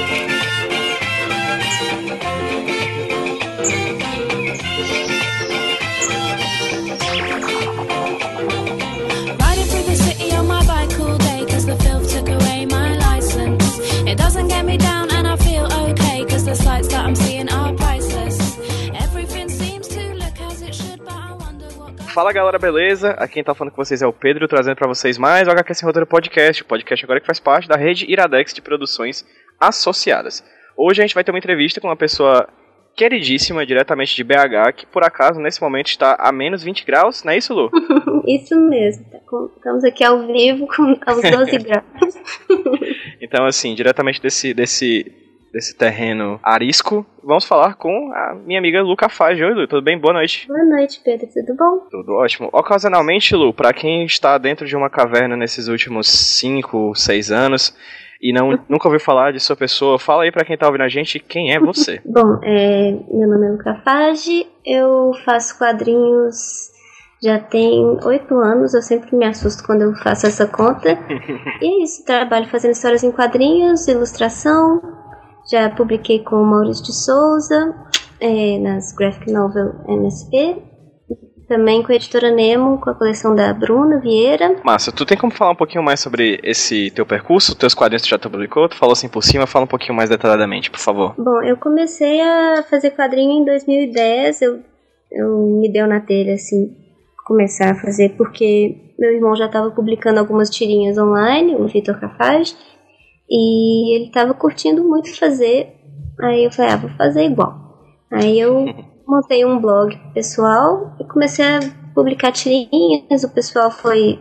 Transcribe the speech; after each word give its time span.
Thank 0.00 0.24
you. 0.24 0.29
Fala 22.20 22.34
galera, 22.34 22.58
beleza? 22.58 23.12
Aqui 23.12 23.32
quem 23.32 23.42
tá 23.42 23.54
falando 23.54 23.72
com 23.72 23.82
vocês 23.82 24.02
é 24.02 24.06
o 24.06 24.12
Pedro, 24.12 24.46
trazendo 24.46 24.76
pra 24.76 24.86
vocês 24.86 25.16
mais 25.16 25.48
o 25.48 25.50
HQ 25.50 25.72
Sem 25.72 25.86
Roteiro 25.86 26.06
Podcast, 26.06 26.62
o 26.62 26.66
podcast 26.66 27.02
agora 27.02 27.18
que 27.18 27.24
faz 27.24 27.40
parte 27.40 27.66
da 27.66 27.76
rede 27.76 28.04
Iradex 28.12 28.52
de 28.52 28.60
produções 28.60 29.24
associadas. 29.58 30.44
Hoje 30.76 31.00
a 31.00 31.06
gente 31.06 31.14
vai 31.14 31.24
ter 31.24 31.30
uma 31.30 31.38
entrevista 31.38 31.80
com 31.80 31.86
uma 31.88 31.96
pessoa 31.96 32.46
queridíssima, 32.94 33.64
diretamente 33.64 34.14
de 34.14 34.22
BH, 34.22 34.74
que 34.76 34.84
por 34.84 35.02
acaso 35.02 35.40
nesse 35.40 35.62
momento 35.62 35.86
está 35.86 36.14
a 36.20 36.30
menos 36.30 36.62
20 36.62 36.84
graus, 36.84 37.24
não 37.24 37.32
é 37.32 37.38
isso, 37.38 37.54
Lu? 37.54 37.70
Isso 38.28 38.54
mesmo. 38.68 39.02
tá 39.10 39.18
Estamos 39.56 39.82
aqui 39.82 40.04
ao 40.04 40.26
vivo 40.26 40.66
com 40.66 40.94
aos 41.06 41.22
12 41.22 41.56
graus. 41.64 42.14
Então, 43.18 43.46
assim, 43.46 43.74
diretamente 43.74 44.20
desse, 44.20 44.52
desse, 44.52 45.10
desse 45.52 45.76
terreno 45.76 46.38
arisco, 46.42 47.04
vamos 47.22 47.44
falar 47.44 47.74
com 47.74 48.12
a 48.12 48.34
minha 48.34 48.58
amiga 48.58 48.82
Lu 48.82 48.96
Cafage. 48.96 49.42
Oi, 49.42 49.54
Lu, 49.54 49.66
tudo 49.66 49.82
bem? 49.82 49.98
Boa 49.98 50.14
noite. 50.14 50.46
Boa 50.46 50.64
noite, 50.64 51.00
Pedro. 51.04 51.28
Tudo 51.32 51.56
bom? 51.56 51.86
Tudo 51.90 52.12
ótimo. 52.14 52.48
Ocasionalmente, 52.52 53.34
Lu, 53.34 53.52
pra 53.52 53.72
quem 53.72 54.04
está 54.04 54.38
dentro 54.38 54.66
de 54.66 54.76
uma 54.76 54.88
caverna 54.88 55.36
nesses 55.36 55.68
últimos 55.68 56.08
5, 56.08 56.94
6 56.94 57.30
anos 57.30 57.74
e 58.20 58.32
não, 58.32 58.58
nunca 58.68 58.86
ouviu 58.86 59.00
falar 59.00 59.32
de 59.32 59.40
sua 59.40 59.56
pessoa, 59.56 59.98
fala 59.98 60.24
aí 60.24 60.32
pra 60.32 60.44
quem 60.44 60.56
tá 60.56 60.66
ouvindo 60.66 60.82
a 60.82 60.88
gente 60.88 61.18
quem 61.18 61.52
é 61.52 61.58
você. 61.58 62.00
Bom, 62.04 62.38
é, 62.42 62.92
meu 63.10 63.28
nome 63.28 63.46
é 63.46 63.50
Luca 63.50 63.80
Fage, 63.84 64.46
eu 64.64 65.12
faço 65.24 65.58
quadrinhos 65.58 66.70
já 67.22 67.38
tem 67.38 67.98
oito 68.02 68.34
anos, 68.38 68.72
eu 68.72 68.80
sempre 68.80 69.14
me 69.14 69.26
assusto 69.26 69.62
quando 69.64 69.82
eu 69.82 69.94
faço 69.96 70.26
essa 70.26 70.46
conta. 70.46 70.98
e 71.60 71.66
é 71.66 71.84
isso, 71.84 72.04
trabalho 72.04 72.48
fazendo 72.48 72.72
histórias 72.72 73.02
em 73.02 73.12
quadrinhos, 73.12 73.86
ilustração, 73.88 74.80
já 75.50 75.68
publiquei 75.70 76.20
com 76.20 76.36
o 76.36 76.46
Maurício 76.46 76.84
de 76.84 76.94
Souza, 76.94 77.74
é, 78.20 78.58
nas 78.58 78.92
Graphic 78.92 79.30
Novel 79.32 79.72
MSP, 79.88 80.62
também 81.48 81.82
com 81.82 81.90
a 81.90 81.96
editora 81.96 82.30
Nemo, 82.30 82.78
com 82.78 82.90
a 82.90 82.94
coleção 82.94 83.34
da 83.34 83.52
Bruna 83.52 83.98
Vieira. 83.98 84.60
Massa, 84.62 84.92
tu 84.92 85.04
tem 85.04 85.18
como 85.18 85.32
falar 85.32 85.50
um 85.50 85.56
pouquinho 85.56 85.82
mais 85.82 85.98
sobre 85.98 86.38
esse 86.44 86.92
teu 86.92 87.04
percurso? 87.04 87.56
Teus 87.56 87.74
quadrinhos 87.74 88.02
tu 88.02 88.08
já 88.08 88.18
publicou? 88.18 88.68
Tu 88.68 88.76
falou 88.76 88.92
assim 88.92 89.08
por 89.08 89.24
cima, 89.24 89.48
fala 89.48 89.64
um 89.64 89.68
pouquinho 89.68 89.94
mais 89.94 90.08
detalhadamente, 90.08 90.70
por 90.70 90.78
favor. 90.78 91.14
Bom, 91.18 91.42
eu 91.42 91.56
comecei 91.56 92.20
a 92.20 92.62
fazer 92.70 92.92
quadrinho 92.92 93.42
em 93.42 93.44
2010, 93.44 94.42
eu, 94.42 94.60
eu 95.10 95.38
me 95.60 95.72
deu 95.72 95.88
na 95.88 95.98
telha, 95.98 96.34
assim, 96.34 96.76
começar 97.26 97.72
a 97.72 97.74
fazer, 97.74 98.10
porque 98.10 98.94
meu 98.96 99.12
irmão 99.12 99.34
já 99.34 99.46
estava 99.46 99.72
publicando 99.72 100.20
algumas 100.20 100.48
tirinhas 100.50 100.96
online, 100.98 101.56
o 101.56 101.66
Vitor 101.66 101.98
Cafage, 101.98 102.54
e 103.30 103.94
ele 103.94 104.06
estava 104.06 104.34
curtindo 104.34 104.82
muito 104.82 105.16
fazer, 105.16 105.72
aí 106.20 106.44
eu 106.44 106.50
falei, 106.50 106.72
ah, 106.72 106.76
vou 106.76 106.90
fazer 106.90 107.24
igual. 107.24 107.54
Aí 108.10 108.38
eu 108.38 108.66
montei 109.06 109.44
um 109.44 109.60
blog 109.60 109.96
pessoal 110.12 110.96
e 110.98 111.04
comecei 111.04 111.44
a 111.44 111.60
publicar 111.94 112.32
tirinhas, 112.32 113.22
o 113.22 113.30
pessoal 113.30 113.70
foi 113.70 114.18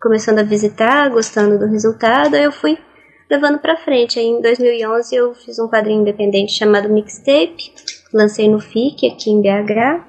começando 0.00 0.38
a 0.38 0.44
visitar, 0.44 1.08
gostando 1.10 1.58
do 1.58 1.66
resultado, 1.66 2.34
aí 2.34 2.44
eu 2.44 2.52
fui 2.52 2.78
levando 3.30 3.58
pra 3.58 3.76
frente. 3.76 4.18
Aí 4.18 4.26
em 4.26 4.42
2011 4.42 5.14
eu 5.14 5.34
fiz 5.34 5.58
um 5.58 5.68
quadrinho 5.68 6.02
independente 6.02 6.52
chamado 6.52 6.88
Mixtape, 6.88 7.72
lancei 8.12 8.48
no 8.48 8.60
FIC 8.60 9.08
aqui 9.08 9.30
em 9.30 9.40
BH. 9.40 10.04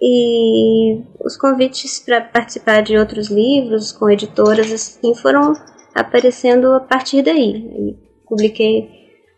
E 0.00 1.02
os 1.24 1.36
convites 1.36 1.98
para 2.00 2.20
participar 2.20 2.82
de 2.82 2.96
outros 2.96 3.28
livros 3.28 3.92
com 3.92 4.10
editoras 4.10 4.70
assim 4.70 5.14
foram 5.14 5.54
aparecendo 5.96 6.72
a 6.72 6.80
partir 6.80 7.22
daí. 7.22 7.96
Publiquei 8.28 8.88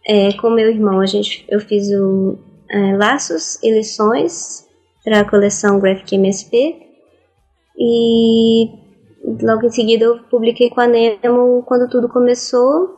é, 0.07 0.33
com 0.35 0.51
meu 0.51 0.71
irmão, 0.71 1.01
a 1.01 1.07
gente, 1.07 1.45
eu 1.49 1.61
fiz 1.61 1.91
o 1.91 2.39
é, 2.71 2.97
Laços 2.97 3.63
e 3.63 3.71
Lições 3.71 4.67
para 5.05 5.21
a 5.21 5.29
coleção 5.29 5.79
Graphic 5.79 6.15
MSP 6.15 6.77
e 7.77 8.69
logo 9.43 9.67
em 9.67 9.71
seguida 9.71 10.05
eu 10.05 10.19
publiquei 10.31 10.71
com 10.71 10.81
a 10.81 10.87
Nemo 10.87 11.63
quando 11.67 11.89
tudo 11.89 12.09
começou 12.09 12.97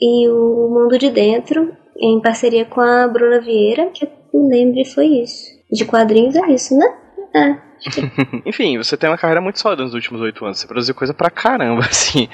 e 0.00 0.28
o 0.28 0.68
Mundo 0.68 0.98
de 0.98 1.10
Dentro 1.10 1.76
em 1.96 2.20
parceria 2.20 2.64
com 2.64 2.80
a 2.80 3.06
Bruna 3.06 3.40
Vieira, 3.40 3.86
que 3.90 4.04
eu 4.04 4.10
lembre 4.48 4.84
foi 4.84 5.06
isso. 5.06 5.44
De 5.70 5.84
quadrinhos 5.84 6.34
é 6.34 6.52
isso, 6.52 6.76
né? 6.76 6.86
É. 7.34 7.73
Enfim, 8.46 8.78
você 8.78 8.96
tem 8.96 9.08
uma 9.10 9.18
carreira 9.18 9.40
muito 9.40 9.58
sólida 9.58 9.82
nos 9.82 9.94
últimos 9.94 10.20
oito 10.20 10.44
anos. 10.44 10.58
Você 10.58 10.66
produziu 10.66 10.94
coisa 10.94 11.12
pra 11.14 11.30
caramba, 11.30 11.80
assim. 11.86 12.28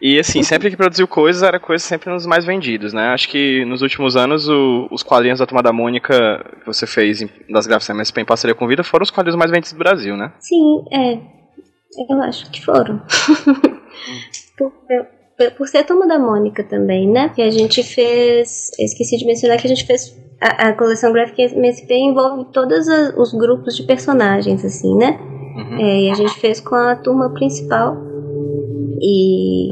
E 0.00 0.18
assim, 0.18 0.42
sempre 0.42 0.70
que 0.70 0.76
produziu 0.76 1.06
coisas, 1.08 1.42
era 1.42 1.58
coisa 1.60 1.82
sempre 1.84 2.10
nos 2.10 2.26
mais 2.26 2.44
vendidos, 2.44 2.92
né? 2.92 3.08
Acho 3.08 3.28
que 3.28 3.64
nos 3.64 3.82
últimos 3.82 4.16
anos, 4.16 4.48
o- 4.48 4.88
os 4.90 5.02
quadrinhos 5.02 5.38
da 5.38 5.46
Tomada 5.46 5.72
Mônica 5.72 6.44
que 6.60 6.66
você 6.66 6.86
fez 6.86 7.22
em- 7.22 7.30
das 7.50 7.66
gráficas 7.66 7.90
MSP 7.90 8.20
em 8.20 8.24
parceria 8.24 8.54
com 8.54 8.66
Vida 8.66 8.82
foram 8.84 9.02
os 9.02 9.10
quadrinhos 9.10 9.38
mais 9.38 9.50
vendidos 9.50 9.72
do 9.72 9.78
Brasil, 9.78 10.16
né? 10.16 10.32
Sim, 10.40 10.84
é. 10.92 11.14
Eu 12.10 12.20
acho 12.22 12.50
que 12.50 12.60
foram. 12.64 13.00
por, 14.58 14.70
por- 14.72 15.50
por 15.56 15.68
ser 15.68 15.78
a 15.78 15.84
turma 15.84 16.06
da 16.06 16.18
Mônica 16.18 16.62
também, 16.64 17.08
né? 17.08 17.28
Que 17.34 17.42
a 17.42 17.50
gente 17.50 17.82
fez. 17.82 18.70
eu 18.78 18.84
Esqueci 18.84 19.16
de 19.16 19.24
mencionar 19.26 19.58
que 19.58 19.66
a 19.66 19.70
gente 19.70 19.84
fez. 19.86 20.14
A, 20.40 20.68
a 20.68 20.72
coleção 20.72 21.12
gráfica 21.12 21.42
MSP 21.42 21.94
envolve 21.94 22.46
todos 22.52 22.86
os 23.16 23.32
grupos 23.32 23.76
de 23.76 23.84
personagens, 23.84 24.64
assim, 24.64 24.96
né? 24.96 25.18
Uhum. 25.56 25.80
É, 25.80 26.00
e 26.02 26.10
a 26.10 26.14
gente 26.14 26.34
fez 26.40 26.60
com 26.60 26.74
a 26.74 26.96
turma 26.96 27.30
principal. 27.30 27.96
E, 29.00 29.68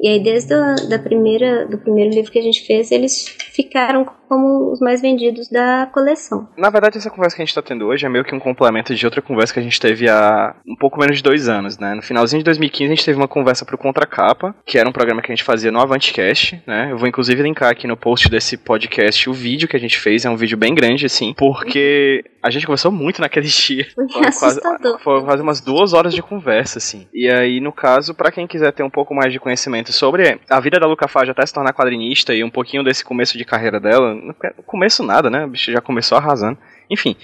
e 0.00 0.08
aí, 0.08 0.22
desde 0.22 0.54
a, 0.54 0.74
da 0.88 0.98
primeira, 0.98 1.66
do 1.66 1.78
primeiro 1.78 2.14
livro 2.14 2.30
que 2.30 2.38
a 2.38 2.42
gente 2.42 2.64
fez, 2.66 2.92
eles 2.92 3.26
ficaram 3.52 4.06
como 4.28 4.70
os 4.72 4.80
mais 4.80 5.00
vendidos 5.00 5.48
da 5.48 5.86
coleção. 5.92 6.48
Na 6.56 6.70
verdade, 6.70 6.98
essa 6.98 7.10
conversa 7.10 7.36
que 7.36 7.42
a 7.42 7.44
gente 7.44 7.54
tá 7.54 7.62
tendo 7.62 7.86
hoje 7.86 8.04
é 8.04 8.08
meio 8.08 8.24
que 8.24 8.34
um 8.34 8.40
complemento 8.40 8.94
de 8.94 9.04
outra 9.04 9.22
conversa 9.22 9.52
que 9.52 9.60
a 9.60 9.62
gente 9.62 9.80
teve 9.80 10.08
há 10.08 10.54
um 10.66 10.76
pouco 10.76 10.98
menos 10.98 11.16
de 11.16 11.22
dois 11.22 11.48
anos, 11.48 11.78
né? 11.78 11.94
No 11.94 12.02
finalzinho 12.02 12.40
de 12.40 12.44
2015, 12.44 12.92
a 12.92 12.94
gente 12.94 13.04
teve 13.04 13.18
uma 13.18 13.28
conversa 13.28 13.64
pro 13.64 13.78
Contracapa, 13.78 14.54
que 14.64 14.78
era 14.78 14.88
um 14.88 14.92
programa 14.92 15.22
que 15.22 15.32
a 15.32 15.34
gente 15.34 15.44
fazia 15.44 15.72
no 15.72 15.80
Avantcast, 15.80 16.62
né? 16.66 16.88
Eu 16.90 16.98
vou 16.98 17.08
inclusive 17.08 17.42
linkar 17.42 17.70
aqui 17.70 17.86
no 17.86 17.96
post 17.96 18.28
desse 18.28 18.56
podcast 18.56 19.28
o 19.28 19.32
vídeo 19.32 19.68
que 19.68 19.76
a 19.76 19.80
gente 19.80 19.98
fez, 19.98 20.24
é 20.24 20.30
um 20.30 20.36
vídeo 20.36 20.56
bem 20.56 20.74
grande, 20.74 21.06
assim, 21.06 21.34
porque 21.36 22.24
a 22.42 22.50
gente 22.50 22.66
conversou 22.66 22.92
muito 22.92 23.20
naquele 23.20 23.46
dia. 23.48 23.86
Foi 23.94 24.06
quase, 24.08 24.60
foram 25.00 25.24
quase 25.24 25.42
umas 25.42 25.60
duas 25.60 25.92
horas 25.92 26.14
de 26.14 26.22
conversa, 26.22 26.78
assim. 26.78 27.06
E 27.12 27.28
aí, 27.30 27.60
no 27.60 27.72
caso, 27.72 28.14
pra 28.14 28.30
quem 28.30 28.46
quiser 28.46 28.72
ter 28.72 28.82
um 28.82 28.90
pouco 28.90 29.14
mais 29.14 29.32
de 29.32 29.40
conhecimento 29.40 29.92
sobre 29.92 30.40
a 30.48 30.60
vida 30.60 30.78
da 30.78 30.86
Luca 30.86 31.08
Fage 31.08 31.30
até 31.30 31.44
se 31.44 31.52
tornar 31.52 31.72
quadrinista 31.72 32.34
e 32.34 32.44
um 32.44 32.50
pouquinho 32.50 32.84
desse 32.84 33.04
começo 33.04 33.36
de 33.36 33.44
carreira 33.44 33.80
dela, 33.80 34.14
no 34.18 34.62
começo 34.64 35.02
nada, 35.02 35.30
né? 35.30 35.44
O 35.44 35.48
bicho 35.48 35.72
já 35.72 35.80
começou 35.80 36.18
arrasando. 36.18 36.58
Enfim, 36.90 37.16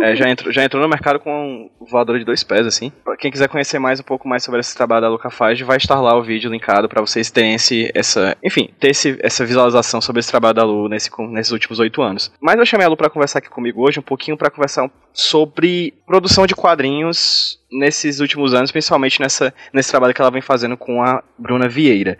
é, 0.00 0.14
já, 0.14 0.28
entrou, 0.28 0.52
já 0.52 0.64
entrou 0.64 0.82
no 0.82 0.88
mercado 0.88 1.18
com 1.18 1.70
um 1.80 1.84
voador 1.86 2.18
de 2.18 2.24
dois 2.24 2.42
pés, 2.42 2.66
assim. 2.66 2.92
Pra 3.04 3.16
quem 3.16 3.30
quiser 3.30 3.48
conhecer 3.48 3.78
mais 3.78 3.98
um 4.00 4.02
pouco 4.02 4.28
mais 4.28 4.42
sobre 4.42 4.60
esse 4.60 4.74
trabalho 4.76 5.02
da 5.02 5.08
Luca 5.08 5.30
Fage, 5.30 5.64
vai 5.64 5.76
estar 5.76 6.00
lá 6.00 6.16
o 6.16 6.22
vídeo 6.22 6.50
linkado 6.50 6.88
pra 6.88 7.00
vocês 7.00 7.30
terem 7.30 7.54
esse, 7.54 7.90
essa, 7.94 8.36
enfim, 8.42 8.68
ter 8.78 8.90
esse, 8.90 9.18
essa 9.20 9.44
visualização 9.44 10.00
sobre 10.00 10.20
esse 10.20 10.30
trabalho 10.30 10.54
da 10.54 10.64
Lu 10.64 10.88
nesse, 10.88 11.10
nesses 11.30 11.52
últimos 11.52 11.78
oito 11.78 12.02
anos. 12.02 12.30
Mas 12.40 12.58
eu 12.58 12.66
chamei 12.66 12.86
a 12.86 12.88
Lu 12.88 12.96
pra 12.96 13.10
conversar 13.10 13.38
aqui 13.38 13.48
comigo 13.48 13.86
hoje, 13.86 13.98
um 13.98 14.02
pouquinho 14.02 14.36
pra 14.36 14.50
conversar 14.50 14.90
sobre 15.12 15.94
produção 16.06 16.46
de 16.46 16.54
quadrinhos 16.54 17.58
nesses 17.72 18.20
últimos 18.20 18.52
anos, 18.54 18.70
principalmente 18.70 19.20
nessa, 19.20 19.52
nesse 19.72 19.90
trabalho 19.90 20.12
que 20.12 20.20
ela 20.20 20.30
vem 20.30 20.42
fazendo 20.42 20.76
com 20.76 21.02
a 21.02 21.22
Bruna 21.38 21.68
Vieira. 21.68 22.18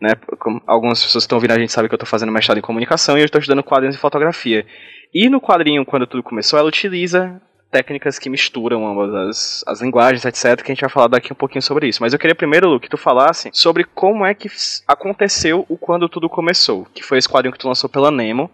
Né? 0.00 0.10
Como 0.38 0.62
algumas 0.66 1.02
pessoas 1.02 1.24
que 1.24 1.26
estão 1.26 1.36
ouvindo 1.36 1.52
a 1.52 1.58
gente 1.58 1.72
sabem 1.72 1.88
que 1.88 1.94
eu 1.94 1.96
estou 1.96 2.08
fazendo 2.08 2.30
mestrado 2.30 2.58
em 2.58 2.62
comunicação 2.62 3.16
e 3.16 3.20
eu 3.20 3.24
estou 3.24 3.40
estudando 3.40 3.62
quadrinhos 3.62 3.96
e 3.96 3.98
fotografia. 3.98 4.66
E 5.14 5.28
no 5.28 5.40
quadrinho, 5.40 5.84
quando 5.84 6.06
tudo 6.06 6.22
começou, 6.22 6.58
ela 6.58 6.68
utiliza 6.68 7.40
técnicas 7.70 8.18
que 8.18 8.30
misturam 8.30 8.86
ambas 8.86 9.14
as, 9.14 9.64
as 9.66 9.80
linguagens, 9.80 10.24
etc, 10.24 10.62
que 10.62 10.70
a 10.70 10.74
gente 10.74 10.80
vai 10.80 10.90
falar 10.90 11.08
daqui 11.08 11.32
um 11.32 11.36
pouquinho 11.36 11.62
sobre 11.62 11.88
isso. 11.88 12.02
Mas 12.02 12.12
eu 12.12 12.18
queria 12.18 12.34
primeiro, 12.34 12.68
Lu, 12.68 12.80
que 12.80 12.88
tu 12.88 12.96
falasse 12.96 13.50
sobre 13.52 13.84
como 13.84 14.24
é 14.24 14.34
que 14.34 14.48
aconteceu 14.86 15.66
o 15.68 15.76
Quando 15.76 16.08
Tudo 16.08 16.28
Começou, 16.28 16.86
que 16.94 17.02
foi 17.02 17.18
esse 17.18 17.28
quadrinho 17.28 17.52
que 17.52 17.58
tu 17.58 17.68
lançou 17.68 17.90
pela 17.90 18.10
Nemo, 18.10 18.50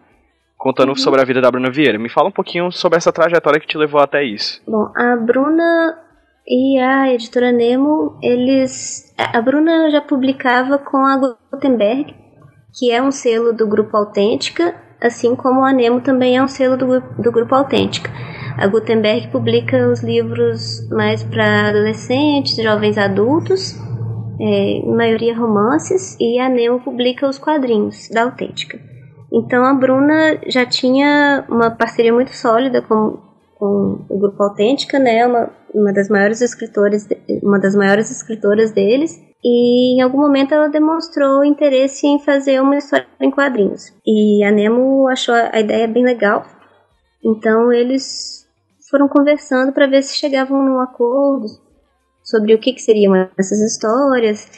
contando 0.56 0.96
sobre 0.96 1.20
a 1.20 1.24
vida 1.24 1.40
da 1.40 1.50
Bruna 1.50 1.70
Vieira. 1.70 1.98
Me 1.98 2.08
fala 2.08 2.28
um 2.28 2.32
pouquinho 2.32 2.70
sobre 2.70 2.96
essa 2.96 3.12
trajetória 3.12 3.60
que 3.60 3.66
te 3.66 3.76
levou 3.76 4.00
até 4.00 4.24
isso. 4.24 4.62
Bom, 4.66 4.90
a 4.96 5.16
Bruna 5.16 5.98
e 6.46 6.78
a 6.78 7.12
editora 7.12 7.52
Nemo, 7.52 8.18
eles. 8.22 9.12
A 9.16 9.40
Bruna 9.40 9.90
já 9.90 10.00
publicava 10.00 10.78
com 10.78 10.98
a 10.98 11.36
Gutenberg, 11.52 12.14
que 12.78 12.90
é 12.90 13.02
um 13.02 13.10
selo 13.10 13.52
do 13.52 13.68
Grupo 13.68 13.96
Autêntica, 13.96 14.74
assim 15.02 15.34
como 15.34 15.64
a 15.64 15.72
Nemo 15.72 16.00
também 16.00 16.36
é 16.36 16.42
um 16.42 16.48
selo 16.48 16.76
do, 16.76 17.00
do 17.00 17.32
Grupo 17.32 17.54
Autêntica. 17.54 18.10
A 18.56 18.66
Gutenberg 18.66 19.28
publica 19.28 19.88
os 19.88 20.02
livros 20.02 20.88
mais 20.90 21.22
para 21.22 21.68
adolescentes, 21.68 22.56
jovens 22.56 22.96
adultos, 22.96 23.74
é, 24.40 24.82
maioria 24.86 25.36
romances, 25.36 26.16
e 26.20 26.38
a 26.38 26.48
Nemo 26.48 26.80
publica 26.80 27.28
os 27.28 27.38
quadrinhos 27.38 28.08
da 28.10 28.24
Autêntica. 28.24 28.78
Então 29.32 29.64
a 29.64 29.72
Bruna 29.72 30.38
já 30.46 30.66
tinha 30.66 31.44
uma 31.48 31.70
parceria 31.70 32.12
muito 32.12 32.34
sólida 32.36 32.82
com, 32.82 33.18
com 33.54 34.04
o 34.08 34.18
grupo 34.18 34.42
Autêntica, 34.42 34.98
né? 34.98 35.26
Uma, 35.26 35.50
uma 35.74 35.92
das 35.92 36.08
maiores 36.10 36.42
escritoras, 36.42 37.08
uma 37.42 37.58
das 37.58 37.74
maiores 37.74 38.10
escritoras 38.10 38.72
deles. 38.72 39.18
E 39.44 39.96
em 39.96 40.02
algum 40.02 40.18
momento 40.18 40.54
ela 40.54 40.68
demonstrou 40.68 41.44
interesse 41.44 42.06
em 42.06 42.18
fazer 42.20 42.60
uma 42.60 42.76
história 42.76 43.06
em 43.20 43.30
quadrinhos. 43.30 43.92
E 44.06 44.44
a 44.44 44.50
Nemo 44.50 45.08
achou 45.08 45.34
a 45.34 45.58
ideia 45.58 45.88
bem 45.88 46.04
legal. 46.04 46.44
Então 47.24 47.72
eles 47.72 48.48
foram 48.88 49.08
conversando 49.08 49.72
para 49.72 49.86
ver 49.86 50.02
se 50.02 50.16
chegavam 50.16 50.62
num 50.62 50.80
acordo 50.80 51.46
sobre 52.22 52.54
o 52.54 52.58
que, 52.58 52.72
que 52.72 52.82
seriam 52.82 53.14
essas 53.36 53.60
histórias. 53.60 54.48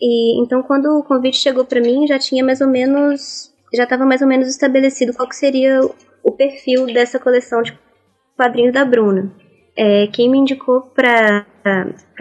E 0.00 0.42
então 0.42 0.62
quando 0.62 0.86
o 0.86 1.04
convite 1.04 1.36
chegou 1.36 1.64
para 1.64 1.80
mim, 1.80 2.06
já 2.06 2.18
tinha 2.18 2.44
mais 2.44 2.60
ou 2.60 2.68
menos 2.68 3.50
já 3.72 3.84
estava 3.84 4.04
mais 4.04 4.20
ou 4.20 4.26
menos 4.26 4.48
estabelecido 4.48 5.14
qual 5.14 5.28
que 5.28 5.36
seria 5.36 5.80
o 6.24 6.32
perfil 6.32 6.86
dessa 6.86 7.18
coleção 7.18 7.62
de 7.62 7.78
quadrinhos 8.36 8.72
da 8.72 8.84
Bruna. 8.84 9.30
É, 9.76 10.06
quem 10.08 10.28
me 10.28 10.38
indicou 10.38 10.82
para 10.82 11.46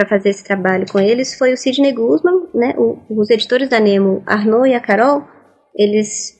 fazer 0.07 0.30
esse 0.30 0.44
trabalho 0.44 0.86
com 0.90 1.00
eles 1.00 1.38
foi 1.38 1.54
o 1.54 1.57
Sidney 1.57 1.92
Guzman, 1.92 2.48
né? 2.54 2.74
O, 2.78 3.00
os 3.10 3.30
editores 3.30 3.69
da 3.69 3.80
Nemo, 3.80 4.24
Arnaud 4.25 4.69
e 4.69 4.74
a 4.74 4.80
Carol, 4.80 5.24
eles 5.75 6.38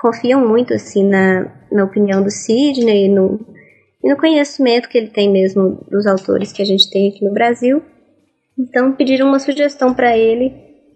confiam 0.00 0.46
muito 0.46 0.74
assim 0.74 1.08
na, 1.08 1.52
na 1.70 1.84
opinião 1.84 2.22
do 2.22 2.30
Sidney 2.30 3.06
e 3.06 3.08
no, 3.08 3.40
e 4.02 4.10
no 4.10 4.16
conhecimento 4.16 4.88
que 4.88 4.98
ele 4.98 5.08
tem 5.08 5.30
mesmo 5.30 5.84
dos 5.88 6.06
autores 6.06 6.52
que 6.52 6.60
a 6.60 6.66
gente 6.66 6.90
tem 6.90 7.10
aqui 7.10 7.24
no 7.24 7.32
Brasil. 7.32 7.82
Então 8.58 8.92
pediram 8.92 9.28
uma 9.28 9.38
sugestão 9.38 9.94
para 9.94 10.16
ele 10.16 10.52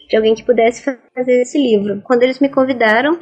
de 0.09 0.17
alguém 0.17 0.35
que 0.35 0.45
pudesse 0.45 0.83
fazer 0.83 1.43
esse 1.43 1.59
livro. 1.59 2.03
Quando 2.05 2.23
eles 2.23 2.41
me 2.41 2.49
convidaram, 2.49 3.19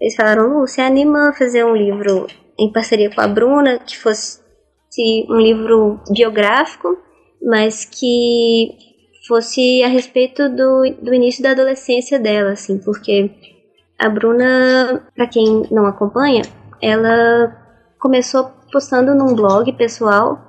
eles 0.00 0.16
falaram, 0.16 0.60
você 0.60 0.80
anima 0.80 1.28
a 1.28 1.32
fazer 1.32 1.64
um 1.64 1.76
livro 1.76 2.26
em 2.58 2.72
parceria 2.72 3.10
com 3.14 3.20
a 3.20 3.28
Bruna, 3.28 3.78
que 3.78 3.96
fosse 3.96 4.41
um 5.28 5.36
livro 5.36 6.00
biográfico, 6.10 6.96
mas 7.42 7.84
que 7.84 8.70
fosse 9.26 9.82
a 9.82 9.88
respeito 9.88 10.48
do, 10.48 10.82
do 11.00 11.14
início 11.14 11.42
da 11.42 11.52
adolescência 11.52 12.18
dela, 12.18 12.52
assim, 12.52 12.78
porque 12.78 13.30
a 13.98 14.08
Bruna, 14.08 15.02
para 15.14 15.26
quem 15.26 15.62
não 15.70 15.86
acompanha, 15.86 16.42
ela 16.80 17.56
começou 17.98 18.50
postando 18.72 19.14
num 19.14 19.34
blog 19.34 19.72
pessoal. 19.74 20.40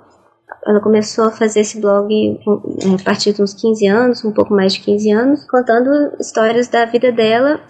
Ela 0.65 0.79
começou 0.79 1.25
a 1.25 1.31
fazer 1.31 1.59
esse 1.59 1.79
blog 1.79 2.11
é, 2.13 3.01
a 3.01 3.03
partir 3.03 3.33
de 3.33 3.41
uns 3.41 3.53
15 3.53 3.85
anos, 3.87 4.25
um 4.25 4.31
pouco 4.31 4.53
mais 4.53 4.73
de 4.73 4.79
15 4.79 5.11
anos, 5.11 5.43
contando 5.49 6.15
histórias 6.19 6.67
da 6.67 6.85
vida 6.85 7.11
dela 7.11 7.61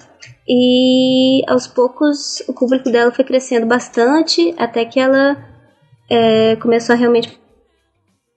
e 0.47 1.41
aos 1.47 1.67
poucos 1.67 2.41
o 2.47 2.53
público 2.53 2.89
dela 2.89 3.11
foi 3.11 3.25
crescendo 3.25 3.65
bastante 3.65 4.53
até 4.57 4.85
que 4.85 4.99
ela 4.99 5.37
é, 6.09 6.55
começou 6.57 6.93
a 6.93 6.97
realmente 6.97 7.39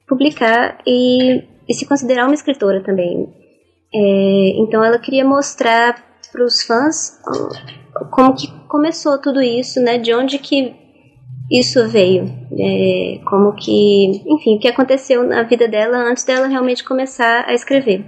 publicar 0.07 0.79
e, 0.87 1.43
e, 1.69 1.75
se 1.75 1.87
considerar 1.87 2.27
uma 2.27 2.35
escritora 2.35 2.83
também. 2.83 3.29
É, 3.95 4.53
então 4.59 4.85
ela 4.85 4.99
queria 4.99 5.25
mostrar 5.25 6.05
para 6.33 6.45
os 6.45 6.63
fãs 6.63 7.21
como 8.11 8.35
que 8.35 8.49
começou 8.69 9.21
tudo 9.21 9.41
isso, 9.41 9.81
né? 9.81 9.99
De 9.99 10.13
onde 10.15 10.39
que 10.39 10.75
isso 11.51 11.89
veio, 11.89 12.25
é, 12.59 13.21
como 13.25 13.55
que, 13.55 14.23
enfim, 14.27 14.57
o 14.57 14.59
que 14.59 14.69
aconteceu 14.69 15.23
na 15.23 15.45
vida 15.45 15.69
dela 15.69 15.99
antes 15.99 16.25
dela 16.25 16.49
realmente 16.49 16.85
começar 16.85 17.45
a 17.47 17.55
escrever. 17.55 18.05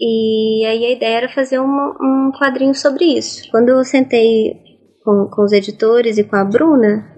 E 0.00 0.64
aí 0.66 0.84
a 0.86 0.90
ideia 0.92 1.16
era 1.18 1.28
fazer 1.28 1.60
um 1.60 2.32
quadrinho 2.38 2.74
sobre 2.74 3.04
isso. 3.04 3.48
Quando 3.50 3.68
eu 3.68 3.84
sentei 3.84 4.60
com, 5.04 5.28
com 5.30 5.44
os 5.44 5.52
editores 5.52 6.18
e 6.18 6.24
com 6.24 6.36
a 6.36 6.44
Bruna, 6.44 7.11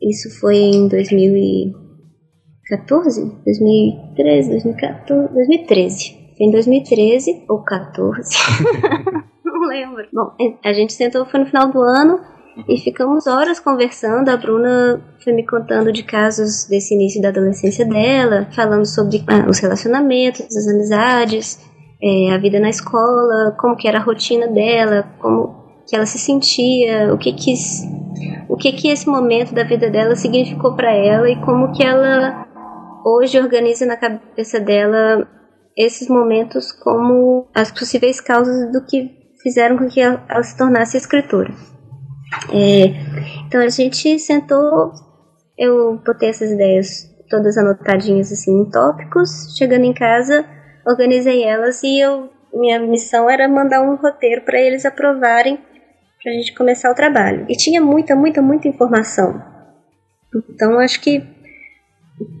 isso 0.00 0.30
foi 0.40 0.56
em 0.56 0.88
2014? 0.88 3.24
2013, 3.44 4.50
2014, 4.50 5.34
2013. 5.34 6.16
Foi 6.36 6.46
em 6.46 6.50
2013 6.50 7.44
ou 7.48 7.62
14. 7.64 8.36
Não 9.44 9.60
lembro. 9.66 10.06
Bom, 10.12 10.32
a 10.64 10.72
gente 10.72 10.92
sentou, 10.92 11.26
foi 11.26 11.40
no 11.40 11.46
final 11.46 11.70
do 11.70 11.80
ano 11.80 12.20
e 12.68 12.78
ficamos 12.78 13.26
horas 13.26 13.60
conversando. 13.60 14.28
A 14.28 14.36
Bruna 14.36 15.00
foi 15.22 15.32
me 15.32 15.46
contando 15.46 15.92
de 15.92 16.02
casos 16.02 16.66
desse 16.68 16.94
início 16.94 17.20
da 17.20 17.28
adolescência 17.28 17.84
dela, 17.84 18.48
falando 18.54 18.86
sobre 18.86 19.22
ah, 19.26 19.46
os 19.48 19.58
relacionamentos, 19.58 20.56
as 20.56 20.68
amizades, 20.68 21.60
é, 22.02 22.32
a 22.32 22.38
vida 22.38 22.58
na 22.58 22.70
escola, 22.70 23.54
como 23.58 23.76
que 23.76 23.88
era 23.88 23.98
a 23.98 24.02
rotina 24.02 24.48
dela, 24.48 25.04
como 25.20 25.82
que 25.88 25.96
ela 25.96 26.06
se 26.06 26.18
sentia, 26.18 27.12
o 27.12 27.18
que 27.18 27.32
que 27.32 27.54
o 28.47 28.47
que 28.58 28.72
que 28.72 28.88
esse 28.88 29.08
momento 29.08 29.54
da 29.54 29.64
vida 29.64 29.90
dela 29.90 30.16
significou 30.16 30.74
para 30.74 30.92
ela 30.92 31.30
e 31.30 31.40
como 31.42 31.72
que 31.72 31.84
ela 31.84 32.46
hoje 33.04 33.38
organiza 33.38 33.86
na 33.86 33.96
cabeça 33.96 34.60
dela 34.60 35.26
esses 35.76 36.08
momentos 36.08 36.72
como 36.72 37.48
as 37.54 37.70
possíveis 37.70 38.20
causas 38.20 38.72
do 38.72 38.84
que 38.84 39.16
fizeram 39.42 39.78
com 39.78 39.88
que 39.88 40.00
ela, 40.00 40.24
ela 40.28 40.42
se 40.42 40.56
tornasse 40.56 40.96
escritora. 40.96 41.52
É, 42.52 42.86
então 43.46 43.60
a 43.60 43.68
gente 43.68 44.18
sentou, 44.18 44.92
eu 45.56 45.98
botei 46.04 46.28
essas 46.28 46.50
ideias 46.50 47.08
todas 47.30 47.56
anotadinhas 47.56 48.32
assim 48.32 48.60
em 48.60 48.70
tópicos, 48.70 49.56
chegando 49.56 49.84
em 49.84 49.94
casa 49.94 50.44
organizei 50.88 51.44
elas 51.44 51.82
e 51.82 52.00
eu 52.00 52.30
minha 52.52 52.80
missão 52.80 53.28
era 53.28 53.46
mandar 53.46 53.82
um 53.82 53.96
roteiro 53.96 54.42
para 54.42 54.58
eles 54.58 54.86
aprovarem 54.86 55.58
para 56.22 56.32
a 56.32 56.34
gente 56.34 56.54
começar 56.54 56.90
o 56.90 56.94
trabalho. 56.94 57.46
E 57.48 57.56
tinha 57.56 57.80
muita, 57.80 58.14
muita, 58.14 58.42
muita 58.42 58.68
informação. 58.68 59.42
Então 60.50 60.78
acho 60.78 61.00
que 61.00 61.22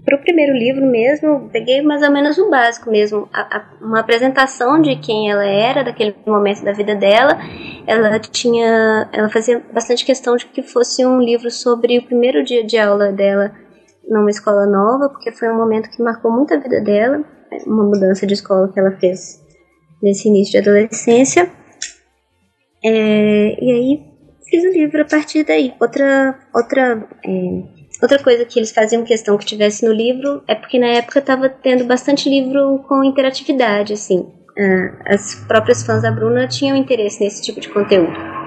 para 0.04 0.16
o 0.16 0.20
primeiro 0.20 0.52
livro 0.52 0.84
mesmo, 0.84 1.48
peguei 1.52 1.82
mais 1.82 2.02
ou 2.02 2.10
menos 2.10 2.36
o 2.36 2.50
básico 2.50 2.90
mesmo, 2.90 3.28
a, 3.32 3.58
a, 3.58 3.64
uma 3.80 4.00
apresentação 4.00 4.80
de 4.80 4.96
quem 4.96 5.30
ela 5.30 5.44
era, 5.44 5.84
daquele 5.84 6.14
momento 6.26 6.64
da 6.64 6.72
vida 6.72 6.96
dela. 6.96 7.38
Ela 7.86 8.18
tinha, 8.18 9.08
ela 9.12 9.28
fazia 9.28 9.62
bastante 9.72 10.04
questão 10.04 10.36
de 10.36 10.46
que 10.46 10.62
fosse 10.62 11.06
um 11.06 11.20
livro 11.20 11.50
sobre 11.50 11.98
o 11.98 12.02
primeiro 12.02 12.42
dia 12.44 12.64
de 12.64 12.76
aula 12.76 13.12
dela 13.12 13.52
numa 14.08 14.30
escola 14.30 14.66
nova, 14.66 15.08
porque 15.10 15.30
foi 15.30 15.48
um 15.48 15.56
momento 15.56 15.90
que 15.90 16.02
marcou 16.02 16.32
muito 16.32 16.52
a 16.52 16.58
vida 16.58 16.80
dela 16.80 17.24
uma 17.66 17.84
mudança 17.84 18.26
de 18.26 18.34
escola 18.34 18.70
que 18.72 18.78
ela 18.78 18.92
fez 18.92 19.42
nesse 20.02 20.28
início 20.28 20.52
de 20.52 20.58
adolescência. 20.68 21.50
É, 22.84 23.64
e 23.64 23.72
aí 23.72 24.02
fiz 24.48 24.64
o 24.64 24.72
livro 24.72 25.02
a 25.02 25.04
partir 25.04 25.44
daí. 25.44 25.74
Outra, 25.80 26.38
outra, 26.54 27.08
é, 27.24 27.62
outra 28.02 28.22
coisa 28.22 28.44
que 28.44 28.58
eles 28.58 28.72
faziam 28.72 29.04
questão 29.04 29.36
que 29.36 29.46
tivesse 29.46 29.84
no 29.84 29.92
livro 29.92 30.42
é 30.46 30.54
porque 30.54 30.78
na 30.78 30.88
época 30.88 31.18
estava 31.18 31.48
tendo 31.48 31.84
bastante 31.84 32.28
livro 32.28 32.84
com 32.88 33.04
interatividade, 33.04 33.92
assim. 33.92 34.26
as 35.06 35.34
próprias 35.46 35.82
fãs 35.84 36.02
da 36.02 36.10
Bruna 36.10 36.48
tinham 36.48 36.76
interesse 36.76 37.22
nesse 37.22 37.42
tipo 37.42 37.60
de 37.60 37.68
conteúdo. 37.68 38.38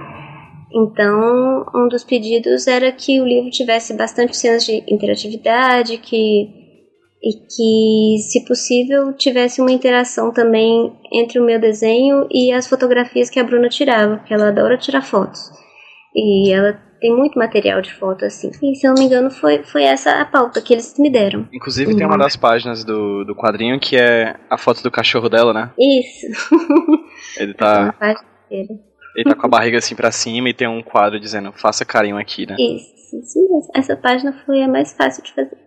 Então, 0.73 1.65
um 1.75 1.87
dos 1.89 2.03
pedidos 2.03 2.65
era 2.65 2.91
que 2.91 3.19
o 3.19 3.25
livro 3.25 3.49
tivesse 3.49 3.93
bastante 3.93 4.37
cenas 4.37 4.65
de 4.65 4.83
interatividade, 4.87 5.97
que 5.97 6.60
e 7.23 7.33
que, 7.33 8.21
se 8.23 8.43
possível, 8.45 9.13
tivesse 9.13 9.61
uma 9.61 9.71
interação 9.71 10.31
também 10.31 10.91
entre 11.13 11.39
o 11.39 11.45
meu 11.45 11.59
desenho 11.59 12.27
e 12.31 12.51
as 12.51 12.67
fotografias 12.67 13.29
que 13.29 13.39
a 13.39 13.43
Bruna 13.43 13.69
tirava, 13.69 14.17
porque 14.17 14.33
ela 14.33 14.47
adora 14.47 14.77
tirar 14.77 15.03
fotos. 15.03 15.39
E 16.15 16.51
ela 16.51 16.73
tem 16.99 17.15
muito 17.15 17.37
material 17.37 17.81
de 17.81 17.93
foto, 17.93 18.25
assim. 18.25 18.49
E, 18.61 18.75
se 18.75 18.87
eu 18.87 18.93
não 18.93 19.01
me 19.01 19.05
engano, 19.05 19.29
foi, 19.29 19.63
foi 19.63 19.83
essa 19.83 20.19
a 20.19 20.25
pauta 20.25 20.61
que 20.61 20.73
eles 20.73 20.97
me 20.97 21.11
deram. 21.11 21.47
Inclusive, 21.53 21.95
tem 21.95 22.05
uma 22.05 22.15
uhum. 22.15 22.21
das 22.21 22.35
páginas 22.35 22.83
do, 22.83 23.23
do 23.23 23.35
quadrinho 23.35 23.79
que 23.79 23.97
é 23.97 24.35
a 24.49 24.57
foto 24.57 24.81
do 24.81 24.91
cachorro 24.91 25.29
dela, 25.29 25.53
né? 25.53 25.71
Isso. 25.79 26.27
Ele 27.37 27.53
tá... 27.53 27.95
Ele 29.15 29.29
tá 29.29 29.35
com 29.35 29.45
a 29.45 29.49
barriga 29.49 29.77
assim 29.77 29.95
pra 29.95 30.11
cima 30.11 30.49
e 30.49 30.53
tem 30.53 30.67
um 30.67 30.81
quadro 30.81 31.19
dizendo, 31.19 31.51
faça 31.51 31.85
carinho 31.85 32.17
aqui, 32.17 32.45
né? 32.45 32.55
Isso. 32.57 33.01
Sim, 33.23 33.47
essa 33.75 33.95
página 33.97 34.31
foi 34.45 34.63
a 34.63 34.69
mais 34.69 34.93
fácil 34.93 35.21
de 35.23 35.33
fazer. 35.33 35.57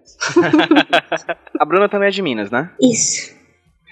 a 1.60 1.64
Bruna 1.64 1.88
também 1.90 2.08
é 2.08 2.10
de 2.10 2.22
Minas, 2.22 2.50
né? 2.50 2.70
Isso. 2.80 3.34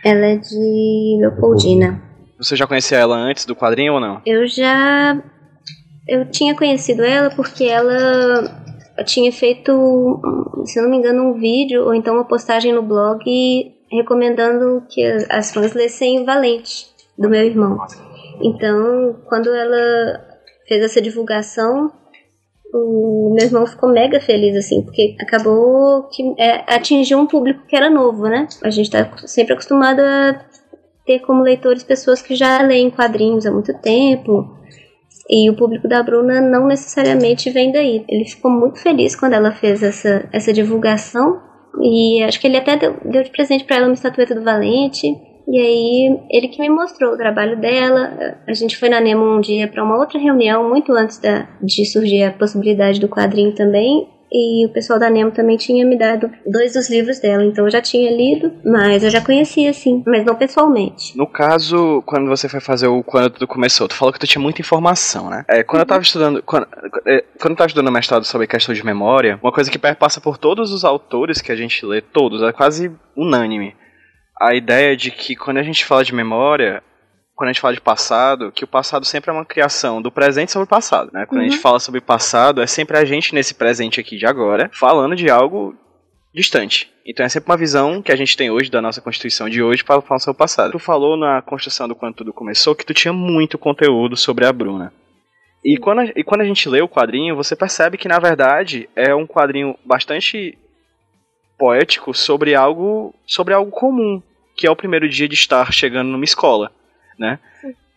Ela 0.02 0.26
é 0.26 0.37
de 0.37 1.18
Leopoldina. 1.21 2.02
Você 2.38 2.56
já 2.56 2.66
conhecia 2.66 2.99
ela 2.99 3.14
antes 3.14 3.44
do 3.44 3.54
quadrinho 3.54 3.94
ou 3.94 4.00
não? 4.00 4.23
Eu 4.25 4.47
já. 4.47 5.23
Eu 6.09 6.30
tinha 6.30 6.56
conhecido 6.56 7.04
ela 7.04 7.30
porque 7.30 7.64
ela 7.64 8.62
tinha 9.04 9.30
feito, 9.30 10.21
se 10.64 10.78
eu 10.78 10.85
não 10.85 10.90
me 10.90 10.97
engano, 10.97 11.23
um 11.23 11.35
vídeo 11.35 11.85
ou 11.85 11.94
então 11.94 12.14
uma 12.14 12.25
postagem 12.25 12.73
no 12.73 12.82
blog 12.82 13.23
recomendando 13.90 14.82
que 14.88 15.04
as 15.30 15.52
fãs 15.52 15.75
lessem 15.75 16.25
Valente, 16.25 16.87
do 17.16 17.28
meu 17.28 17.44
irmão. 17.44 17.78
Então, 18.42 19.22
quando 19.28 19.49
ela 19.54 20.20
fez 20.66 20.84
essa 20.84 21.00
divulgação, 21.00 21.90
o 22.75 23.34
meu 23.34 23.46
irmão 23.46 23.66
ficou 23.66 23.90
mega 23.90 24.20
feliz, 24.20 24.56
assim, 24.56 24.82
porque 24.82 25.14
acabou 25.20 26.04
que 26.04 26.34
é, 26.38 26.64
atingiu 26.75 27.18
um 27.18 27.26
público 27.26 27.66
que 27.66 27.76
era 27.76 27.90
novo, 27.90 28.25
né? 28.25 28.49
A 28.62 28.70
gente 28.70 28.90
tá 28.90 29.11
sempre 29.26 29.52
acostumado 29.52 30.00
a 30.00 30.44
ter 31.06 31.20
como 31.20 31.42
leitores 31.42 31.82
pessoas 31.82 32.22
que 32.22 32.34
já 32.34 32.62
leem 32.62 32.90
quadrinhos 32.90 33.46
há 33.46 33.50
muito 33.50 33.72
tempo. 33.80 34.56
E 35.28 35.49
o 35.50 35.56
público 35.56 35.88
da 35.88 36.02
Bruna 36.02 36.40
não 36.40 36.66
necessariamente 36.66 37.50
vem 37.50 37.72
daí. 37.72 38.04
Ele 38.08 38.25
ficou 38.25 38.50
muito 38.50 38.78
feliz 38.78 39.14
quando 39.14 39.34
ela 39.34 39.52
fez 39.52 39.82
essa, 39.82 40.28
essa 40.32 40.52
divulgação. 40.52 41.40
E 41.80 42.22
acho 42.22 42.40
que 42.40 42.46
ele 42.46 42.56
até 42.56 42.76
deu, 42.76 42.96
deu 43.04 43.22
de 43.22 43.30
presente 43.30 43.64
para 43.64 43.76
ela 43.76 43.87
uma 43.87 43.94
estatueta 43.94 44.34
do 44.34 44.42
Valente. 44.42 45.08
E 45.46 45.58
aí, 45.58 46.20
ele 46.30 46.49
que 46.49 46.61
me 46.61 46.68
mostrou 46.68 47.14
o 47.14 47.16
trabalho 47.16 47.61
dela. 47.61 48.37
A 48.46 48.52
gente 48.52 48.76
foi 48.76 48.88
na 48.88 49.00
Nemo 49.00 49.25
um 49.25 49.40
dia 49.40 49.68
para 49.68 49.82
uma 49.82 49.99
outra 49.99 50.18
reunião, 50.18 50.68
muito 50.68 50.92
antes 50.92 51.18
da, 51.18 51.49
de 51.61 51.84
surgir 51.84 52.22
a 52.22 52.32
possibilidade 52.32 53.00
do 53.00 53.08
quadrinho 53.08 53.54
também. 53.54 54.08
E 54.34 54.64
o 54.64 54.70
pessoal 54.70 54.99
da 54.99 55.11
Nemo 55.11 55.30
também 55.30 55.58
tinha 55.58 55.84
me 55.84 55.99
dado 55.99 56.30
dois 56.46 56.72
dos 56.72 56.88
livros 56.88 57.20
dela, 57.20 57.44
então 57.44 57.66
eu 57.66 57.70
já 57.70 57.82
tinha 57.82 58.11
lido, 58.11 58.50
mas 58.64 59.04
eu 59.04 59.11
já 59.11 59.20
conhecia, 59.20 59.70
sim, 59.75 60.02
mas 60.06 60.25
não 60.25 60.34
pessoalmente. 60.34 61.14
No 61.18 61.26
caso, 61.26 62.02
quando 62.06 62.30
você 62.30 62.49
foi 62.49 62.58
fazer 62.58 62.87
o 62.87 63.02
Quando 63.02 63.28
Tudo 63.28 63.46
Começou, 63.46 63.87
tu 63.87 63.94
falou 63.94 64.11
que 64.11 64.18
tu 64.18 64.26
tinha 64.26 64.40
muita 64.40 64.62
informação, 64.62 65.28
né? 65.28 65.44
É, 65.46 65.62
quando 65.62 65.80
uhum. 65.80 65.82
eu 65.82 65.87
tava 65.87 66.02
estudando, 66.02 66.42
quando, 66.42 66.66
é, 67.04 67.22
quando 67.38 67.50
eu 67.50 67.56
tava 67.56 67.68
estudando 67.68 67.92
mestrado 67.92 68.25
sobre 68.25 68.46
questão 68.46 68.75
de 68.75 68.82
memória, 68.82 69.38
uma 69.42 69.52
coisa 69.52 69.70
que 69.70 69.78
perpassa 69.78 70.18
por 70.18 70.38
todos 70.38 70.72
os 70.72 70.82
autores 70.82 71.42
que 71.42 71.52
a 71.52 71.56
gente 71.56 71.84
lê, 71.84 72.00
todos, 72.00 72.42
é 72.42 72.52
quase 72.52 72.90
unânime 73.14 73.75
a 74.42 74.54
ideia 74.54 74.96
de 74.96 75.11
que 75.11 75.37
quando 75.37 75.58
a 75.58 75.62
gente 75.62 75.84
fala 75.84 76.04
de 76.04 76.14
memória, 76.14 76.82
quando 77.34 77.49
a 77.49 77.52
gente 77.52 77.61
fala 77.61 77.75
de 77.75 77.80
passado, 77.80 78.50
que 78.52 78.64
o 78.64 78.68
passado 78.68 79.04
sempre 79.04 79.30
é 79.30 79.32
uma 79.32 79.44
criação 79.44 80.02
do 80.02 80.11
presente 80.11 80.52
sobre 80.52 80.64
o 80.64 80.68
passado, 80.68 81.11
né? 81.12 81.25
Quando 81.26 81.40
uhum. 81.40 81.46
a 81.46 81.49
gente 81.49 81.56
uhum. 81.56 81.62
fala 81.62 81.78
sobre 81.78 82.00
passado, 82.00 82.61
é 82.61 82.66
sempre 82.66 82.96
a 82.99 83.04
gente 83.04 83.34
nesse 83.34 83.54
presente 83.54 84.00
aqui 84.00 84.16
de 84.16 84.26
agora, 84.26 84.70
falando 84.72 85.14
de 85.14 85.30
algo 85.30 85.75
distante. 86.34 86.90
Então 87.06 87.25
é 87.25 87.28
sempre 87.28 87.50
uma 87.50 87.56
visão 87.56 88.02
que 88.02 88.11
a 88.11 88.16
gente 88.16 88.37
tem 88.37 88.50
hoje 88.50 88.70
da 88.70 88.80
nossa 88.82 89.00
Constituição 89.00 89.49
de 89.49 89.62
hoje 89.62 89.84
para 89.84 90.00
falar 90.00 90.18
sobre 90.18 90.37
o 90.37 90.38
passado. 90.38 90.72
Tu 90.72 90.78
falou 90.78 91.16
na 91.16 91.42
construção 91.42 91.87
do 91.87 91.94
quando 91.94 92.16
tudo 92.16 92.32
começou 92.32 92.75
que 92.75 92.87
tu 92.87 92.94
tinha 92.94 93.12
muito 93.12 93.58
conteúdo 93.58 94.16
sobre 94.16 94.46
a 94.46 94.52
Bruna. 94.52 94.92
E 95.64 95.78
quando, 95.78 96.00
a, 96.00 96.04
e 96.16 96.25
quando 96.25 96.40
a 96.40 96.44
gente 96.44 96.68
lê 96.68 96.80
o 96.80 96.88
quadrinho, 96.88 97.37
você 97.37 97.54
percebe 97.54 97.96
que 97.96 98.08
na 98.08 98.18
verdade 98.18 98.88
é 98.96 99.14
um 99.14 99.26
quadrinho 99.26 99.76
bastante 99.84 100.58
poético 101.56 102.12
sobre 102.12 102.54
algo 102.54 103.14
sobre 103.26 103.54
algo 103.54 103.70
comum, 103.70 104.20
que 104.62 104.66
é 104.69 104.71
o 104.71 104.76
primeiro 104.76 105.09
dia 105.09 105.26
de 105.26 105.35
estar 105.35 105.73
chegando 105.73 106.07
numa 106.07 106.23
escola, 106.25 106.71
né? 107.19 107.40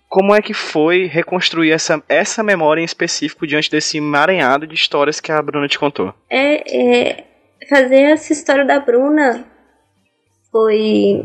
Como 0.10 0.34
é 0.34 0.42
que 0.42 0.52
foi 0.52 1.06
reconstruir 1.06 1.70
essa, 1.70 2.02
essa 2.10 2.42
memória 2.42 2.82
em 2.82 2.86
específico 2.86 3.46
diante 3.46 3.70
desse 3.70 4.00
emaranhado 4.00 4.66
de 4.66 4.74
histórias 4.74 5.20
que 5.20 5.32
a 5.32 5.40
Bruna 5.44 5.68
te 5.68 5.78
contou? 5.78 6.12
É, 6.28 7.12
é 7.12 7.24
fazer 7.70 8.02
essa 8.02 8.34
história 8.34 8.66
da 8.66 8.80
Bruna 8.80 9.46
foi 10.52 11.24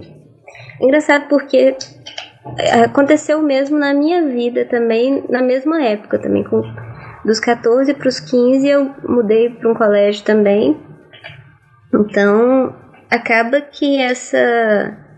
engraçado 0.79 1.27
porque 1.27 1.75
aconteceu 2.85 3.41
mesmo 3.41 3.79
na 3.79 3.95
minha 3.95 4.27
vida 4.27 4.67
também, 4.67 5.25
na 5.31 5.41
mesma 5.41 5.83
época 5.83 6.19
também, 6.19 6.45
com 6.45 6.61
dos 7.25 7.41
14 7.41 7.95
para 7.95 8.09
os 8.09 8.21
15 8.21 8.69
eu 8.69 8.95
mudei 9.09 9.49
para 9.49 9.71
um 9.71 9.75
colégio 9.75 10.23
também. 10.23 10.79
Então, 11.95 12.75
acaba 13.11 13.63
que 13.63 13.99
essa 13.99 15.09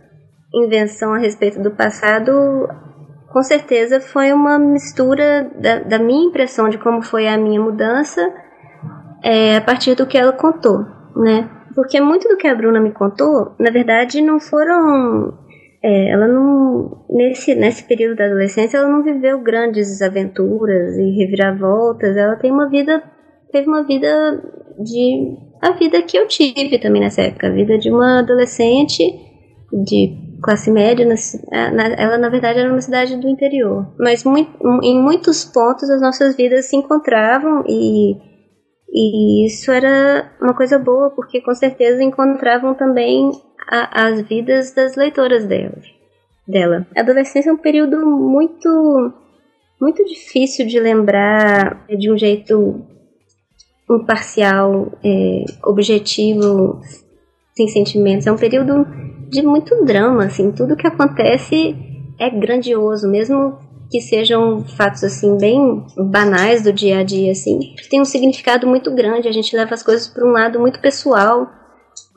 invenção 0.55 1.15
a 1.15 1.19
respeito 1.19 1.61
do 1.63 1.71
passado, 1.71 2.69
com 3.33 3.43
certeza 3.43 4.01
foi 4.01 4.33
uma 4.33 4.59
mistura 4.59 5.51
da, 5.59 5.79
da 5.81 5.99
minha 5.99 6.29
impressão 6.29 6.69
de 6.69 6.79
como 6.79 7.03
foi 7.03 7.27
a 7.27 7.39
minha 7.39 7.61
mudança 7.61 8.21
é, 9.23 9.57
a 9.57 9.61
partir 9.61 9.95
do 9.95 10.07
que 10.07 10.19
ela 10.19 10.33
contou, 10.33 10.85
né? 11.17 11.49
Porque 11.75 12.01
muito 12.01 12.29
do 12.29 12.37
que 12.37 12.47
a 12.47 12.55
Bruna 12.55 12.81
me 12.81 12.93
contou, 12.93 13.55
na 13.59 13.71
verdade, 13.71 14.21
não 14.21 14.39
foram. 14.39 15.39
É, 15.83 16.11
ela 16.11 16.29
não. 16.29 17.05
Nesse, 17.09 17.55
nesse 17.55 17.85
período 17.85 18.17
da 18.17 18.27
adolescência, 18.27 18.77
ela 18.77 18.89
não 18.89 19.03
viveu 19.03 19.41
grandes 19.41 20.03
aventuras 20.03 20.97
e 20.99 21.11
reviravoltas. 21.17 22.17
Ela 22.17 22.37
tem 22.37 22.51
uma 22.51 22.69
vida. 22.69 23.03
Teve 23.51 23.69
uma 23.69 23.85
vida 23.85 24.43
de. 24.79 25.37
A 25.63 25.73
vida 25.73 26.03
que 26.03 26.19
eu 26.19 26.27
tive 26.27 26.79
também 26.79 27.01
nessa 27.01 27.23
época. 27.23 27.47
A 27.47 27.53
vida 27.53 27.79
de 27.79 27.91
uma 27.91 28.19
adolescente 28.19 29.03
de 29.73 30.32
classe 30.43 30.71
média, 30.71 31.07
ela 31.51 32.19
na 32.19 32.29
verdade 32.29 32.59
era 32.59 32.71
uma 32.71 32.81
cidade 32.81 33.17
do 33.17 33.29
interior. 33.29 33.87
Mas 33.99 34.25
muito, 34.25 34.53
em 34.83 35.01
muitos 35.01 35.45
pontos 35.45 35.89
as 35.89 36.01
nossas 36.01 36.37
vidas 36.37 36.67
se 36.67 36.77
encontravam 36.77 37.65
e, 37.67 38.17
e 38.91 39.47
isso 39.47 39.71
era 39.71 40.33
uma 40.41 40.55
coisa 40.55 40.79
boa, 40.79 41.11
porque 41.11 41.41
com 41.41 41.55
certeza 41.55 42.03
encontravam 42.03 42.75
também 42.75 43.31
a, 43.69 44.09
as 44.09 44.21
vidas 44.23 44.75
das 44.75 44.97
leitoras 44.97 45.47
dela. 45.47 45.79
dela. 46.47 46.87
A 46.97 47.01
adolescência 47.01 47.51
é 47.51 47.53
um 47.53 47.59
período 47.59 48.05
muito, 48.05 49.13
muito 49.81 50.05
difícil 50.05 50.67
de 50.67 50.81
lembrar 50.81 51.87
de 51.87 52.11
um 52.11 52.19
jeito 52.19 52.85
imparcial, 53.89 54.91
é, 55.05 55.45
objetivo, 55.65 56.81
sem 57.55 57.69
sentimentos. 57.69 58.27
É 58.27 58.33
um 58.33 58.37
período 58.37 58.87
de 59.33 59.43
muito 59.43 59.83
drama, 59.83 60.27
assim, 60.27 60.53
tudo 60.53 60.77
que 60.77 60.87
acontece 60.87 61.75
é 62.21 62.29
grandioso, 62.29 63.09
mesmo 63.09 63.59
que 63.91 63.99
sejam 63.99 64.63
fatos 64.77 65.03
assim 65.03 65.39
bem 65.39 65.87
banais 65.97 66.63
do 66.63 66.73
dia 66.73 66.99
a 66.99 67.03
dia 67.03 67.33
assim, 67.33 67.75
tem 67.91 68.01
um 68.01 68.05
significado 68.05 68.67
muito 68.67 68.95
grande, 68.95 69.29
a 69.29 69.33
gente 69.33 69.57
leva 69.57 69.73
as 69.73 69.83
coisas 69.83 70.07
para 70.07 70.27
um 70.27 70.33
lado 70.33 70.61
muito 70.61 70.81
pessoal. 70.81 71.51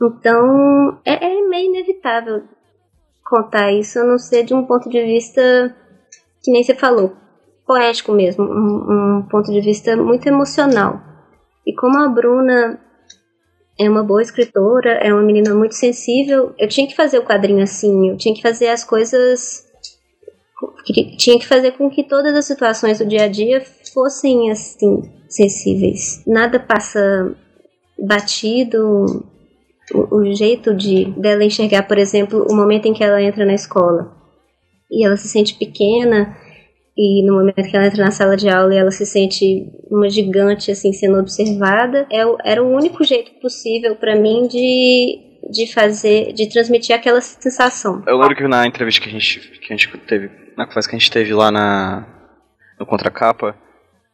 Então, 0.01 0.99
é, 1.05 1.25
é 1.25 1.47
meio 1.47 1.69
inevitável 1.69 2.43
contar 3.25 3.71
isso, 3.71 3.97
a 3.97 4.03
não 4.03 4.17
ser 4.17 4.43
de 4.43 4.53
um 4.53 4.65
ponto 4.65 4.89
de 4.89 5.01
vista 5.01 5.73
que 6.43 6.51
nem 6.51 6.63
você 6.63 6.75
falou, 6.75 7.13
poético 7.65 8.11
mesmo, 8.11 8.43
um, 8.43 9.19
um 9.19 9.27
ponto 9.29 9.51
de 9.51 9.61
vista 9.61 9.95
muito 9.95 10.27
emocional. 10.27 10.99
E 11.65 11.73
como 11.73 11.97
a 11.97 12.09
Bruna 12.09 12.79
é 13.77 13.89
uma 13.89 14.03
boa 14.03 14.21
escritora, 14.21 14.91
é 14.93 15.13
uma 15.13 15.21
menina 15.21 15.53
muito 15.53 15.75
sensível. 15.75 16.53
Eu 16.57 16.67
tinha 16.67 16.87
que 16.87 16.95
fazer 16.95 17.19
o 17.19 17.25
quadrinho 17.25 17.61
assim, 17.61 18.09
eu 18.09 18.17
tinha 18.17 18.33
que 18.33 18.41
fazer 18.41 18.69
as 18.69 18.83
coisas. 18.83 19.65
Tinha 21.17 21.37
que 21.37 21.47
fazer 21.47 21.73
com 21.73 21.89
que 21.89 22.03
todas 22.03 22.33
as 22.33 22.45
situações 22.45 22.99
do 22.99 23.05
dia 23.05 23.23
a 23.23 23.27
dia 23.27 23.61
fossem 23.93 24.49
assim, 24.51 25.01
sensíveis. 25.27 26.23
Nada 26.25 26.59
passa 26.59 27.35
batido. 27.99 29.23
O, 29.93 30.17
o 30.17 30.33
jeito 30.33 30.73
de 30.73 31.05
dela 31.11 31.43
enxergar, 31.43 31.83
por 31.83 31.97
exemplo, 31.97 32.45
o 32.49 32.55
momento 32.55 32.87
em 32.87 32.93
que 32.93 33.03
ela 33.03 33.21
entra 33.21 33.45
na 33.45 33.53
escola 33.53 34.15
e 34.89 35.05
ela 35.05 35.17
se 35.17 35.27
sente 35.27 35.53
pequena 35.55 36.35
e 36.97 37.25
no 37.25 37.33
momento 37.33 37.69
que 37.69 37.75
ela 37.75 37.87
entra 37.87 38.05
na 38.05 38.11
sala 38.11 38.37
de 38.37 38.47
aula 38.47 38.73
e 38.73 38.77
ela 38.77 38.91
se 38.91 39.05
sente 39.05 39.69
uma 39.91 40.09
gigante 40.09 40.71
assim 40.71 40.93
sendo 40.93 41.19
observada, 41.19 42.07
é, 42.09 42.21
era 42.43 42.63
o 42.63 42.73
único 42.73 43.03
jeito 43.03 43.31
possível 43.41 43.95
para 43.95 44.15
mim 44.15 44.47
de 44.47 45.25
de 45.49 45.71
fazer, 45.71 46.33
de 46.33 46.49
transmitir 46.49 46.95
aquela 46.95 47.21
sensação. 47.21 48.03
Eu 48.07 48.17
lembro 48.17 48.35
que 48.35 48.47
na 48.47 48.65
entrevista 48.65 49.01
que 49.01 49.09
a 49.09 49.11
gente 49.11 49.39
que 49.39 49.73
a 49.73 49.75
gente 49.75 49.95
teve, 49.99 50.29
na 50.57 50.65
conversa 50.65 50.89
que 50.89 50.95
a 50.95 50.99
gente 50.99 51.11
teve 51.11 51.33
lá 51.33 51.51
na 51.51 52.07
no 52.79 52.85
contracapa, 52.85 53.55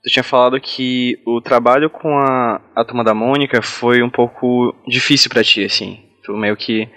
tu 0.04 0.10
tinha 0.10 0.24
falado 0.24 0.60
que 0.60 1.20
o 1.26 1.42
trabalho 1.42 1.90
com 1.90 2.18
a, 2.18 2.62
a 2.76 2.84
turma 2.84 3.04
da 3.04 3.14
Mônica 3.14 3.62
foi 3.62 4.04
um 4.04 4.10
pouco 4.10 4.76
difícil 4.88 5.30
para 5.30 5.44
ti 5.44 5.64
assim. 5.64 6.00
Tu 6.24 6.34
meio 6.34 6.58
que 6.58 6.88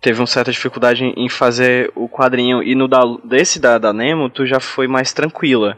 teve 0.00 0.20
uma 0.20 0.26
certa 0.26 0.50
dificuldade 0.50 1.04
em 1.04 1.28
fazer 1.28 1.90
o 1.94 2.08
quadrinho 2.08 2.62
e 2.62 2.74
no 2.74 2.88
da, 2.88 3.00
desse 3.24 3.60
da, 3.60 3.78
da 3.78 3.92
Nemo 3.92 4.30
tu 4.30 4.46
já 4.46 4.60
foi 4.60 4.86
mais 4.86 5.12
tranquila. 5.12 5.76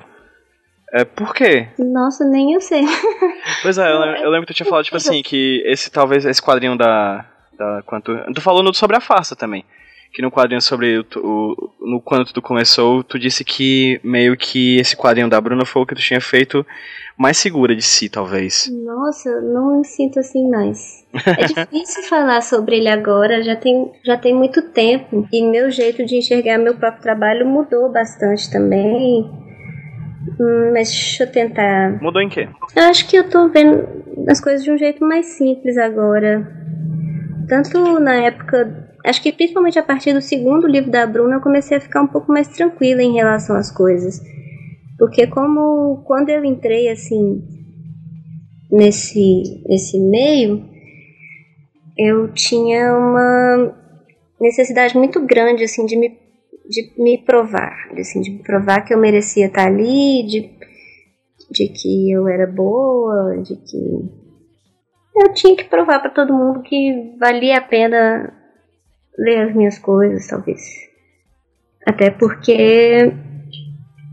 É, 0.93 1.05
por 1.05 1.33
quê? 1.33 1.69
Nossa, 1.79 2.25
nem 2.25 2.53
eu 2.53 2.61
sei. 2.61 2.83
Pois 3.63 3.79
é, 3.79 3.91
eu, 3.91 3.97
eu 3.97 4.31
lembro 4.31 4.47
que 4.47 4.53
tu 4.53 4.57
tinha 4.57 4.69
falado, 4.69 4.85
tipo 4.85 4.97
assim, 4.97 5.23
que 5.23 5.63
esse 5.67 5.91
talvez 5.91 6.25
esse 6.25 6.43
quadrinho 6.43 6.77
da. 6.77 7.25
da 7.57 7.83
quanto, 7.85 8.17
tu 8.35 8.41
falou 8.41 8.73
sobre 8.75 8.97
a 8.97 9.01
farsa 9.01 9.35
também. 9.37 9.65
Que 10.13 10.23
no 10.23 10.31
quadrinho 10.31 10.61
sobre 10.61 10.99
o, 10.99 11.07
o. 11.17 11.71
No 11.81 12.01
quando 12.01 12.25
tudo 12.27 12.43
começou, 12.43 13.03
tu 13.05 13.19
disse 13.19 13.45
que 13.45 14.01
meio 14.03 14.37
que 14.37 14.79
esse 14.79 14.97
quadrinho 14.97 15.29
da 15.29 15.41
Bruna 15.41 15.65
foi 15.65 15.83
o 15.83 15.87
que 15.87 15.95
tu 15.95 16.01
tinha 16.01 16.21
feito 16.21 16.67
mais 17.21 17.37
segura 17.37 17.77
de 17.77 17.83
si, 17.83 18.09
talvez. 18.09 18.71
Nossa, 18.83 19.41
não 19.43 19.79
me 19.79 19.85
sinto 19.85 20.19
assim 20.19 20.49
mais. 20.51 21.05
É 21.13 21.45
difícil 21.45 22.03
falar 22.05 22.41
sobre 22.41 22.79
ele 22.79 22.89
agora, 22.89 23.43
já 23.43 23.55
tem, 23.55 23.93
já 24.03 24.17
tem 24.17 24.35
muito 24.35 24.63
tempo. 24.71 25.29
E 25.31 25.43
meu 25.43 25.71
jeito 25.71 26.05
de 26.07 26.17
enxergar 26.17 26.57
meu 26.57 26.75
próprio 26.77 27.03
trabalho 27.03 27.47
mudou 27.47 27.93
bastante 27.93 28.51
também. 28.51 29.31
Hum, 30.41 30.71
mas 30.73 30.89
deixa 30.89 31.25
eu 31.25 31.31
tentar. 31.31 32.01
Mudou 32.01 32.23
em 32.23 32.29
quê? 32.29 32.49
Eu 32.75 32.85
acho 32.85 33.07
que 33.07 33.17
eu 33.17 33.29
tô 33.29 33.49
vendo 33.49 33.87
as 34.27 34.41
coisas 34.41 34.65
de 34.65 34.71
um 34.71 34.79
jeito 34.79 35.05
mais 35.05 35.27
simples 35.27 35.77
agora. 35.77 36.51
Tanto 37.49 38.01
na 38.01 38.15
época. 38.15 38.90
Acho 39.05 39.23
que 39.23 39.33
principalmente 39.33 39.79
a 39.79 39.83
partir 39.83 40.13
do 40.13 40.21
segundo 40.21 40.67
livro 40.67 40.91
da 40.91 41.07
Bruna 41.07 41.37
eu 41.37 41.41
comecei 41.41 41.77
a 41.77 41.81
ficar 41.81 42.03
um 42.03 42.07
pouco 42.07 42.31
mais 42.31 42.49
tranquila 42.49 43.03
em 43.03 43.15
relação 43.15 43.57
às 43.57 43.71
coisas. 43.71 44.21
Porque 44.99 45.27
como 45.27 46.03
quando 46.05 46.29
eu 46.29 46.45
entrei 46.45 46.91
assim 46.91 47.43
nesse, 48.71 49.63
nesse 49.67 49.99
meio, 49.99 50.69
eu 51.97 52.33
tinha 52.33 52.95
uma 52.95 53.75
necessidade 54.41 54.97
muito 54.97 55.25
grande 55.25 55.65
assim 55.65 55.87
de 55.87 55.97
me, 55.97 56.19
de 56.69 56.93
me 57.03 57.19
provar, 57.19 57.75
assim, 57.99 58.21
de 58.21 58.31
me 58.31 58.43
provar 58.43 58.83
que 58.83 58.93
eu 58.93 58.99
merecia 58.99 59.47
estar 59.47 59.67
ali, 59.67 60.23
de, 60.27 60.51
de 61.51 61.69
que 61.69 62.11
eu 62.11 62.29
era 62.29 62.47
boa, 62.47 63.39
de 63.43 63.57
que 63.57 64.21
eu 65.17 65.33
tinha 65.33 65.57
que 65.57 65.65
provar 65.65 66.01
para 66.01 66.11
todo 66.11 66.33
mundo 66.33 66.63
que 66.63 67.17
valia 67.19 67.59
a 67.59 67.61
pena 67.61 68.40
ler 69.19 69.49
as 69.49 69.55
minhas 69.55 69.79
coisas, 69.79 70.27
talvez. 70.27 70.61
Até 71.87 72.11
porque 72.11 73.13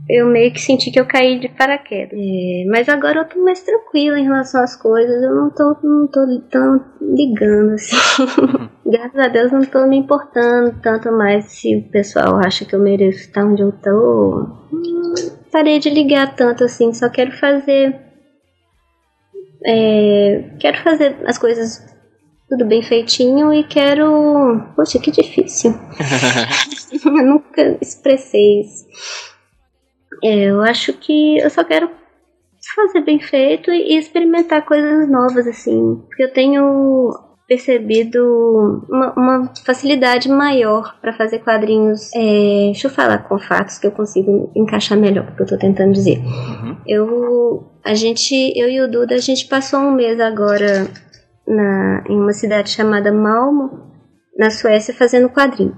eu 0.09 0.25
meio 0.27 0.53
que 0.53 0.61
senti 0.61 0.89
que 0.89 0.99
eu 0.99 1.05
caí 1.05 1.37
de 1.37 1.49
paraquedas. 1.49 2.17
É, 2.17 2.65
mas 2.69 2.87
agora 2.87 3.19
eu 3.19 3.25
tô 3.25 3.43
mais 3.43 3.61
tranquila 3.61 4.17
em 4.17 4.23
relação 4.23 4.63
às 4.63 4.75
coisas. 4.75 5.21
Eu 5.21 5.35
não 5.35 5.49
tô, 5.49 5.75
não 5.83 6.07
tô 6.07 6.41
tão 6.49 6.85
ligando, 7.01 7.73
assim. 7.73 7.95
Graças 8.85 9.19
a 9.19 9.27
Deus 9.27 9.51
não 9.51 9.65
tô 9.65 9.85
me 9.85 9.97
importando 9.97 10.79
tanto 10.81 11.11
mais 11.11 11.45
se 11.45 11.75
o 11.75 11.83
pessoal 11.89 12.37
acha 12.37 12.63
que 12.63 12.73
eu 12.73 12.79
mereço 12.79 13.19
estar 13.19 13.45
onde 13.45 13.61
eu 13.61 13.71
tô. 13.73 14.47
Hum, 14.71 15.13
parei 15.51 15.77
de 15.77 15.89
ligar 15.89 16.35
tanto 16.35 16.63
assim, 16.63 16.93
só 16.93 17.09
quero 17.09 17.31
fazer. 17.33 17.93
É, 19.65 20.51
quero 20.59 20.77
fazer 20.77 21.17
as 21.25 21.37
coisas 21.37 21.96
tudo 22.49 22.65
bem 22.65 22.81
feitinho 22.81 23.53
e 23.53 23.63
quero. 23.63 24.63
Poxa, 24.75 24.99
que 24.99 25.11
difícil. 25.11 25.73
eu 27.05 27.11
nunca 27.11 27.77
expressei 27.81 28.61
isso. 28.61 28.85
É, 30.23 30.45
eu 30.45 30.61
acho 30.61 30.93
que 30.93 31.37
eu 31.37 31.49
só 31.49 31.63
quero 31.63 31.89
fazer 32.75 33.01
bem 33.01 33.19
feito 33.19 33.71
e 33.71 33.97
experimentar 33.97 34.65
coisas 34.65 35.09
novas, 35.09 35.47
assim. 35.47 36.01
Porque 36.07 36.23
eu 36.23 36.33
tenho 36.33 37.11
percebido 37.47 38.83
uma, 38.89 39.13
uma 39.13 39.53
facilidade 39.65 40.27
maior 40.27 40.99
para 40.99 41.13
fazer 41.13 41.39
quadrinhos. 41.39 42.13
É, 42.13 42.65
deixa 42.65 42.87
eu 42.87 42.91
falar 42.91 43.19
com 43.19 43.39
fatos 43.39 43.77
que 43.77 43.87
eu 43.87 43.91
consigo 43.91 44.51
encaixar 44.55 44.97
melhor, 44.97 45.29
o 45.29 45.35
que 45.35 45.43
eu 45.43 45.47
tô 45.47 45.57
tentando 45.57 45.93
dizer. 45.93 46.17
Uhum. 46.17 46.77
Eu, 46.85 47.71
a 47.85 47.93
gente, 47.93 48.35
eu 48.55 48.69
e 48.69 48.81
o 48.81 48.91
Duda, 48.91 49.15
a 49.15 49.19
gente 49.19 49.47
passou 49.47 49.79
um 49.79 49.91
mês 49.91 50.19
agora 50.19 50.89
na, 51.47 52.03
em 52.09 52.19
uma 52.19 52.33
cidade 52.33 52.69
chamada 52.69 53.11
Malmo, 53.11 53.91
na 54.37 54.49
Suécia, 54.49 54.93
fazendo 54.93 55.29
quadrinho. 55.29 55.75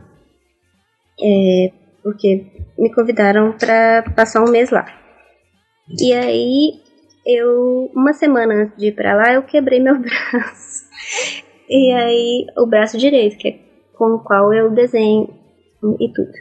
É, 1.22 1.72
porque 2.02 2.46
me 2.78 2.94
convidaram 2.94 3.54
para 3.54 4.04
passar 4.16 4.44
um 4.44 4.50
mês 4.50 4.70
lá. 4.70 4.86
E 6.02 6.14
aí, 6.14 6.82
eu, 7.26 7.92
uma 7.96 8.14
semana 8.14 8.54
antes 8.54 8.78
de 8.78 8.88
ir 8.88 8.96
para 8.96 9.16
lá, 9.16 9.34
eu 9.34 9.44
quebrei 9.44 9.80
meu 9.80 9.98
braço. 10.00 10.90
E 11.70 11.94
aí, 11.94 12.46
o 12.58 12.66
braço 12.66 12.98
direito, 12.98 13.38
que 13.38 13.48
é 13.48 13.60
com 13.96 14.16
o 14.16 14.24
qual 14.24 14.54
eu 14.54 14.72
desenho 14.72 15.28
e 16.00 16.14
tudo. 16.14 16.32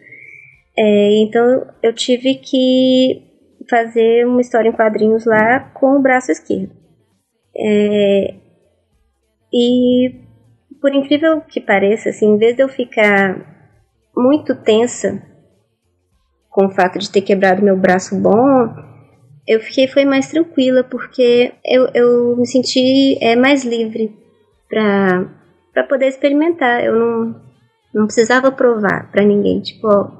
É, 0.76 1.20
então, 1.22 1.66
eu 1.82 1.92
tive 1.92 2.36
que 2.36 3.22
fazer 3.68 4.26
uma 4.26 4.40
história 4.40 4.68
em 4.68 4.72
quadrinhos 4.72 5.26
lá 5.26 5.60
com 5.74 5.96
o 5.96 6.02
braço 6.02 6.30
esquerdo. 6.30 6.70
É, 7.56 8.34
e, 9.52 10.14
por 10.80 10.94
incrível 10.94 11.40
que 11.40 11.60
pareça, 11.60 12.10
assim, 12.10 12.26
em 12.26 12.38
vez 12.38 12.56
de 12.56 12.62
eu 12.62 12.68
ficar 12.68 13.36
muito 14.16 14.54
tensa 14.54 15.22
com 16.50 16.66
o 16.66 16.70
fato 16.70 16.98
de 16.98 17.10
ter 17.10 17.22
quebrado 17.22 17.62
meu 17.62 17.76
braço 17.76 18.20
bom, 18.20 18.68
eu 19.46 19.60
fiquei 19.60 19.86
foi 19.88 20.04
mais 20.04 20.28
tranquila 20.28 20.84
porque 20.84 21.54
eu, 21.64 21.88
eu 21.94 22.36
me 22.36 22.46
senti 22.46 23.16
é, 23.22 23.34
mais 23.34 23.64
livre 23.64 24.14
para 24.68 25.34
para 25.72 25.84
poder 25.84 26.08
experimentar. 26.08 26.84
Eu 26.84 26.94
não 26.94 27.48
não 27.94 28.04
precisava 28.04 28.52
provar 28.52 29.10
para 29.10 29.24
ninguém, 29.24 29.60
tipo, 29.60 29.88
ó, 29.88 30.10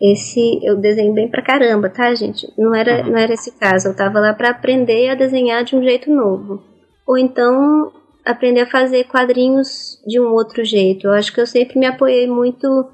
esse 0.00 0.60
eu 0.64 0.76
desenho 0.76 1.14
bem 1.14 1.28
pra 1.28 1.42
caramba, 1.42 1.88
tá, 1.88 2.12
gente? 2.14 2.46
Não 2.58 2.74
era 2.74 3.04
não 3.04 3.16
era 3.16 3.32
esse 3.32 3.56
caso. 3.58 3.88
Eu 3.88 3.96
tava 3.96 4.18
lá 4.18 4.34
para 4.34 4.50
aprender 4.50 5.10
a 5.10 5.14
desenhar 5.14 5.62
de 5.62 5.76
um 5.76 5.82
jeito 5.82 6.12
novo. 6.12 6.62
Ou 7.06 7.16
então 7.16 7.92
aprender 8.26 8.62
a 8.62 8.70
fazer 8.70 9.04
quadrinhos 9.04 10.02
de 10.04 10.20
um 10.20 10.32
outro 10.32 10.64
jeito. 10.64 11.06
Eu 11.06 11.12
acho 11.12 11.32
que 11.32 11.40
eu 11.40 11.46
sempre 11.46 11.78
me 11.78 11.86
apoiei 11.86 12.26
muito 12.26 12.90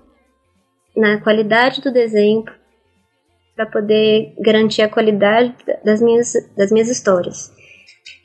na 0.94 1.20
qualidade 1.22 1.80
do 1.80 1.90
desenho 1.90 2.44
para 3.57 3.66
poder 3.66 4.35
garantir 4.38 4.83
a 4.83 4.88
qualidade 4.88 5.54
das 5.83 6.02
minhas, 6.02 6.35
das 6.57 6.70
minhas 6.70 6.88
histórias. 6.88 7.50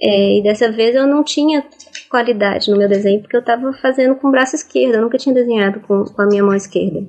É, 0.02 0.40
e 0.40 0.44
dessa 0.44 0.72
vez 0.72 0.96
eu 0.96 1.08
não 1.08 1.24
tinha 1.24 1.66
qualidade 2.10 2.70
no 2.70 2.78
meu 2.78 2.88
desenho 2.88 3.22
porque 3.22 3.36
eu 3.36 3.42
estava 3.42 3.74
fazendo 3.74 4.16
com 4.16 4.28
o 4.28 4.32
braço 4.32 4.56
esquerdo, 4.56 4.96
eu 4.96 5.02
nunca 5.02 5.18
tinha 5.18 5.34
desenhado 5.34 5.80
com, 5.82 6.04
com 6.04 6.22
a 6.22 6.28
minha 6.28 6.44
mão 6.44 6.54
esquerda. 6.54 7.06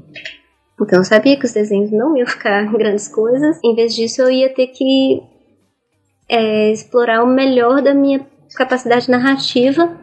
Então 0.81 1.01
eu 1.01 1.05
sabia 1.05 1.37
que 1.37 1.45
os 1.45 1.53
desenhos 1.53 1.91
não 1.91 2.17
iam 2.17 2.27
ficar 2.27 2.65
grandes 2.73 3.09
coisas, 3.09 3.59
em 3.65 3.75
vez 3.75 3.95
disso 3.95 4.23
eu 4.23 4.31
ia 4.31 4.55
ter 4.55 4.69
que 4.69 5.23
é, 6.29 6.71
explorar 6.71 7.23
o 7.23 7.27
melhor 7.27 7.83
da 7.83 7.95
minha 7.95 8.25
capacidade 8.59 9.11
narrativa. 9.11 9.97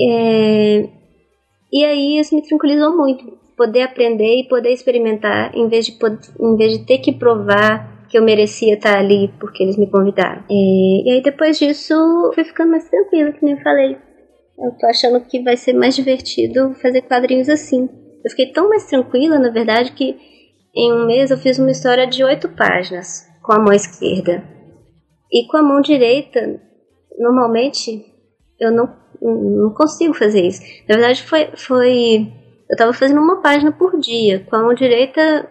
É, 0.00 0.88
e 1.72 1.84
aí 1.84 2.18
isso 2.18 2.34
me 2.34 2.42
tranquilizou 2.42 2.96
muito 2.96 3.38
poder 3.56 3.82
aprender 3.82 4.40
e 4.40 4.48
poder 4.48 4.70
experimentar 4.70 5.54
em 5.54 5.68
vez 5.68 5.86
de, 5.86 5.98
em 6.40 6.56
vez 6.56 6.78
de 6.78 6.86
ter 6.86 6.98
que 6.98 7.12
provar 7.12 8.06
que 8.08 8.16
eu 8.16 8.22
merecia 8.22 8.74
estar 8.74 8.98
ali 8.98 9.28
porque 9.40 9.62
eles 9.62 9.76
me 9.76 9.90
convidaram. 9.90 10.44
E, 10.48 11.08
e 11.08 11.14
aí 11.14 11.22
depois 11.22 11.58
disso 11.58 11.94
fui 12.34 12.44
ficando 12.44 12.70
mais 12.70 12.88
tranquila, 12.88 13.32
que 13.32 13.44
nem 13.44 13.54
eu 13.54 13.62
falei. 13.62 13.96
Eu 14.58 14.72
tô 14.78 14.86
achando 14.86 15.20
que 15.20 15.42
vai 15.42 15.56
ser 15.56 15.72
mais 15.72 15.94
divertido 15.94 16.74
fazer 16.80 17.02
quadrinhos 17.02 17.48
assim. 17.48 17.88
Eu 18.24 18.30
fiquei 18.30 18.52
tão 18.52 18.68
mais 18.68 18.86
tranquila, 18.86 19.38
na 19.38 19.50
verdade, 19.50 19.92
que 19.92 20.16
em 20.74 20.92
um 20.92 21.06
mês 21.06 21.30
eu 21.30 21.38
fiz 21.38 21.58
uma 21.58 21.70
história 21.70 22.06
de 22.06 22.24
oito 22.24 22.48
páginas 22.48 23.26
com 23.42 23.52
a 23.52 23.58
mão 23.58 23.72
esquerda. 23.72 24.42
E 25.30 25.46
com 25.46 25.58
a 25.58 25.62
mão 25.62 25.80
direita, 25.80 26.60
normalmente 27.18 28.04
eu 28.60 28.72
não, 28.72 28.94
não 29.20 29.74
consigo 29.74 30.14
fazer 30.14 30.46
isso. 30.46 30.62
Na 30.88 30.96
verdade, 30.96 31.22
foi, 31.22 31.50
foi 31.56 32.32
eu 32.68 32.74
estava 32.74 32.92
fazendo 32.92 33.20
uma 33.20 33.40
página 33.40 33.72
por 33.72 33.98
dia. 33.98 34.44
Com 34.48 34.56
a 34.56 34.62
mão 34.62 34.74
direita, 34.74 35.48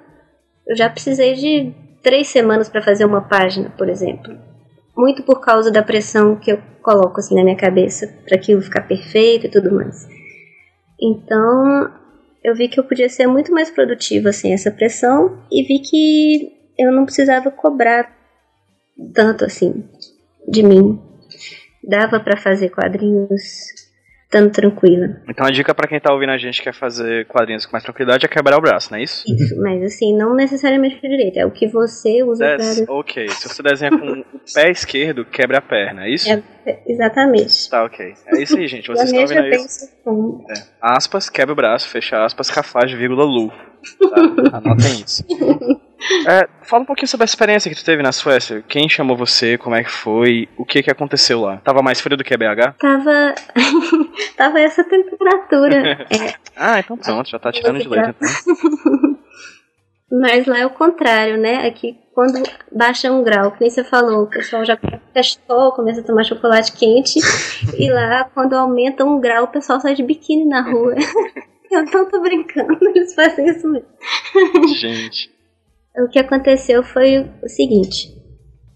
eu 0.68 0.76
já 0.76 0.90
precisei 0.90 1.34
de 1.34 1.74
três 2.04 2.28
semanas 2.28 2.70
para 2.70 2.82
fazer 2.82 3.06
uma 3.06 3.22
página, 3.22 3.70
por 3.78 3.90
exemplo. 3.90 4.38
Muito 4.96 5.24
por 5.24 5.42
causa 5.42 5.72
da 5.72 5.82
pressão 5.82 6.36
que 6.36 6.52
eu 6.52 6.62
coloco 6.82 7.20
assim 7.20 7.36
na 7.36 7.44
minha 7.44 7.58
cabeça 7.58 8.08
para 8.26 8.36
aquilo 8.36 8.62
ficar 8.62 8.82
perfeito 8.88 9.48
e 9.48 9.50
tudo 9.50 9.74
mais. 9.74 10.08
Então, 11.02 11.92
eu 12.44 12.56
vi 12.56 12.68
que 12.68 12.80
eu 12.80 12.84
podia 12.84 13.10
ser 13.10 13.28
muito 13.28 13.52
mais 13.52 13.70
produtiva 13.70 14.32
sem 14.32 14.54
essa 14.54 14.72
pressão 14.72 15.40
e 15.52 15.64
vi 15.64 15.80
que 15.80 16.54
eu 16.78 16.92
não 16.92 17.04
precisava 17.04 17.50
cobrar 17.50 18.16
tanto 19.14 19.44
assim 19.44 19.84
de 20.48 20.64
mim. 20.64 21.02
Dava 21.88 22.20
para 22.20 22.38
fazer 22.38 22.70
quadrinhos 22.70 23.88
estando 24.28 24.52
tranquila. 24.52 25.22
Então 25.28 25.46
a 25.46 25.50
dica 25.50 25.74
para 25.74 25.88
quem 25.88 26.00
tá 26.00 26.14
ouvindo 26.14 26.32
a 26.32 26.38
gente 26.38 26.62
quer 26.62 26.74
fazer 26.74 27.26
quadrinhos 27.28 27.66
com 27.66 27.72
mais 27.72 27.84
tranquilidade 27.84 28.26
é 28.26 28.28
quebrar 28.28 28.58
o 28.58 28.62
braço, 28.62 28.92
não 28.92 29.00
é 29.00 29.04
isso? 29.04 29.24
Isso, 29.26 29.60
mas 29.62 29.82
assim, 29.82 30.16
não 30.16 30.36
necessariamente 30.36 31.00
com 31.00 31.08
direito, 31.08 31.38
é 31.38 31.46
o 31.46 31.52
que 31.52 31.66
você 31.68 32.24
usa 32.24 32.58
Des, 32.58 32.82
pra... 32.82 32.94
Ok, 32.94 33.30
se 33.30 33.48
você 33.48 33.64
desenha 33.64 33.92
com 33.92 34.20
o 34.20 34.26
pé 34.54 34.70
esquerdo, 34.70 35.24
quebra 35.24 35.60
a 35.60 35.62
perna, 35.62 36.06
é 36.06 36.14
isso? 36.14 36.30
É, 36.30 36.44
exatamente. 36.86 37.70
Tá, 37.70 37.86
ok. 37.86 38.14
É 38.28 38.42
isso 38.42 38.58
aí, 38.58 38.68
gente, 38.68 38.88
vocês 38.88 39.10
estão 39.10 39.22
ouvindo 39.22 39.48
isso. 39.56 39.90
É. 40.50 40.64
Aspas, 40.82 41.30
quebra 41.30 41.54
o 41.54 41.56
braço, 41.56 41.88
fecha 41.88 42.24
aspas, 42.24 42.52
cafage, 42.52 42.98
vírgula, 42.98 43.24
lu. 43.24 43.50
Tá? 43.50 44.58
Anotem 44.58 45.04
isso. 45.06 45.24
É, 46.28 46.48
fala 46.62 46.84
um 46.84 46.86
pouquinho 46.86 47.08
sobre 47.08 47.24
a 47.24 47.26
experiência 47.26 47.70
que 47.70 47.76
tu 47.76 47.84
teve 47.84 48.04
na 48.04 48.12
Suécia. 48.12 48.64
Quem 48.68 48.88
chamou 48.88 49.18
você? 49.18 49.58
Como 49.58 49.76
é 49.76 49.84
que 49.84 49.90
foi? 49.90 50.48
O 50.58 50.66
que 50.66 50.84
que 50.84 50.92
aconteceu 50.92 51.42
lá? 51.42 51.58
Tava 51.58 51.82
mais 51.82 52.00
frio 52.00 52.16
do 52.16 52.24
que 52.24 52.38
BH? 52.38 52.76
Tava. 52.80 53.36
Tava 54.38 54.60
essa 54.60 54.84
temperatura. 54.84 56.06
é. 56.12 56.34
Ah, 56.56 56.80
então 56.80 56.98
pronto, 56.98 57.30
já 57.30 57.40
tá 57.40 57.52
tirando 57.52 57.80
de 57.80 57.88
leite 57.88 58.10
então. 58.10 59.18
Mas 60.10 60.46
lá 60.46 60.60
é 60.60 60.66
o 60.66 60.70
contrário, 60.70 61.38
né? 61.38 61.68
Aqui 61.68 61.98
quando 62.14 62.42
baixa 62.72 63.12
um 63.12 63.24
grau, 63.24 63.52
que 63.52 63.62
nem 63.62 63.70
você 63.70 63.84
falou, 63.84 64.24
o 64.24 64.30
pessoal 64.30 64.64
já 64.66 64.78
testou, 65.14 65.74
começa 65.74 66.00
a 66.00 66.04
tomar 66.04 66.24
chocolate 66.24 66.72
quente. 66.72 67.20
e 67.78 67.92
lá, 67.92 68.24
quando 68.34 68.54
aumenta 68.54 69.04
um 69.04 69.20
grau, 69.20 69.44
o 69.44 69.50
pessoal 69.50 69.80
sai 69.82 69.94
de 69.96 70.04
biquíni 70.04 70.46
na 70.46 70.62
rua. 70.62 70.96
Eu 71.70 71.84
não 71.84 72.10
tô 72.10 72.22
brincando, 72.22 72.78
eles 72.96 73.14
fazem 73.14 73.46
isso 73.50 73.68
mesmo. 73.70 73.90
Gente 74.74 75.37
o 75.98 76.08
que 76.08 76.20
aconteceu 76.20 76.84
foi 76.84 77.30
o 77.42 77.50
seguinte. 77.50 78.16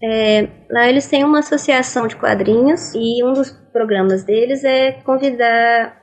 É, 0.02 0.48
lá 0.68 0.88
eles 0.88 1.06
têm 1.06 1.24
uma 1.24 1.38
associação 1.38 2.08
de 2.08 2.16
quadrinhos 2.16 2.92
e 2.94 3.22
um 3.22 3.32
dos 3.32 3.50
programas 3.72 4.24
deles 4.24 4.64
é 4.64 4.92
convidar 4.92 6.02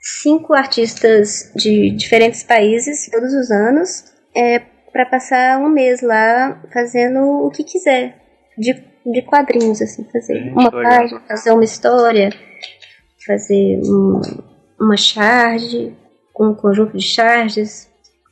cinco 0.00 0.54
artistas 0.54 1.52
de 1.54 1.90
diferentes 1.90 2.42
países 2.42 3.08
todos 3.10 3.34
os 3.34 3.50
anos 3.50 4.04
é, 4.34 4.60
para 4.92 5.04
passar 5.04 5.60
um 5.60 5.68
mês 5.68 6.00
lá 6.00 6.58
fazendo 6.72 7.20
o 7.44 7.50
que 7.50 7.62
quiser 7.62 8.16
de, 8.56 8.72
de 9.04 9.22
quadrinhos 9.22 9.82
assim 9.82 10.04
fazer 10.10 10.50
uma 10.52 10.70
página 10.70 11.20
fazer 11.28 11.52
uma 11.52 11.64
história 11.64 12.30
fazer 13.26 13.80
um, 13.84 14.20
uma 14.80 14.96
charge 14.96 15.94
um 16.40 16.54
conjunto 16.54 16.96
de 16.96 17.04
charges 17.04 17.87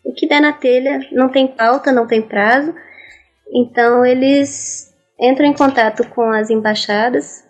o 0.07 0.12
que 0.14 0.29
der 0.29 0.40
na 0.40 0.53
telha, 0.53 1.01
não 1.11 1.29
tem 1.29 1.49
pauta, 1.49 1.90
não 1.90 2.07
tem 2.07 2.23
prazo. 2.23 2.73
Então 3.53 4.07
eles 4.07 4.95
entram 5.21 5.47
em 5.47 5.53
contato 5.53 6.07
com 6.09 6.31
as 6.31 6.49
embaixadas 6.49 7.45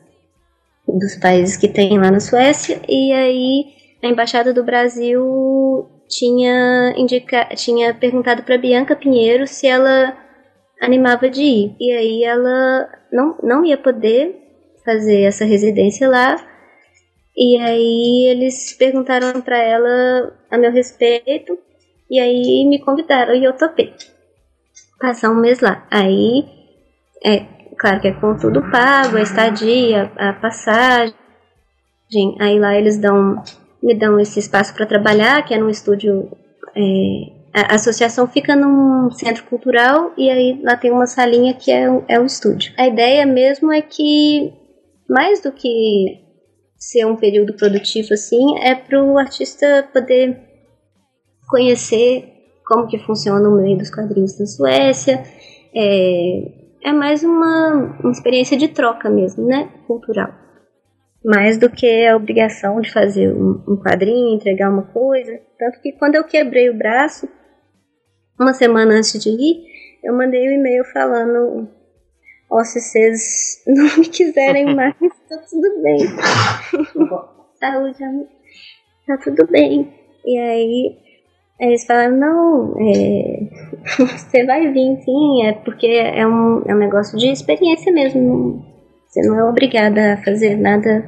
dos 0.88 1.16
países 1.16 1.56
que 1.56 1.68
tem 1.68 1.98
lá 1.98 2.10
na 2.10 2.18
Suécia. 2.18 2.80
E 2.88 3.12
aí 3.12 3.66
a 4.02 4.06
embaixada 4.06 4.54
do 4.54 4.64
Brasil 4.64 5.86
tinha 6.08 6.94
indica, 6.96 7.44
tinha 7.54 7.92
perguntado 7.92 8.42
para 8.42 8.56
Bianca 8.56 8.96
Pinheiro 8.96 9.46
se 9.46 9.66
ela 9.66 10.16
animava 10.80 11.28
de 11.28 11.42
ir. 11.42 11.76
E 11.78 11.92
aí 11.92 12.24
ela 12.24 12.88
não, 13.12 13.36
não 13.42 13.64
ia 13.66 13.76
poder 13.76 14.34
fazer 14.82 15.22
essa 15.22 15.44
residência 15.44 16.08
lá. 16.08 16.36
E 17.36 17.58
aí 17.58 18.28
eles 18.30 18.72
perguntaram 18.72 19.42
para 19.42 19.58
ela 19.58 20.32
a 20.50 20.56
meu 20.56 20.72
respeito 20.72 21.58
e 22.10 22.20
aí 22.20 22.66
me 22.68 22.78
convidaram 22.80 23.34
e 23.34 23.44
eu 23.44 23.52
topei 23.52 23.94
passar 25.00 25.30
um 25.30 25.40
mês 25.40 25.60
lá 25.60 25.86
aí 25.90 26.44
é 27.24 27.56
claro 27.78 28.00
que 28.00 28.08
é 28.08 28.12
com 28.12 28.36
tudo 28.36 28.62
pago, 28.70 29.16
a 29.16 29.22
estadia, 29.22 30.10
a 30.16 30.32
passagem. 30.32 31.14
Aí 32.40 32.58
lá 32.58 32.76
eles 32.76 32.98
dão, 32.98 33.42
me 33.82 33.94
dão 33.94 34.18
esse 34.18 34.38
espaço 34.38 34.74
para 34.74 34.86
trabalhar, 34.86 35.44
que 35.44 35.54
é 35.54 35.58
num 35.58 35.70
estúdio. 35.70 36.30
É, 36.74 37.36
a 37.52 37.74
associação 37.76 38.26
fica 38.26 38.54
num 38.54 39.10
centro 39.10 39.44
cultural 39.44 40.12
e 40.16 40.28
aí 40.28 40.60
lá 40.62 40.76
tem 40.76 40.90
uma 40.90 41.06
salinha 41.06 41.54
que 41.54 41.70
é, 41.70 41.84
é 42.08 42.20
um 42.20 42.26
estúdio. 42.26 42.72
A 42.76 42.86
ideia 42.86 43.24
mesmo 43.24 43.72
é 43.72 43.80
que, 43.80 44.52
mais 45.08 45.40
do 45.40 45.50
que 45.52 46.22
ser 46.78 47.06
um 47.06 47.16
período 47.16 47.54
produtivo 47.54 48.12
assim, 48.12 48.58
é 48.58 48.74
para 48.74 49.02
o 49.02 49.16
artista 49.16 49.88
poder 49.92 50.38
conhecer 51.48 52.32
como 52.66 52.88
que 52.88 52.98
funciona 52.98 53.48
o 53.48 53.56
meio 53.56 53.78
dos 53.78 53.90
quadrinhos 53.90 54.38
na 54.38 54.46
Suécia, 54.46 55.22
é, 55.74 56.52
é 56.82 56.92
mais 56.92 57.22
uma, 57.22 57.96
uma 58.02 58.10
experiência 58.10 58.56
de 58.56 58.68
troca 58.68 59.08
mesmo, 59.08 59.46
né? 59.46 59.70
Cultural. 59.86 60.34
Mais 61.24 61.58
do 61.58 61.70
que 61.70 62.06
a 62.06 62.16
obrigação 62.16 62.80
de 62.80 62.92
fazer 62.92 63.32
um, 63.32 63.62
um 63.68 63.76
quadrinho, 63.76 64.34
entregar 64.34 64.70
uma 64.70 64.82
coisa. 64.82 65.40
Tanto 65.58 65.80
que 65.80 65.92
quando 65.92 66.16
eu 66.16 66.24
quebrei 66.24 66.68
o 66.70 66.76
braço, 66.76 67.28
uma 68.38 68.52
semana 68.52 68.94
antes 68.94 69.20
de 69.22 69.30
ir, 69.30 69.64
eu 70.04 70.14
mandei 70.14 70.48
um 70.48 70.60
e-mail 70.60 70.84
falando: 70.84 71.68
Ó, 72.50 72.60
oh, 72.60 72.64
se 72.64 72.80
vocês 72.80 73.62
não 73.66 73.98
me 73.98 74.08
quiserem 74.08 74.74
mais, 74.74 74.94
tá 75.28 75.38
tudo 75.50 75.82
bem. 75.82 75.98
Saúde, 77.58 77.98
tá 79.06 79.16
tudo 79.18 79.46
bem. 79.46 79.92
E 80.24 80.38
aí 80.38 81.05
eles 81.58 81.86
falaram, 81.86 82.16
não, 82.16 82.74
é, 82.78 83.40
você 83.98 84.44
vai 84.44 84.70
vir 84.72 85.00
sim, 85.02 85.44
é 85.44 85.52
porque 85.52 85.86
é 85.86 86.26
um, 86.26 86.62
é 86.66 86.74
um 86.74 86.78
negócio 86.78 87.18
de 87.18 87.28
experiência 87.28 87.92
mesmo. 87.92 88.64
Você 89.06 89.26
não 89.26 89.38
é 89.38 89.44
obrigada 89.44 90.14
a 90.14 90.16
fazer 90.18 90.56
nada 90.56 91.06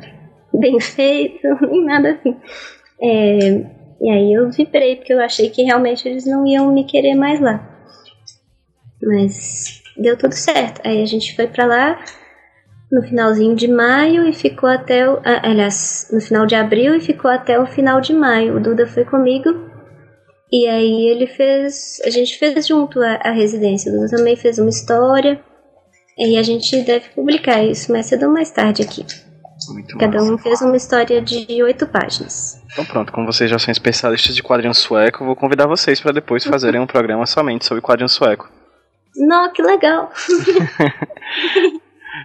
bem 0.52 0.80
feito, 0.80 1.46
nem 1.70 1.84
nada 1.84 2.12
assim. 2.12 2.36
É, 3.00 3.78
e 4.00 4.10
aí 4.10 4.32
eu 4.32 4.50
vibrei, 4.50 4.96
porque 4.96 5.12
eu 5.12 5.20
achei 5.20 5.50
que 5.50 5.62
realmente 5.62 6.08
eles 6.08 6.24
não 6.24 6.46
iam 6.46 6.72
me 6.72 6.84
querer 6.84 7.14
mais 7.14 7.40
lá. 7.40 7.68
Mas 9.02 9.82
deu 9.96 10.16
tudo 10.16 10.32
certo. 10.32 10.80
Aí 10.84 11.02
a 11.02 11.06
gente 11.06 11.36
foi 11.36 11.46
pra 11.46 11.66
lá 11.66 12.02
no 12.90 13.02
finalzinho 13.02 13.54
de 13.54 13.68
maio 13.68 14.26
e 14.26 14.32
ficou 14.32 14.68
até 14.68 15.08
o. 15.08 15.20
Aliás, 15.24 16.08
no 16.12 16.20
final 16.20 16.46
de 16.46 16.54
abril 16.54 16.94
e 16.94 17.00
ficou 17.00 17.30
até 17.30 17.60
o 17.60 17.66
final 17.66 18.00
de 18.00 18.14
maio. 18.14 18.56
O 18.56 18.60
Duda 18.60 18.86
foi 18.86 19.04
comigo 19.04 19.67
e 20.50 20.66
aí 20.66 21.08
ele 21.08 21.26
fez. 21.26 22.00
A 22.04 22.10
gente 22.10 22.38
fez 22.38 22.66
junto 22.66 23.00
a, 23.00 23.20
a 23.22 23.30
residência. 23.30 23.92
O 23.92 24.08
também 24.08 24.36
fez 24.36 24.58
uma 24.58 24.68
história. 24.68 25.40
E 26.16 26.36
a 26.36 26.42
gente 26.42 26.82
deve 26.82 27.10
publicar 27.10 27.62
isso 27.62 27.92
mais 27.92 28.06
cedo 28.06 28.26
ou 28.26 28.32
mais 28.32 28.50
tarde 28.50 28.82
aqui. 28.82 29.06
Muito 29.72 29.96
Cada 29.98 30.18
massa. 30.18 30.32
um 30.32 30.38
fez 30.38 30.60
uma 30.62 30.76
história 30.76 31.20
de 31.20 31.62
oito 31.62 31.86
páginas. 31.86 32.60
Então 32.72 32.84
pronto, 32.84 33.12
como 33.12 33.26
vocês 33.26 33.50
já 33.50 33.58
são 33.58 33.70
especialistas 33.70 34.34
de 34.34 34.42
quadrinho 34.42 34.74
sueco, 34.74 35.24
vou 35.24 35.36
convidar 35.36 35.66
vocês 35.66 36.00
para 36.00 36.12
depois 36.12 36.44
fazerem 36.44 36.80
um 36.80 36.86
programa 36.86 37.26
somente 37.26 37.66
sobre 37.66 37.82
quadrinho 37.82 38.08
sueco. 38.08 38.50
Não, 39.16 39.52
que 39.52 39.62
legal! 39.62 40.10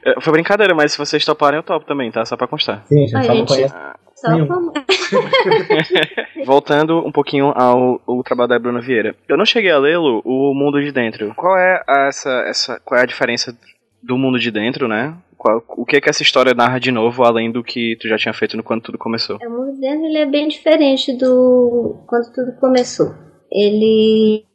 É, 0.05 0.19
foi 0.19 0.33
brincadeira, 0.33 0.73
mas 0.73 0.91
se 0.91 0.97
vocês 0.97 1.23
toparem, 1.23 1.57
eu 1.57 1.63
topo 1.63 1.85
também, 1.85 2.11
tá? 2.11 2.25
Só 2.25 2.35
pra 2.35 2.47
constar. 2.47 2.83
Sim, 2.87 3.03
a 3.03 3.07
gente 3.07 3.25
só 3.27 3.33
não 3.35 3.45
conhece. 3.45 3.75
Voltando 6.45 7.05
um 7.05 7.11
pouquinho 7.11 7.51
ao, 7.55 8.01
ao, 8.07 8.23
trabalho 8.23 8.49
da 8.49 8.59
Bruna 8.59 8.81
Vieira. 8.81 9.15
Eu 9.27 9.37
não 9.37 9.45
cheguei 9.45 9.71
a 9.71 9.77
lê-lo, 9.77 10.21
O 10.23 10.53
Mundo 10.53 10.81
de 10.81 10.91
Dentro. 10.91 11.33
Qual 11.35 11.57
é 11.57 11.83
essa, 12.07 12.29
essa, 12.47 12.79
qual 12.83 12.99
é 12.99 13.03
a 13.03 13.07
diferença 13.07 13.55
do 14.01 14.17
Mundo 14.17 14.39
de 14.39 14.51
Dentro, 14.51 14.87
né? 14.87 15.15
Qual, 15.37 15.63
o 15.69 15.85
que 15.85 15.97
é 15.97 16.01
que 16.01 16.09
essa 16.09 16.23
história 16.23 16.53
narra 16.53 16.79
de 16.79 16.91
novo, 16.91 17.23
além 17.23 17.51
do 17.51 17.63
que 17.63 17.97
tu 17.97 18.07
já 18.07 18.17
tinha 18.17 18.33
feito 18.33 18.55
no 18.55 18.63
Quando 18.63 18.83
Tudo 18.83 18.97
Começou? 18.97 19.37
O 19.45 19.49
Mundo 19.49 19.73
de 19.73 19.81
Dentro 19.81 20.05
ele 20.05 20.17
é 20.17 20.25
bem 20.25 20.47
diferente 20.47 21.17
do 21.17 22.03
Quando 22.07 22.31
Tudo 22.33 22.53
Começou. 22.59 23.13
Ele, 23.51 24.45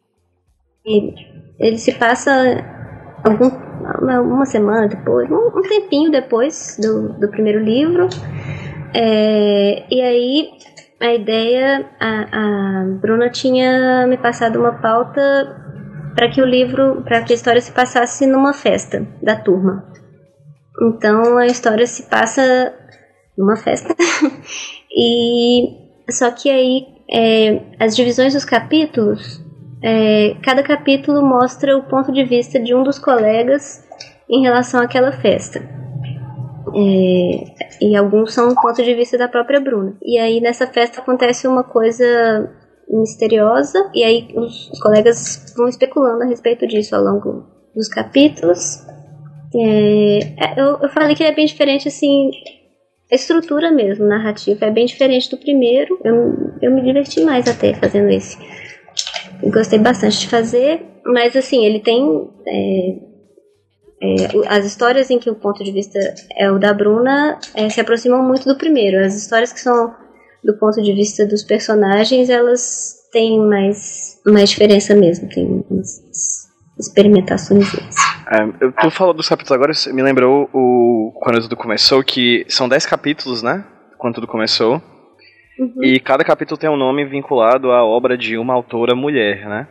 ele, 0.85 1.14
ele 1.61 1.78
se 1.78 1.92
passa 1.92 2.33
algum, 3.24 3.50
uma 4.22 4.46
semana 4.46 4.88
depois, 4.88 5.31
um, 5.31 5.59
um 5.59 5.62
tempinho 5.62 6.11
depois 6.11 6.78
do, 6.81 7.18
do 7.18 7.28
primeiro 7.28 7.62
livro. 7.62 8.09
É, 8.94 9.85
e 9.90 10.01
aí 10.01 10.51
a 11.01 11.14
ideia, 11.14 11.88
a, 12.01 12.22
a 12.33 12.85
Bruna 13.01 13.31
tinha 13.31 14.07
me 14.07 14.16
passado 14.16 14.59
uma 14.59 14.72
pauta 14.81 15.20
para 16.14 16.29
que 16.29 16.42
o 16.42 16.46
livro, 16.46 17.03
para 17.03 17.22
que 17.22 17.33
a 17.33 17.37
história 17.37 17.61
se 17.61 17.70
passasse 17.70 18.27
numa 18.27 18.53
festa 18.53 19.07
da 19.22 19.37
turma. 19.37 19.87
Então 20.83 21.38
a 21.38 21.46
história 21.46 21.87
se 21.87 22.05
passa 22.05 22.74
numa 23.37 23.57
festa. 23.57 23.94
e 24.90 25.88
só 26.11 26.31
que 26.33 26.51
aí 26.51 26.87
é, 27.11 27.61
as 27.79 27.94
divisões 27.94 28.35
dos 28.35 28.44
capítulos, 28.44 29.40
é, 29.83 30.35
cada 30.42 30.62
capítulo 30.62 31.22
mostra 31.22 31.77
o 31.77 31.85
ponto 31.85 32.12
de 32.12 32.24
vista 32.24 32.59
de 32.59 32.74
um 32.74 32.83
dos 32.83 32.98
colegas 32.98 33.87
em 34.29 34.42
relação 34.42 34.81
àquela 34.81 35.12
festa. 35.12 35.61
É, 36.74 37.58
e 37.80 37.96
alguns 37.96 38.34
são 38.34 38.48
do 38.48 38.54
ponto 38.54 38.82
de 38.82 38.94
vista 38.94 39.16
da 39.16 39.28
própria 39.28 39.60
Bruna. 39.60 39.96
E 40.02 40.18
aí 40.18 40.40
nessa 40.40 40.66
festa 40.66 41.00
acontece 41.00 41.46
uma 41.46 41.64
coisa 41.64 42.50
misteriosa, 42.88 43.90
e 43.94 44.02
aí 44.02 44.28
os, 44.34 44.70
os 44.70 44.80
colegas 44.80 45.52
vão 45.56 45.68
especulando 45.68 46.22
a 46.22 46.26
respeito 46.26 46.66
disso 46.66 46.96
ao 46.96 47.02
longo 47.02 47.44
dos 47.74 47.88
capítulos. 47.88 48.86
É, 49.54 50.18
é, 50.18 50.60
eu, 50.60 50.78
eu 50.82 50.88
falei 50.88 51.14
que 51.14 51.22
ele 51.22 51.32
é 51.32 51.34
bem 51.34 51.46
diferente, 51.46 51.88
assim, 51.88 52.30
a 53.10 53.14
estrutura 53.14 53.70
mesmo, 53.70 54.06
narrativa, 54.06 54.66
é 54.66 54.70
bem 54.70 54.86
diferente 54.86 55.30
do 55.30 55.38
primeiro. 55.38 55.98
Eu, 56.04 56.54
eu 56.60 56.70
me 56.70 56.82
diverti 56.82 57.22
mais 57.22 57.48
até 57.48 57.74
fazendo 57.74 58.10
esse. 58.10 58.38
Gostei 59.42 59.78
bastante 59.78 60.20
de 60.20 60.28
fazer, 60.28 60.82
mas 61.04 61.36
assim, 61.36 61.64
ele 61.64 61.80
tem 61.80 62.28
é, 62.46 63.08
é, 64.00 64.48
as 64.48 64.64
histórias 64.64 65.11
em 65.11 65.18
que 65.18 65.28
o 65.28 65.34
ponto 65.34 65.62
de 65.64 65.72
vista 65.72 65.98
é 66.37 66.50
o 66.50 66.58
da 66.58 66.72
Bruna 66.72 67.38
é, 67.54 67.68
se 67.68 67.80
aproximam 67.80 68.22
muito 68.22 68.44
do 68.48 68.56
primeiro. 68.56 69.04
As 69.04 69.14
histórias 69.14 69.52
que 69.52 69.61
são 69.61 69.94
do 70.44 70.56
ponto 70.56 70.80
de 70.80 70.92
vista 70.92 71.26
dos 71.26 71.42
personagens, 71.42 72.30
elas 72.30 72.94
têm 73.12 73.40
mais, 73.40 74.20
mais 74.24 74.50
diferença 74.50 74.94
mesmo, 74.94 75.28
tem 75.28 75.64
experimentações. 76.78 77.72
É, 78.30 78.46
tu 78.82 78.90
falou 78.90 79.12
dos 79.12 79.28
capítulos 79.28 79.52
agora, 79.52 79.72
me 79.94 80.02
lembrou 80.02 80.48
o 80.52 81.12
quando 81.20 81.40
tudo 81.40 81.56
começou, 81.56 82.02
que 82.04 82.44
são 82.48 82.68
10 82.68 82.87
capítulos, 82.87 83.42
né? 83.42 83.64
Quando 83.98 84.14
tudo 84.14 84.26
começou. 84.28 84.80
Uhum. 85.58 85.82
E 85.82 85.98
cada 85.98 86.22
capítulo 86.22 86.56
tem 86.56 86.70
um 86.70 86.76
nome 86.76 87.04
vinculado 87.04 87.72
à 87.72 87.84
obra 87.84 88.16
de 88.16 88.38
uma 88.38 88.54
autora 88.54 88.94
mulher, 88.94 89.48
né? 89.48 89.66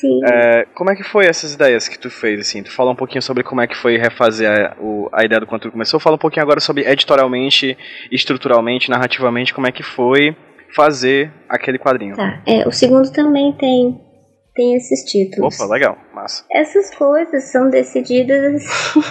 Sim. 0.00 0.20
É, 0.24 0.64
como 0.74 0.90
é 0.90 0.96
que 0.96 1.02
foi 1.02 1.26
essas 1.26 1.52
ideias 1.52 1.86
que 1.86 1.98
tu 1.98 2.08
fez, 2.08 2.40
assim? 2.40 2.62
Tu 2.62 2.72
fala 2.72 2.90
um 2.90 2.96
pouquinho 2.96 3.20
sobre 3.20 3.44
como 3.44 3.60
é 3.60 3.66
que 3.66 3.76
foi 3.76 3.98
refazer 3.98 4.48
a, 4.48 4.74
o, 4.80 5.10
a 5.12 5.24
ideia 5.24 5.40
do 5.40 5.46
quanto 5.46 5.64
tu 5.64 5.72
começou. 5.72 6.00
Fala 6.00 6.16
um 6.16 6.18
pouquinho 6.18 6.42
agora 6.42 6.58
sobre 6.58 6.90
editorialmente, 6.90 7.76
estruturalmente, 8.10 8.88
narrativamente, 8.88 9.52
como 9.52 9.66
é 9.66 9.72
que 9.72 9.82
foi 9.82 10.34
fazer 10.74 11.30
aquele 11.46 11.78
quadrinho. 11.78 12.16
Tá, 12.16 12.42
é, 12.46 12.66
o 12.66 12.72
segundo 12.72 13.12
também 13.12 13.52
tem, 13.52 14.00
tem 14.54 14.74
esses 14.74 15.04
títulos. 15.04 15.60
Opa, 15.60 15.70
legal, 15.70 15.98
massa. 16.14 16.46
Essas 16.50 16.94
coisas 16.94 17.52
são 17.52 17.68
decididas 17.68 18.64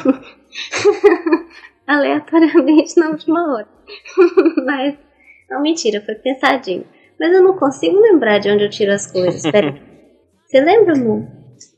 aleatoriamente 1.85 2.99
na 2.99 3.09
última 3.09 3.53
hora. 3.53 3.67
Mas, 4.65 4.95
não, 5.47 5.61
mentira, 5.61 6.01
foi 6.03 6.15
pensadinho. 6.15 6.85
Mas 7.19 7.31
eu 7.31 7.43
não 7.43 7.55
consigo 7.57 7.99
lembrar 7.99 8.39
de 8.39 8.49
onde 8.49 8.63
eu 8.63 8.69
tiro 8.71 8.91
as 8.91 9.05
coisas. 9.05 9.43
Peraí. 9.51 9.79
Você 10.49 10.61
lembra, 10.61 10.95
Lu? 10.95 11.27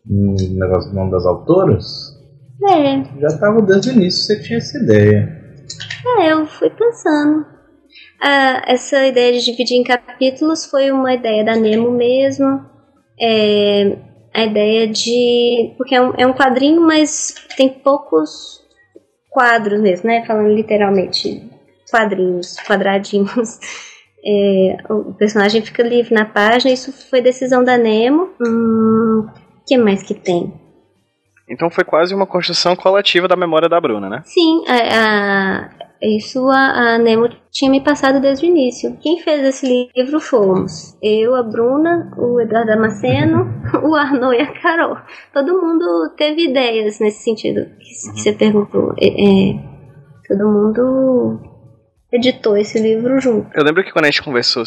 Negócio 0.06 0.92
do 0.92 0.96
nome 0.96 1.12
das 1.12 1.26
autoras? 1.26 1.84
É. 2.70 3.20
Já 3.20 3.38
tava 3.38 3.62
desde 3.64 3.90
o 3.90 3.94
início, 3.94 4.24
você 4.24 4.42
tinha 4.42 4.60
essa 4.60 4.78
ideia. 4.78 5.42
É, 6.20 6.32
eu 6.32 6.46
fui 6.46 6.70
pensando. 6.70 7.46
Ah, 8.22 8.62
essa 8.66 9.06
ideia 9.06 9.34
de 9.34 9.44
dividir 9.44 9.76
em 9.76 9.84
capítulos 9.84 10.66
foi 10.66 10.90
uma 10.90 11.14
ideia 11.14 11.44
da 11.44 11.54
Nemo 11.54 11.92
mesmo. 11.92 12.62
É, 13.20 13.98
a 14.34 14.46
ideia 14.46 14.88
de. 14.88 15.74
Porque 15.78 15.94
é 15.94 16.02
um, 16.02 16.14
é 16.18 16.26
um 16.26 16.34
quadrinho, 16.34 16.82
mas 16.82 17.36
tem 17.58 17.68
poucos 17.68 18.62
quadros 19.30 19.82
mesmo, 19.82 20.08
né? 20.08 20.24
Falando 20.26 20.48
literalmente 20.48 21.44
quadrinhos, 21.90 22.56
quadradinhos. 22.66 23.60
É, 24.24 24.78
o 24.90 25.14
personagem 25.14 25.62
fica 25.62 25.82
livre 25.82 26.14
na 26.14 26.26
página, 26.26 26.72
isso 26.72 26.92
foi 27.10 27.22
decisão 27.22 27.64
da 27.64 27.78
Nemo. 27.78 28.30
Hum, 28.40 29.28
que 29.68 29.78
mais 29.78 30.04
que 30.04 30.14
tem? 30.14 30.54
Então 31.50 31.70
foi 31.70 31.84
quase 31.84 32.16
uma 32.16 32.26
construção 32.26 32.76
coletiva 32.76 33.28
da 33.28 33.36
memória 33.36 33.68
da 33.68 33.82
Bruna, 33.82 34.10
né? 34.10 34.22
Sim, 34.24 34.64
a, 34.68 34.74
a, 34.74 35.70
isso 36.02 36.48
a, 36.50 36.94
a, 36.94 36.98
Nemo 36.98 37.28
tinha 37.52 37.70
me 37.70 37.82
passado 37.82 38.22
desde 38.22 38.46
o 38.46 38.48
início. 38.48 38.98
Quem 39.02 39.20
fez 39.20 39.44
esse 39.44 39.90
livro 39.96 40.20
fomos 40.20 40.98
eu, 41.02 41.36
a 41.36 41.44
Bruna, 41.44 42.12
o 42.18 42.40
Eduardo 42.40 42.68
Damasceno, 42.68 43.48
o 43.84 43.96
Arnaud 43.96 44.36
e 44.36 44.42
a 44.42 44.62
Carol. 44.62 44.96
Todo 45.34 45.62
mundo 45.62 46.14
teve 46.16 46.50
ideias 46.50 47.00
nesse 47.00 47.24
sentido 47.24 47.66
que, 47.80 48.14
que 48.14 48.22
você 48.22 48.32
perguntou. 48.32 48.94
É, 48.98 49.08
é, 49.08 49.60
todo 50.28 50.48
mundo 50.48 51.51
editou 52.12 52.58
esse 52.58 52.80
livro 52.80 53.20
junto. 53.20 53.50
Eu 53.56 53.64
lembro 53.64 53.84
que 53.84 53.92
quando 53.92 54.06
a 54.06 54.10
gente 54.10 54.22
conversou, 54.22 54.64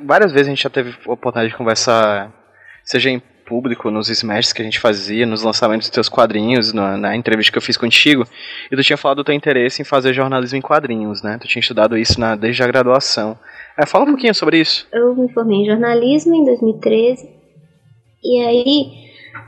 várias 0.00 0.32
vezes 0.32 0.48
a 0.48 0.50
gente 0.50 0.62
já 0.62 0.70
teve 0.70 0.90
a 0.90 1.12
oportunidade 1.12 1.50
de 1.50 1.56
conversar, 1.56 2.32
seja 2.84 3.10
em 3.10 3.22
público, 3.50 3.90
nos 3.90 4.08
smashes 4.08 4.52
que 4.52 4.62
a 4.62 4.64
gente 4.64 4.78
fazia, 4.78 5.26
nos 5.26 5.42
lançamentos 5.42 5.88
dos 5.88 5.94
teus 5.94 6.08
quadrinhos, 6.08 6.72
na, 6.72 6.96
na, 6.96 7.16
entrevista 7.16 7.50
que 7.50 7.58
eu 7.58 7.62
fiz 7.62 7.76
contigo, 7.76 8.24
e 8.70 8.76
tu 8.76 8.82
tinha 8.82 8.96
falado 8.96 9.16
do 9.16 9.24
teu 9.24 9.34
interesse 9.34 9.82
em 9.82 9.84
fazer 9.84 10.12
jornalismo 10.12 10.56
em 10.56 10.60
quadrinhos, 10.60 11.20
né? 11.20 11.36
Tu 11.40 11.48
tinha 11.48 11.60
estudado 11.60 11.98
isso 11.98 12.20
na, 12.20 12.36
desde 12.36 12.62
a 12.62 12.66
graduação. 12.68 13.36
É, 13.76 13.84
fala 13.84 14.04
um 14.04 14.08
pouquinho 14.08 14.32
sobre 14.34 14.60
isso. 14.60 14.86
Eu 14.92 15.16
me 15.16 15.28
formei 15.32 15.58
em 15.58 15.66
jornalismo 15.66 16.32
em 16.32 16.44
2013, 16.44 17.28
e 18.22 18.40
aí, 18.40 18.92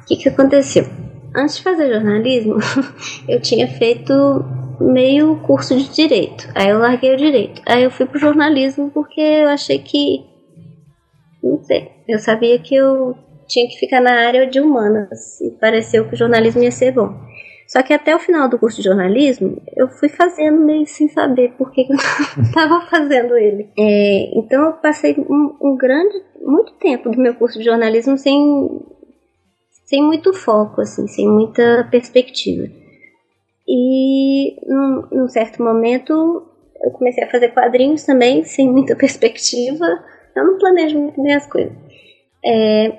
o 0.03 0.07
que, 0.07 0.17
que 0.17 0.29
aconteceu? 0.29 0.85
Antes 1.37 1.59
de 1.59 1.63
fazer 1.63 1.93
jornalismo, 1.93 2.57
eu 3.29 3.41
tinha 3.41 3.69
feito 3.69 4.13
meio 4.83 5.41
curso 5.43 5.77
de 5.77 5.89
direito. 5.93 6.49
Aí 6.55 6.69
eu 6.69 6.79
larguei 6.79 7.15
o 7.15 7.17
direito. 7.17 7.63
Aí 7.67 7.83
eu 7.83 7.91
fui 7.91 8.07
pro 8.07 8.19
jornalismo 8.19 8.91
porque 8.91 9.21
eu 9.21 9.49
achei 9.49 9.79
que. 9.79 10.25
Não 11.43 11.63
sei. 11.63 11.91
Eu 12.09 12.19
sabia 12.19 12.59
que 12.59 12.75
eu 12.75 13.17
tinha 13.47 13.69
que 13.69 13.79
ficar 13.79 14.01
na 14.01 14.27
área 14.27 14.47
de 14.47 14.61
humanas. 14.61 15.41
E 15.41 15.51
pareceu 15.53 16.09
que 16.09 16.15
o 16.15 16.19
jornalismo 16.19 16.63
ia 16.63 16.71
ser 16.71 16.93
bom. 16.93 17.15
Só 17.73 17.83
que 17.83 17.95
até 17.95 18.15
o 18.15 18.19
final 18.19 18.51
do 18.51 18.59
curso 18.59 18.77
de 18.77 18.83
jornalismo, 18.83 19.57
eu 19.75 19.89
fui 19.89 20.09
fazendo 20.11 20.61
meio 20.61 20.87
sem 20.87 21.09
saber 21.09 21.53
por 21.57 21.73
que 21.73 21.87
eu 21.89 21.97
estava 22.45 22.83
fazendo 22.83 23.35
ele. 23.37 23.71
É, 23.79 24.39
então 24.39 24.65
eu 24.65 24.73
passei 24.75 25.17
um, 25.19 25.57
um, 25.59 25.77
grande, 25.77 26.15
muito 26.43 26.75
tempo 26.75 27.09
do 27.09 27.19
meu 27.19 27.35
curso 27.35 27.59
de 27.59 27.65
jornalismo 27.65 28.19
sem, 28.19 28.69
sem 29.87 30.03
muito 30.03 30.35
foco, 30.35 30.83
assim, 30.83 31.07
sem 31.07 31.27
muita 31.27 31.89
perspectiva. 31.91 32.82
E 33.67 34.57
num, 34.67 35.09
num 35.13 35.29
certo 35.29 35.63
momento 35.63 36.49
eu 36.83 36.91
comecei 36.91 37.23
a 37.25 37.31
fazer 37.31 37.51
quadrinhos 37.51 38.05
também, 38.05 38.45
sem 38.45 38.71
muita 38.71 38.95
perspectiva. 38.97 39.87
Eu 40.35 40.45
não 40.45 40.59
planejo 40.59 40.99
muito 40.99 41.23
bem 41.23 41.35
as 41.35 41.47
coisas. 41.47 41.73
É, 42.45 42.99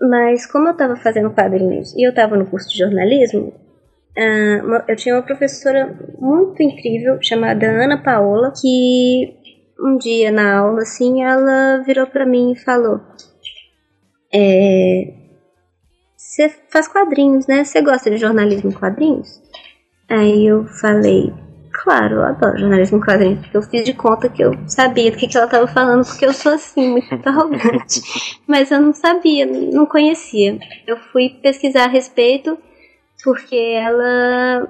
mas 0.00 0.46
como 0.46 0.68
eu 0.68 0.72
estava 0.72 0.96
fazendo 0.96 1.30
quadrinhos 1.30 1.94
e 1.94 2.06
eu 2.06 2.10
estava 2.10 2.36
no 2.36 2.46
curso 2.46 2.68
de 2.68 2.78
jornalismo, 2.78 3.52
uh, 4.18 4.82
eu 4.86 4.96
tinha 4.96 5.14
uma 5.14 5.22
professora 5.22 5.96
muito 6.18 6.62
incrível 6.62 7.18
chamada 7.22 7.66
Ana 7.66 8.02
Paola, 8.02 8.52
que 8.52 9.34
um 9.80 9.96
dia 9.96 10.30
na 10.30 10.58
aula, 10.58 10.82
assim, 10.82 11.24
ela 11.24 11.82
virou 11.84 12.06
para 12.06 12.26
mim 12.26 12.52
e 12.52 12.56
falou: 12.56 13.00
é, 14.32 15.12
Você 16.16 16.48
faz 16.68 16.88
quadrinhos, 16.88 17.46
né? 17.46 17.64
Você 17.64 17.80
gosta 17.80 18.10
de 18.10 18.16
jornalismo 18.16 18.70
em 18.70 18.74
quadrinhos? 18.74 19.40
Aí 20.08 20.46
eu 20.46 20.66
falei, 20.66 21.32
claro, 21.72 22.16
eu 22.16 22.24
adoro 22.24 22.58
jornalismo 22.58 22.98
em 22.98 23.00
quadrinhos, 23.00 23.40
porque 23.40 23.56
eu 23.56 23.62
fiz 23.62 23.84
de 23.84 23.94
conta 23.94 24.28
que 24.28 24.42
eu 24.42 24.52
sabia 24.66 25.10
do 25.10 25.16
que, 25.16 25.26
que 25.26 25.36
ela 25.36 25.46
estava 25.46 25.66
falando, 25.66 26.04
porque 26.04 26.24
eu 26.24 26.32
sou 26.32 26.52
assim, 26.52 26.90
muito 26.90 27.08
arrogante. 27.28 28.00
Mas 28.46 28.70
eu 28.70 28.80
não 28.80 28.92
sabia, 28.92 29.46
não 29.46 29.86
conhecia. 29.86 30.58
Eu 30.86 30.96
fui 30.96 31.30
pesquisar 31.42 31.84
a 31.84 31.90
respeito, 31.90 32.56
porque 33.22 33.56
ela 33.56 34.68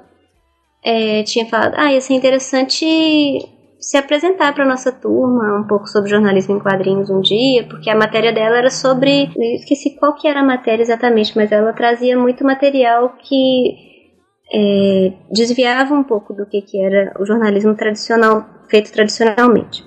é, 0.83 1.23
tinha 1.25 1.47
falado, 1.47 1.75
ah, 1.77 1.93
ia 1.93 2.01
ser 2.01 2.15
interessante 2.15 2.87
se 3.79 3.99
apresentar 3.99 4.55
para 4.55 4.65
nossa 4.65 4.91
turma 4.91 5.59
um 5.59 5.67
pouco 5.67 5.87
sobre 5.87 6.09
jornalismo 6.09 6.57
em 6.57 6.61
quadrinhos 6.61 7.11
um 7.11 7.21
dia, 7.21 7.65
porque 7.65 7.91
a 7.91 7.95
matéria 7.95 8.33
dela 8.33 8.57
era 8.57 8.71
sobre, 8.71 9.31
eu 9.37 9.57
esqueci 9.57 9.95
qual 9.97 10.15
que 10.15 10.27
era 10.27 10.41
a 10.41 10.45
matéria 10.45 10.83
exatamente, 10.83 11.37
mas 11.37 11.53
ela 11.53 11.73
trazia 11.75 12.19
muito 12.19 12.43
material 12.45 13.15
que 13.23 13.94
é, 14.55 15.13
desviava 15.33 15.95
um 15.95 16.05
pouco 16.05 16.33
do 16.33 16.47
que, 16.47 16.63
que 16.63 16.81
era 16.81 17.13
o 17.19 17.27
jornalismo 17.27 17.75
tradicional, 17.75 18.47
feito 18.71 18.93
tradicionalmente. 18.93 19.85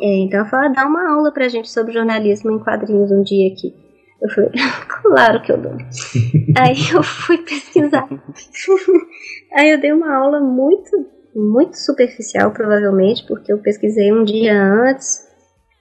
É, 0.00 0.18
então 0.18 0.40
ela 0.40 0.48
falou, 0.48 0.72
dá 0.72 0.84
uma 0.84 1.12
aula 1.12 1.32
pra 1.32 1.48
gente 1.48 1.70
sobre 1.70 1.92
jornalismo 1.92 2.50
em 2.50 2.58
quadrinhos 2.58 3.12
um 3.12 3.22
dia 3.22 3.52
aqui. 3.52 3.72
Eu 4.20 4.28
falei, 4.30 4.50
claro 5.02 5.42
que 5.42 5.52
eu 5.52 5.58
dou. 5.58 5.72
Aí 6.58 6.76
eu 6.92 7.02
fui 7.02 7.38
pesquisar. 7.38 8.08
Aí 9.54 9.70
eu 9.70 9.80
dei 9.80 9.92
uma 9.92 10.12
aula 10.12 10.40
muito, 10.40 11.06
muito 11.34 11.76
superficial, 11.76 12.50
provavelmente, 12.50 13.24
porque 13.26 13.52
eu 13.52 13.58
pesquisei 13.58 14.12
um 14.12 14.24
dia 14.24 14.60
antes, 14.60 15.24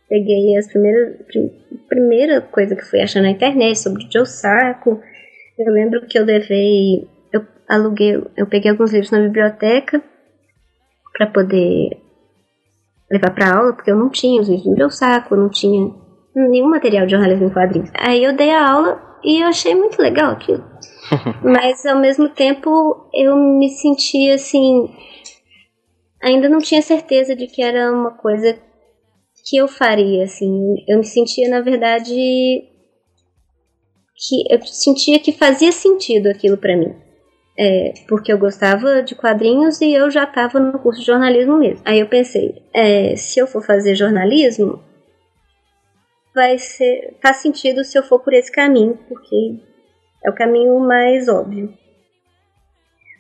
peguei 0.08 0.56
as 0.56 0.68
primeiras, 0.68 1.26
prim, 1.26 1.52
primeira 1.90 2.42
coisa 2.42 2.76
que 2.76 2.86
fui 2.86 3.02
achando 3.02 3.24
na 3.24 3.32
internet 3.32 3.80
sobre 3.80 4.08
Joe 4.12 4.26
Sacco. 4.26 5.02
Eu 5.58 5.74
lembro 5.74 6.06
que 6.08 6.18
eu 6.18 6.24
levei 6.24 7.08
aluguei, 7.68 8.24
eu 8.36 8.48
peguei 8.48 8.72
alguns 8.72 8.92
livros 8.92 9.12
na 9.12 9.20
biblioteca 9.20 10.02
para 11.14 11.28
poder 11.28 12.02
levar 13.10 13.34
para 13.34 13.58
aula, 13.58 13.74
porque 13.74 13.92
eu 13.92 13.96
não 13.96 14.10
tinha 14.10 14.42
os 14.42 14.48
livros 14.48 14.68
no 14.68 14.76
meu 14.76 14.90
saco, 14.90 15.36
não 15.36 15.50
tinha 15.50 15.92
nenhum 16.36 16.70
material 16.70 17.06
de 17.06 17.12
jornalismo 17.12 17.48
em 17.48 17.54
quadrinhos. 17.54 17.90
Aí 17.96 18.24
eu 18.24 18.36
dei 18.36 18.52
a 18.52 18.70
aula 18.70 19.20
e 19.24 19.42
eu 19.42 19.48
achei 19.48 19.74
muito 19.74 20.02
legal 20.02 20.32
aquilo. 20.32 20.64
Mas 21.44 21.86
ao 21.86 22.00
mesmo 22.00 22.30
tempo 22.30 23.10
eu 23.14 23.36
me 23.36 23.70
sentia 23.70 24.36
assim, 24.36 24.94
ainda 26.22 26.50
não 26.50 26.60
tinha 26.60 26.82
certeza 26.82 27.36
de 27.36 27.48
que 27.48 27.62
era 27.62 27.92
uma 27.92 28.12
coisa 28.12 28.58
que 29.46 29.58
eu 29.58 29.68
faria, 29.68 30.26
assim. 30.26 30.76
Eu 30.88 30.98
me 30.98 31.06
sentia, 31.06 31.50
na 31.50 31.62
verdade, 31.62 32.14
que 32.14 32.74
eu 34.50 34.62
sentia 34.66 35.20
que 35.20 35.32
fazia 35.32 35.72
sentido 35.72 36.28
aquilo 36.28 36.58
para 36.58 36.76
mim. 36.76 37.07
É, 37.60 37.94
porque 38.08 38.32
eu 38.32 38.38
gostava 38.38 39.02
de 39.02 39.16
quadrinhos 39.16 39.82
e 39.82 39.92
eu 39.92 40.12
já 40.12 40.26
estava 40.26 40.60
no 40.60 40.78
curso 40.78 41.00
de 41.00 41.08
jornalismo 41.08 41.58
mesmo. 41.58 41.82
Aí 41.84 42.00
eu 42.00 42.08
pensei, 42.08 42.62
é, 42.72 43.16
se 43.16 43.40
eu 43.40 43.48
for 43.48 43.66
fazer 43.66 43.96
jornalismo, 43.96 44.80
vai 46.36 46.60
ser 46.60 47.18
faz 47.20 47.38
sentido 47.38 47.84
se 47.84 47.98
eu 47.98 48.04
for 48.04 48.20
por 48.20 48.32
esse 48.32 48.52
caminho, 48.52 49.00
porque 49.08 49.56
é 50.24 50.30
o 50.30 50.36
caminho 50.36 50.80
mais 50.80 51.28
óbvio. 51.28 51.74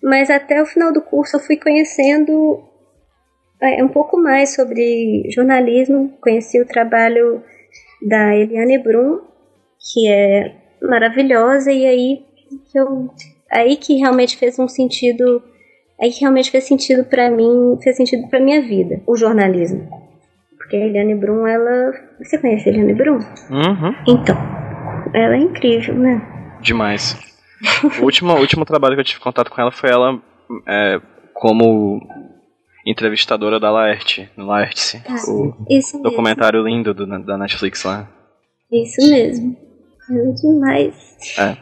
Mas 0.04 0.30
até 0.30 0.62
o 0.62 0.67
final 0.67 0.93
do 0.93 1.02
curso 1.02 1.38
eu 1.38 1.39
fui 1.39 1.58
conhecendo 1.58 2.63
é, 3.60 3.84
um 3.84 3.88
pouco 3.88 4.17
mais 4.17 4.54
sobre 4.54 5.30
jornalismo, 5.32 6.15
conheci 6.21 6.62
o 6.62 6.67
trabalho 6.67 7.43
da 8.08 8.36
Eliane 8.36 8.78
Brum, 8.78 9.21
que 9.80 10.08
é 10.08 10.56
maravilhosa, 10.82 11.71
e 11.71 11.86
aí 11.88 12.26
eu 12.76 13.10
aí 13.51 13.77
que 13.77 13.95
realmente 13.95 14.38
fez 14.38 14.57
um 14.60 14.67
sentido, 14.67 15.41
aí 15.99 16.12
que 16.12 16.21
realmente 16.21 16.51
fez 16.51 16.65
sentido 16.65 17.03
para 17.03 17.29
mim, 17.29 17.77
fez 17.81 17.97
sentido 17.97 18.27
para 18.29 18.39
minha 18.39 18.62
vida, 18.62 19.01
o 19.07 19.15
jornalismo. 19.15 19.88
Porque 20.57 20.75
a 20.75 20.86
Eliane 20.86 21.15
Brum, 21.15 21.47
ela, 21.47 21.93
você 22.19 22.38
conhece 22.38 22.69
a 22.69 22.71
Eliane 22.71 22.93
Brum? 22.93 23.19
Uhum. 23.49 23.95
Então, 24.07 24.36
ela 25.13 25.36
é 25.36 25.39
incrível, 25.39 25.95
né? 25.95 26.21
Demais. 26.62 27.17
o 27.99 28.03
último, 28.03 28.33
o 28.33 28.39
último 28.39 28.65
trabalho 28.65 28.95
que 28.95 29.01
eu 29.01 29.05
tive 29.05 29.19
contato 29.19 29.49
com 29.49 29.62
ela 29.62 29.71
foi 29.71 29.89
ela 29.89 30.21
é, 30.67 30.99
como 31.33 32.01
entrevistadora 32.86 33.60
da 33.60 33.69
Laerte, 33.71 34.29
no 34.38 34.45
Laerte, 34.45 35.01
ah, 35.07 35.29
o 35.29 36.01
documentário 36.01 36.63
lindo 36.63 36.93
do, 36.93 37.05
da 37.23 37.38
Netflix 37.38 37.83
lá. 37.83 38.07
Isso 38.71 39.10
mesmo. 39.10 39.66
É 40.10 40.32
demais. 40.32 41.08
É. 41.39 41.58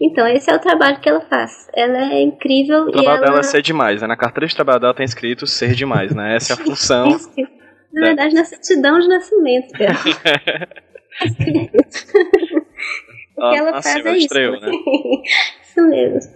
Então, 0.00 0.26
esse 0.26 0.50
é 0.50 0.56
o 0.56 0.58
trabalho 0.58 1.00
que 1.00 1.08
ela 1.08 1.20
faz. 1.20 1.68
Ela 1.72 2.12
é 2.12 2.20
incrível 2.20 2.82
o 2.82 2.90
trabalho 2.90 3.18
ela... 3.18 3.26
dela 3.26 3.38
é 3.38 3.42
ser 3.44 3.62
demais, 3.62 4.02
né? 4.02 4.08
Na 4.08 4.16
carteira 4.16 4.48
de 4.48 4.54
trabalho 4.56 4.80
dela 4.80 4.92
tem 4.92 5.04
escrito 5.04 5.46
ser 5.46 5.72
demais, 5.72 6.12
né? 6.12 6.34
Essa 6.34 6.52
é 6.52 6.56
a 6.56 6.58
função. 6.66 7.08
Na 7.92 8.02
é. 8.02 8.04
verdade, 8.06 8.34
na 8.34 8.44
certidão 8.44 8.98
de 8.98 9.06
nascimento 9.06 9.72
dela. 9.78 9.94
o 13.36 13.50
que 13.50 13.56
ela 13.56 13.70
Nossa, 13.70 13.88
faz 13.88 14.04
é 14.04 14.16
isso. 14.16 14.26
Estreou, 14.26 14.60
né? 14.60 14.70
isso 15.62 15.88
mesmo. 15.88 16.32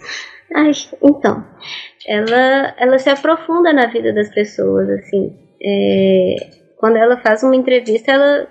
Ai, 0.55 0.70
então, 1.03 1.44
ela, 2.07 2.74
ela 2.79 2.98
se 2.98 3.11
aprofunda 3.11 3.72
na 3.72 3.87
vida 3.87 4.12
das 4.12 4.33
pessoas, 4.33 4.88
assim. 4.88 5.37
É, 5.61 6.37
quando 6.77 6.96
ela 6.96 7.16
faz 7.18 7.42
uma 7.42 7.57
entrevista, 7.57 8.12
ela 8.12 8.48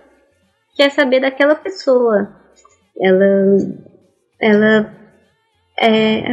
quer 0.78 0.92
saber 0.92 1.20
daquela 1.20 1.56
pessoa. 1.56 2.30
Ela 3.00 3.58
ela 4.40 4.94
é. 5.80 6.24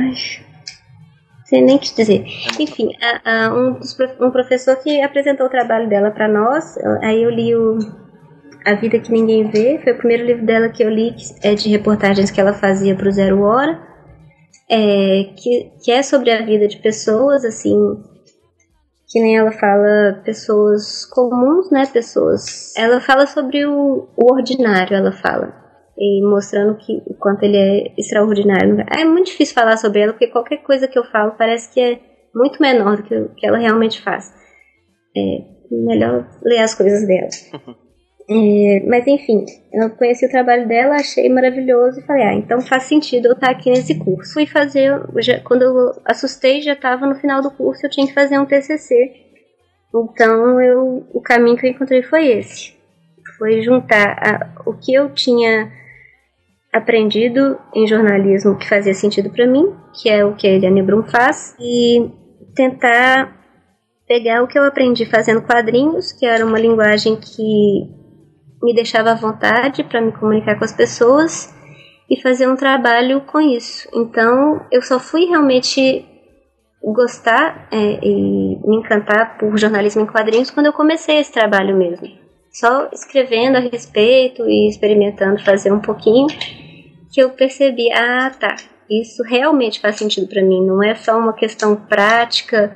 Sei 1.47 1.61
nem 1.61 1.79
que 1.79 1.95
dizer. 1.95 2.25
Enfim, 2.59 2.91
a, 3.03 3.47
a, 3.47 3.55
um, 3.55 3.79
um, 4.21 4.31
professor 4.31 4.77
que 4.77 5.01
apresentou 5.03 5.47
o 5.47 5.51
trabalho 5.51 5.89
dela 5.89 6.11
para 6.11 6.27
nós, 6.27 6.77
aí 7.03 7.23
eu 7.23 7.31
li 7.31 7.55
o 7.55 7.79
A 8.65 8.75
Vida 8.75 8.99
Que 8.99 9.13
Ninguém 9.13 9.51
Vê, 9.51 9.79
foi 9.83 9.93
o 9.93 9.99
primeiro 9.99 10.25
livro 10.25 10.47
dela 10.47 10.71
que 10.71 10.83
eu 10.83 10.89
li, 10.89 11.13
que 11.13 11.47
é 11.47 11.55
de 11.55 11.69
reportagens 11.69 12.31
que 12.31 12.41
ela 12.41 12.55
fazia 12.55 12.95
para 12.95 13.09
o 13.09 13.13
Zero 13.13 13.43
Hora, 13.43 13.79
é, 14.71 15.25
que, 15.37 15.71
que 15.85 15.93
é 15.93 16.03
sobre 16.03 16.31
a 16.31 16.43
vida 16.43 16.67
de 16.67 16.79
pessoas, 16.79 17.45
assim, 17.45 17.77
que 19.15 19.21
nem 19.21 19.39
ela 19.39 19.53
fala 19.53 20.21
pessoas 20.25 21.07
comuns, 21.07 21.71
né, 21.71 21.87
pessoas. 21.87 22.75
Ela 22.77 23.01
fala 23.01 23.29
sobre 23.29 23.65
o, 23.65 24.09
o 24.17 24.35
ordinário, 24.35 24.97
ela 24.97 25.13
fala 25.13 25.55
e 25.97 26.21
mostrando 26.29 26.77
que 26.77 27.01
o 27.07 27.15
quanto 27.15 27.45
ele 27.45 27.57
é 27.57 27.95
extraordinário. 27.97 28.77
É 28.99 29.05
muito 29.05 29.27
difícil 29.27 29.55
falar 29.55 29.77
sobre 29.77 30.01
ela, 30.01 30.13
porque 30.13 30.27
qualquer 30.27 30.65
coisa 30.65 30.89
que 30.89 30.99
eu 30.99 31.05
falo 31.05 31.37
parece 31.39 31.73
que 31.73 31.81
é 31.81 32.01
muito 32.35 32.61
menor 32.61 32.97
do 32.97 33.05
que 33.05 33.29
que 33.37 33.47
ela 33.47 33.59
realmente 33.59 34.03
faz. 34.03 34.35
É 35.17 35.45
melhor 35.71 36.29
ler 36.43 36.59
as 36.59 36.75
coisas 36.75 37.07
dela. 37.07 37.29
É, 38.29 38.83
mas 38.89 39.07
enfim, 39.07 39.45
eu 39.73 39.91
conheci 39.91 40.25
o 40.25 40.31
trabalho 40.31 40.67
dela, 40.67 40.95
achei 40.95 41.29
maravilhoso 41.29 42.01
e 42.01 42.03
falei, 42.03 42.23
ah, 42.23 42.35
então 42.35 42.61
faz 42.63 42.85
sentido 42.85 43.27
eu 43.27 43.33
estar 43.33 43.51
aqui 43.51 43.71
nesse 43.71 43.99
curso. 43.99 44.33
Fui 44.33 44.47
fazer, 44.47 44.99
já, 45.19 45.41
quando 45.41 45.63
eu 45.63 45.93
assustei, 46.07 46.63
já 46.63 46.73
estava 46.73 47.07
no 47.07 47.17
final 47.17 47.43
do 47.43 47.51
curso, 47.51 47.85
eu 47.85 47.91
tinha 47.91 48.07
que 48.07 48.15
fazer 48.15 48.39
um 48.39 48.47
TCC. 48.47 49.13
Então 49.95 50.61
eu, 50.61 51.07
o 51.13 51.21
caminho 51.21 51.57
que 51.57 51.67
eu 51.67 51.71
encontrei 51.71 52.03
foi 52.03 52.27
esse. 52.29 52.73
Foi 53.39 53.63
juntar 53.63 54.17
a, 54.19 54.63
o 54.67 54.73
que 54.73 54.95
eu 54.95 55.13
tinha 55.13 55.71
aprendido 56.73 57.59
em 57.75 57.87
jornalismo 57.87 58.57
que 58.59 58.69
fazia 58.69 58.95
sentido 58.95 59.31
para 59.31 59.47
mim, 59.47 59.75
que 59.93 60.09
é 60.09 60.25
o 60.25 60.35
que 60.35 60.47
a 60.47 60.51
Eliane 60.51 60.83
Brum 60.83 61.05
faz, 61.05 61.55
e 61.61 62.11
tentar 62.55 63.37
pegar 64.09 64.43
o 64.43 64.49
que 64.49 64.59
eu 64.59 64.65
aprendi 64.65 65.05
fazendo 65.05 65.43
quadrinhos, 65.43 66.11
que 66.13 66.27
era 66.27 66.45
uma 66.45 66.59
linguagem 66.59 67.17
que 67.17 68.04
me 68.65 68.75
deixava 68.75 69.11
à 69.11 69.15
vontade 69.15 69.85
para 69.85 70.01
me 70.01 70.11
comunicar 70.11 70.57
com 70.57 70.65
as 70.65 70.73
pessoas 70.73 71.55
e 72.11 72.21
fazer 72.21 72.49
um 72.49 72.57
trabalho 72.57 73.21
com 73.21 73.39
isso. 73.39 73.87
Então, 73.95 74.65
eu 74.73 74.81
só 74.81 74.99
fui 74.99 75.27
realmente 75.27 76.05
gostar 76.83 77.69
é, 77.71 77.99
e 78.03 78.59
me 78.65 78.77
encantar 78.77 79.37
por 79.39 79.57
jornalismo 79.59 80.03
em 80.03 80.07
quadrinhos 80.07 80.51
quando 80.51 80.67
eu 80.67 80.73
comecei 80.73 81.19
esse 81.19 81.33
trabalho 81.33 81.77
mesmo. 81.77 82.09
Só 82.51 82.89
escrevendo 82.93 83.57
a 83.57 83.61
respeito 83.61 84.49
e 84.49 84.69
experimentando 84.69 85.45
fazer 85.45 85.73
um 85.73 85.81
pouquinho 85.81 86.27
que 87.13 87.21
eu 87.21 87.31
percebi, 87.31 87.93
ah, 87.93 88.31
tá, 88.31 88.57
isso 88.89 89.23
realmente 89.23 89.81
faz 89.81 89.97
sentido 89.97 90.27
para 90.27 90.43
mim, 90.43 90.65
não 90.65 90.83
é 90.83 90.95
só 90.95 91.19
uma 91.19 91.33
questão 91.33 91.77
prática, 91.77 92.75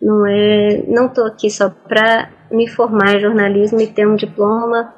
não 0.00 0.26
é, 0.26 0.82
não 0.88 1.08
tô 1.08 1.24
aqui 1.24 1.50
só 1.50 1.70
para 1.70 2.30
me 2.50 2.68
formar 2.68 3.16
em 3.16 3.20
jornalismo 3.20 3.80
e 3.80 3.86
ter 3.86 4.06
um 4.06 4.16
diploma. 4.16 4.94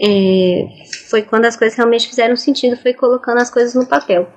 É, 0.00 0.68
foi 1.08 1.22
quando 1.22 1.46
as 1.46 1.56
coisas 1.56 1.76
realmente 1.76 2.08
fizeram 2.08 2.36
sentido, 2.36 2.76
foi 2.76 2.94
colocando 2.94 3.38
as 3.38 3.50
coisas 3.50 3.74
no 3.74 3.88
papel. 3.88 4.28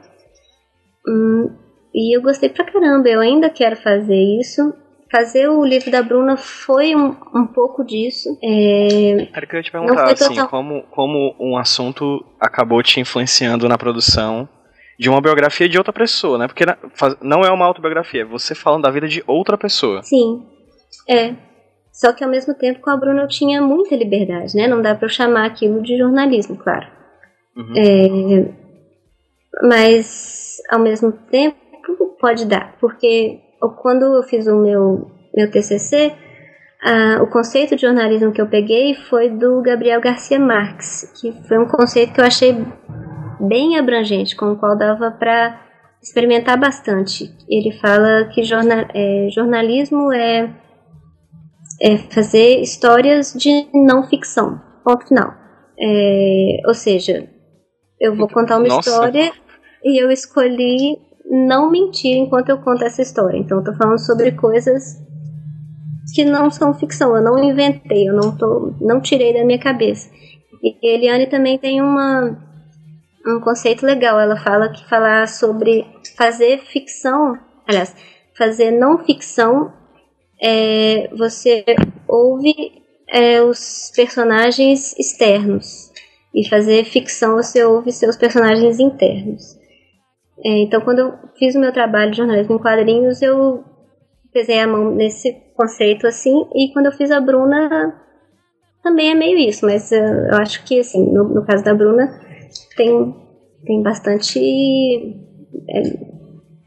Hum, 1.08 1.50
e 1.94 2.16
eu 2.16 2.22
gostei 2.22 2.50
pra 2.50 2.66
caramba, 2.66 3.08
eu 3.08 3.20
ainda 3.20 3.50
quero 3.50 3.76
fazer 3.76 4.18
isso. 4.40 4.74
Fazer 5.12 5.50
o 5.50 5.66
livro 5.66 5.92
da 5.92 6.02
Bruna 6.02 6.38
foi 6.38 6.96
um, 6.96 7.14
um 7.36 7.46
pouco 7.46 7.84
disso. 7.84 8.30
É... 8.42 9.28
Era 9.34 9.46
que 9.46 9.56
eu 9.56 9.58
ia 9.58 9.64
te 9.64 9.72
perguntar, 9.72 10.10
assim, 10.10 10.30
total... 10.30 10.48
como, 10.48 10.84
como 10.84 11.36
um 11.38 11.58
assunto 11.58 12.26
acabou 12.40 12.82
te 12.82 13.02
influenciando 13.02 13.68
na 13.68 13.78
produção 13.78 14.48
de 14.98 15.10
uma 15.10 15.20
biografia 15.20 15.68
de 15.68 15.78
outra 15.78 15.92
pessoa, 15.92 16.38
né? 16.38 16.48
Porque 16.48 16.64
não 17.22 17.42
é 17.42 17.52
uma 17.52 17.66
autobiografia, 17.66 18.22
é 18.22 18.26
você 18.26 18.56
falando 18.56 18.84
da 18.84 18.92
vida 18.92 19.08
de 19.08 19.22
outra 19.28 19.58
pessoa. 19.58 20.02
Sim, 20.02 20.46
é. 21.10 21.36
Só 22.02 22.12
que 22.12 22.24
ao 22.24 22.30
mesmo 22.32 22.56
tempo 22.56 22.80
com 22.80 22.90
a 22.90 22.98
Bruna 22.98 23.22
eu 23.22 23.28
tinha 23.28 23.62
muita 23.62 23.96
liberdade, 23.96 24.56
né? 24.56 24.68
Não 24.68 24.82
dá 24.82 24.96
para 24.96 25.06
eu 25.06 25.10
chamar 25.10 25.46
aquilo 25.46 25.84
de 25.84 26.00
jornalismo, 26.00 26.58
claro. 26.58 26.88
Uhum. 27.56 27.74
É... 27.78 29.68
Mas 29.68 30.58
ao 30.68 30.80
mesmo 30.80 31.12
tempo 31.12 31.56
pode 32.20 32.48
dar, 32.48 32.76
porque 32.82 33.40
quando 33.84 34.16
eu 34.16 34.24
fiz 34.24 34.48
o 34.48 34.56
meu, 34.56 35.12
meu 35.36 35.52
TCC, 35.52 36.12
o 37.22 37.28
conceito 37.28 37.76
de 37.76 37.84
jornalismo 37.84 38.32
que 38.32 38.42
eu 38.42 38.48
peguei 38.48 38.96
foi 38.96 39.30
do 39.30 39.62
Gabriel 39.62 40.02
Garcia 40.02 40.40
Marques, 40.40 41.12
que 41.22 41.32
foi 41.48 41.60
um 41.60 41.68
conceito 41.68 42.14
que 42.14 42.22
eu 42.22 42.26
achei 42.26 42.66
bem 43.40 43.78
abrangente, 43.78 44.36
com 44.36 44.54
o 44.54 44.56
qual 44.56 44.76
dava 44.76 45.12
para 45.12 45.62
experimentar 46.02 46.60
bastante. 46.60 47.32
Ele 47.48 47.72
fala 47.74 48.26
que 48.34 48.44
jornal, 48.44 48.86
é, 48.92 49.28
jornalismo 49.30 50.12
é, 50.12 50.50
é 51.82 51.98
fazer 51.98 52.62
histórias 52.62 53.34
de 53.34 53.68
não 53.74 54.04
ficção, 54.04 54.62
ponto 54.86 55.08
final. 55.08 55.34
É, 55.80 56.60
ou 56.68 56.76
seja, 56.76 57.28
eu 58.00 58.16
vou 58.16 58.28
contar 58.28 58.58
uma 58.58 58.68
Nossa. 58.68 58.88
história 58.88 59.34
e 59.84 60.02
eu 60.02 60.12
escolhi 60.12 60.98
não 61.26 61.72
mentir 61.72 62.18
enquanto 62.18 62.50
eu 62.50 62.60
conto 62.60 62.84
essa 62.84 63.02
história. 63.02 63.38
Então 63.38 63.58
eu 63.58 63.64
tô 63.64 63.74
falando 63.74 64.00
sobre 64.00 64.32
coisas 64.34 65.02
que 66.14 66.24
não 66.24 66.52
são 66.52 66.74
ficção, 66.74 67.16
eu 67.16 67.24
não 67.24 67.44
inventei, 67.44 68.08
eu 68.08 68.14
não 68.14 68.38
tô, 68.38 68.74
não 68.80 69.02
tirei 69.02 69.34
da 69.34 69.44
minha 69.44 69.60
cabeça. 69.60 70.10
E 70.62 70.78
Eliane 70.84 71.28
também 71.28 71.58
tem 71.58 71.82
uma 71.82 72.38
um 73.26 73.40
conceito 73.40 73.86
legal, 73.86 74.20
ela 74.20 74.36
fala 74.36 74.70
que 74.70 74.88
falar 74.90 75.28
sobre 75.28 75.86
fazer 76.18 76.60
ficção, 76.66 77.38
aliás, 77.68 77.96
fazer 78.36 78.72
não 78.72 78.98
ficção 79.00 79.72
é, 80.42 81.08
você 81.16 81.64
ouve 82.08 82.54
é, 83.08 83.42
os 83.42 83.92
personagens 83.96 84.98
externos 84.98 85.92
e 86.34 86.48
fazer 86.48 86.86
ficção 86.86 87.36
você 87.36 87.64
ouve 87.64 87.92
seus 87.92 88.18
personagens 88.18 88.80
internos. 88.80 89.60
É, 90.44 90.64
então, 90.64 90.82
quando 90.82 91.00
eu 91.00 91.14
fiz 91.38 91.56
o 91.56 91.60
meu 91.60 91.72
trabalho 91.72 92.12
de 92.12 92.18
jornalismo 92.18 92.56
em 92.56 92.60
quadrinhos, 92.60 93.22
eu 93.22 93.64
pesei 94.34 94.60
a 94.60 94.68
mão 94.68 94.96
nesse 94.96 95.34
conceito 95.56 96.08
assim, 96.08 96.48
e 96.56 96.72
quando 96.74 96.88
eu 96.88 96.92
fiz 96.94 97.12
a 97.12 97.20
Bruna, 97.20 98.02
também 98.82 99.12
é 99.12 99.16
meio 99.16 99.38
isso, 99.38 99.66
mas 99.66 99.92
eu, 99.92 100.04
eu 100.04 100.38
acho 100.38 100.64
que, 100.64 100.80
assim, 100.80 101.06
no, 101.14 101.26
no, 101.26 101.46
caso 101.46 101.64
da 101.64 101.76
Bruna, 101.76 102.20
tem, 102.76 103.16
tem 103.66 103.84
bastante. 103.84 104.40
É, 105.70 105.82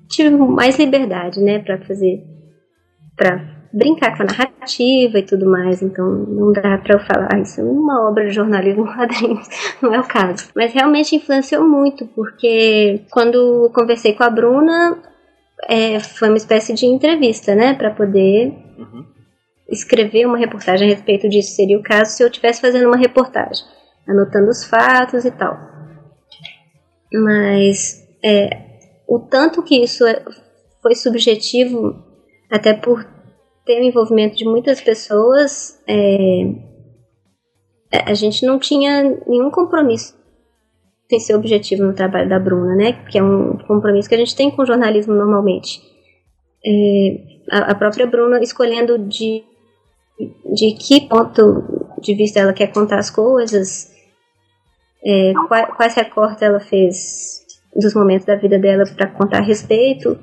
tive 0.08 0.30
mais 0.30 0.78
liberdade, 0.78 1.40
né, 1.40 1.58
para 1.58 1.84
fazer. 1.84 2.22
para 3.16 3.53
brincar 3.74 4.16
com 4.16 4.22
a 4.22 4.26
narrativa 4.26 5.18
e 5.18 5.22
tudo 5.22 5.50
mais, 5.50 5.82
então 5.82 6.08
não 6.08 6.52
dá 6.52 6.78
para 6.78 6.94
eu 6.94 7.00
falar, 7.00 7.28
ah, 7.32 7.40
isso 7.40 7.60
é 7.60 7.64
uma 7.64 8.08
obra 8.08 8.26
de 8.26 8.32
jornalismo 8.32 8.84
em 8.84 8.86
quadrinhos, 8.94 9.48
não 9.82 9.92
é 9.92 10.00
o 10.00 10.04
caso. 10.04 10.48
Mas 10.54 10.72
realmente 10.72 11.16
influenciou 11.16 11.68
muito, 11.68 12.06
porque 12.06 13.02
quando 13.10 13.70
conversei 13.74 14.14
com 14.14 14.22
a 14.22 14.30
Bruna, 14.30 15.02
é, 15.68 15.98
foi 15.98 16.28
uma 16.28 16.36
espécie 16.36 16.72
de 16.72 16.86
entrevista, 16.86 17.54
né, 17.54 17.74
para 17.74 17.90
poder 17.90 18.54
uhum. 18.78 19.04
escrever 19.68 20.24
uma 20.24 20.38
reportagem 20.38 20.86
a 20.86 20.94
respeito 20.94 21.28
disso. 21.28 21.56
Seria 21.56 21.78
o 21.78 21.82
caso 21.82 22.12
se 22.12 22.22
eu 22.22 22.28
estivesse 22.28 22.60
fazendo 22.60 22.86
uma 22.86 22.96
reportagem, 22.96 23.64
anotando 24.06 24.50
os 24.50 24.64
fatos 24.64 25.24
e 25.24 25.32
tal. 25.32 25.58
Mas 27.12 28.06
é, 28.22 28.50
o 29.08 29.18
tanto 29.18 29.62
que 29.64 29.82
isso 29.82 30.06
é, 30.06 30.22
foi 30.80 30.94
subjetivo, 30.94 31.96
até 32.50 32.72
por 32.72 33.13
ter 33.64 33.80
o 33.80 33.84
envolvimento 33.84 34.36
de 34.36 34.44
muitas 34.44 34.80
pessoas, 34.80 35.82
é, 35.88 36.44
a 38.06 38.14
gente 38.14 38.44
não 38.44 38.58
tinha 38.58 39.02
nenhum 39.26 39.50
compromisso 39.50 40.14
em 41.10 41.20
ser 41.20 41.34
objetivo 41.34 41.84
no 41.84 41.94
trabalho 41.94 42.28
da 42.28 42.38
Bruna, 42.38 42.74
né? 42.74 43.04
Que 43.10 43.18
é 43.18 43.22
um 43.22 43.56
compromisso 43.58 44.08
que 44.08 44.14
a 44.14 44.18
gente 44.18 44.34
tem 44.34 44.50
com 44.50 44.62
o 44.62 44.66
jornalismo 44.66 45.14
normalmente. 45.14 45.80
É, 46.64 47.16
a, 47.50 47.72
a, 47.72 47.74
própria 47.74 48.06
Bruna 48.06 48.40
escolhendo 48.40 48.98
de, 48.98 49.44
de 50.54 50.72
que 50.72 51.02
ponto 51.02 51.62
de 52.00 52.14
vista 52.14 52.40
ela 52.40 52.52
quer 52.52 52.72
contar 52.72 52.98
as 52.98 53.10
coisas, 53.10 53.92
é, 55.04 55.32
quais, 55.46 55.68
quais 55.76 55.94
recortes 55.94 56.42
ela 56.42 56.58
fez 56.58 57.44
dos 57.76 57.94
momentos 57.94 58.26
da 58.26 58.36
vida 58.36 58.58
dela 58.58 58.84
para 58.96 59.08
contar 59.08 59.38
a 59.38 59.42
respeito 59.42 60.18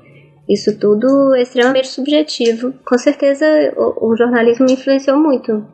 isso 0.50 0.78
tudo 0.78 1.34
é 1.36 1.42
extremamente 1.44 1.88
subjetivo. 1.88 2.74
Com 2.86 2.98
certeza, 2.98 3.46
o, 3.78 4.12
o 4.12 4.18
jornalismo 4.18 4.66
influenciou 4.70 5.18
muito 5.18 5.66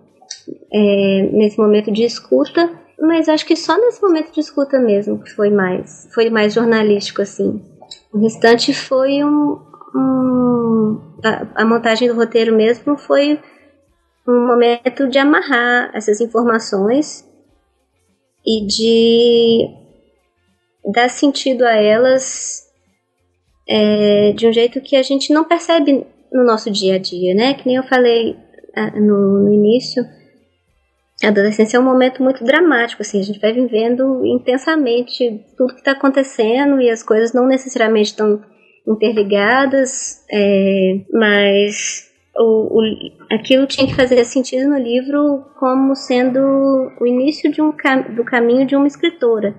é, 0.71 1.29
nesse 1.31 1.57
momento 1.57 1.91
de 1.91 2.03
escuta, 2.03 2.69
mas 2.99 3.29
acho 3.29 3.45
que 3.45 3.55
só 3.55 3.77
nesse 3.77 4.01
momento 4.01 4.31
de 4.31 4.39
escuta 4.39 4.79
mesmo 4.79 5.19
que 5.19 5.31
foi 5.31 5.49
mais, 5.49 6.07
foi 6.13 6.29
mais 6.29 6.53
jornalístico 6.53 7.21
assim. 7.21 7.61
O 8.13 8.19
restante 8.19 8.73
foi 8.73 9.23
um, 9.23 9.59
um 9.95 11.01
a, 11.23 11.61
a 11.61 11.65
montagem 11.65 12.07
do 12.07 12.15
roteiro 12.15 12.55
mesmo 12.55 12.97
foi 12.97 13.39
um 14.27 14.47
momento 14.47 15.07
de 15.07 15.17
amarrar 15.17 15.89
essas 15.93 16.19
informações 16.19 17.25
e 18.45 18.65
de 18.65 19.69
dar 20.93 21.09
sentido 21.09 21.63
a 21.63 21.75
elas 21.75 22.66
é, 23.67 24.31
de 24.33 24.47
um 24.47 24.53
jeito 24.53 24.81
que 24.81 24.95
a 24.95 25.03
gente 25.03 25.33
não 25.33 25.43
percebe 25.43 26.05
no 26.31 26.43
nosso 26.45 26.71
dia 26.71 26.95
a 26.95 26.97
dia, 26.97 27.33
né? 27.33 27.53
Que 27.53 27.65
nem 27.65 27.75
eu 27.75 27.83
falei 27.83 28.35
ah, 28.75 28.91
no, 28.99 29.43
no 29.43 29.53
início, 29.53 30.03
a 31.23 31.29
adolescência 31.29 31.77
é 31.77 31.79
um 31.79 31.83
momento 31.83 32.21
muito 32.21 32.43
dramático, 32.43 33.01
assim, 33.01 33.19
a 33.19 33.23
gente 33.23 33.39
vai 33.39 33.51
vivendo 33.51 34.23
intensamente 34.23 35.43
tudo 35.57 35.73
que 35.73 35.79
está 35.79 35.91
acontecendo 35.91 36.79
e 36.79 36.89
as 36.89 37.01
coisas 37.01 37.33
não 37.33 37.47
necessariamente 37.47 38.11
estão 38.11 38.39
interligadas, 38.87 40.23
é, 40.31 41.01
mas 41.11 42.07
o, 42.37 42.79
o, 42.79 42.81
aquilo 43.31 43.65
tinha 43.65 43.87
que 43.87 43.95
fazer 43.95 44.23
sentido 44.25 44.69
no 44.69 44.77
livro 44.77 45.43
como 45.59 45.95
sendo 45.95 46.39
o 47.01 47.07
início 47.07 47.51
de 47.51 47.63
um, 47.63 47.73
do 48.15 48.23
caminho 48.23 48.67
de 48.67 48.75
uma 48.75 48.87
escritora. 48.87 49.55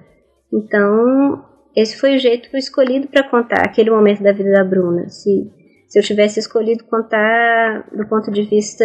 Então, 0.52 1.44
esse 1.74 1.96
foi 1.96 2.16
o 2.16 2.18
jeito 2.18 2.54
escolhido 2.56 3.08
para 3.08 3.28
contar 3.28 3.62
aquele 3.62 3.90
momento 3.90 4.22
da 4.22 4.32
vida 4.32 4.50
da 4.50 4.64
Bruna. 4.64 5.08
Se, 5.08 5.50
se 5.86 5.98
eu 5.98 6.02
tivesse 6.02 6.40
escolhido 6.40 6.84
contar 6.84 7.88
do 7.92 8.06
ponto 8.06 8.30
de 8.30 8.42
vista 8.42 8.84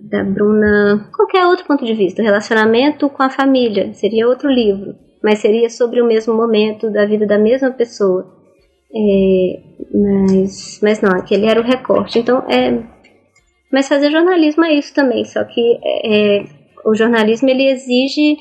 da 0.00 0.24
Bruna, 0.24 1.10
qualquer 1.14 1.46
outro 1.46 1.66
ponto 1.66 1.84
de 1.84 1.94
vista, 1.94 2.22
relacionamento 2.22 3.08
com 3.08 3.22
a 3.22 3.30
família, 3.30 3.92
seria 3.94 4.28
outro 4.28 4.50
livro, 4.50 4.94
mas 5.22 5.38
seria 5.40 5.68
sobre 5.68 6.00
o 6.00 6.06
mesmo 6.06 6.34
momento 6.34 6.90
da 6.90 7.04
vida 7.04 7.26
da 7.26 7.38
mesma 7.38 7.70
pessoa. 7.70 8.38
É, 8.92 9.60
mas, 9.94 10.80
mas 10.82 11.00
não, 11.00 11.12
aquele 11.12 11.46
era 11.46 11.60
o 11.60 11.64
recorte. 11.64 12.18
Então, 12.18 12.44
é, 12.48 12.82
mas 13.72 13.88
fazer 13.88 14.10
jornalismo 14.10 14.64
é 14.64 14.74
isso 14.74 14.92
também, 14.94 15.24
só 15.24 15.44
que 15.44 15.78
é, 16.04 16.44
o 16.84 16.94
jornalismo 16.94 17.48
ele 17.48 17.70
exige 17.70 18.36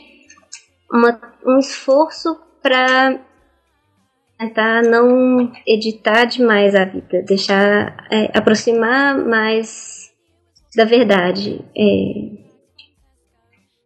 uma, 0.92 1.20
um 1.46 1.60
esforço 1.60 2.36
para 2.64 3.20
tentar 4.40 4.82
não 4.84 5.52
editar 5.68 6.24
demais 6.26 6.74
a 6.74 6.86
vida, 6.86 7.22
deixar 7.28 8.08
é, 8.10 8.38
aproximar 8.38 9.18
mais 9.18 10.10
da 10.76 10.86
verdade, 10.86 11.60
é, 11.78 12.40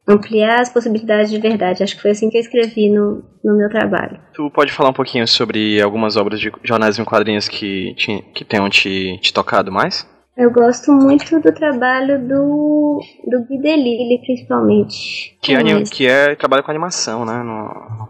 ampliar 0.07 0.61
as 0.61 0.69
possibilidades 0.69 1.31
de 1.31 1.39
verdade. 1.39 1.81
Acho 1.81 1.95
que 1.95 2.01
foi 2.01 2.11
assim 2.11 2.29
que 2.29 2.37
eu 2.37 2.41
escrevi 2.41 2.89
no, 2.89 3.23
no 3.43 3.57
meu 3.57 3.67
trabalho. 3.69 4.19
Tu 4.33 4.49
pode 4.51 4.71
falar 4.71 4.89
um 4.89 4.93
pouquinho 4.93 5.27
sobre 5.27 5.81
algumas 5.81 6.15
obras 6.15 6.39
de 6.39 6.51
jornalismo 6.63 7.01
em 7.01 7.05
quadrinhos 7.05 7.47
que, 7.47 7.95
te, 7.95 8.21
que 8.35 8.45
tenham 8.45 8.69
te, 8.69 9.17
te 9.21 9.33
tocado 9.33 9.71
mais? 9.71 10.07
Eu 10.35 10.51
gosto 10.51 10.91
muito 10.91 11.39
do 11.39 11.51
trabalho 11.51 12.19
do, 12.27 12.99
do 13.27 13.45
Gui 13.45 13.59
Delisle, 13.61 14.19
principalmente. 14.25 15.37
Que, 15.39 15.53
é, 15.53 15.83
que 15.83 16.07
é 16.07 16.35
trabalha 16.35 16.63
com 16.63 16.71
animação, 16.71 17.23
né? 17.23 17.43
No, 17.43 18.07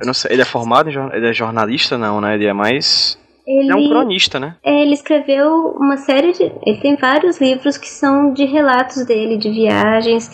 eu 0.00 0.06
não 0.06 0.14
sei, 0.14 0.32
ele 0.32 0.42
é 0.42 0.44
formado 0.44 0.88
em 0.88 0.92
ele 1.12 1.28
é 1.28 1.32
jornalista, 1.32 1.98
não, 1.98 2.20
né? 2.20 2.34
Ele 2.34 2.46
é 2.46 2.52
mais. 2.52 3.18
Ele, 3.44 3.60
ele 3.60 3.72
é 3.72 3.74
um 3.74 3.88
cronista, 3.88 4.38
né? 4.38 4.56
É, 4.62 4.82
ele 4.82 4.94
escreveu 4.94 5.74
uma 5.76 5.96
série 5.96 6.32
de. 6.32 6.44
Ele 6.64 6.80
tem 6.80 6.96
vários 6.96 7.40
livros 7.40 7.76
que 7.76 7.88
são 7.88 8.32
de 8.32 8.44
relatos 8.44 9.04
dele, 9.04 9.36
de 9.36 9.50
viagens. 9.50 10.30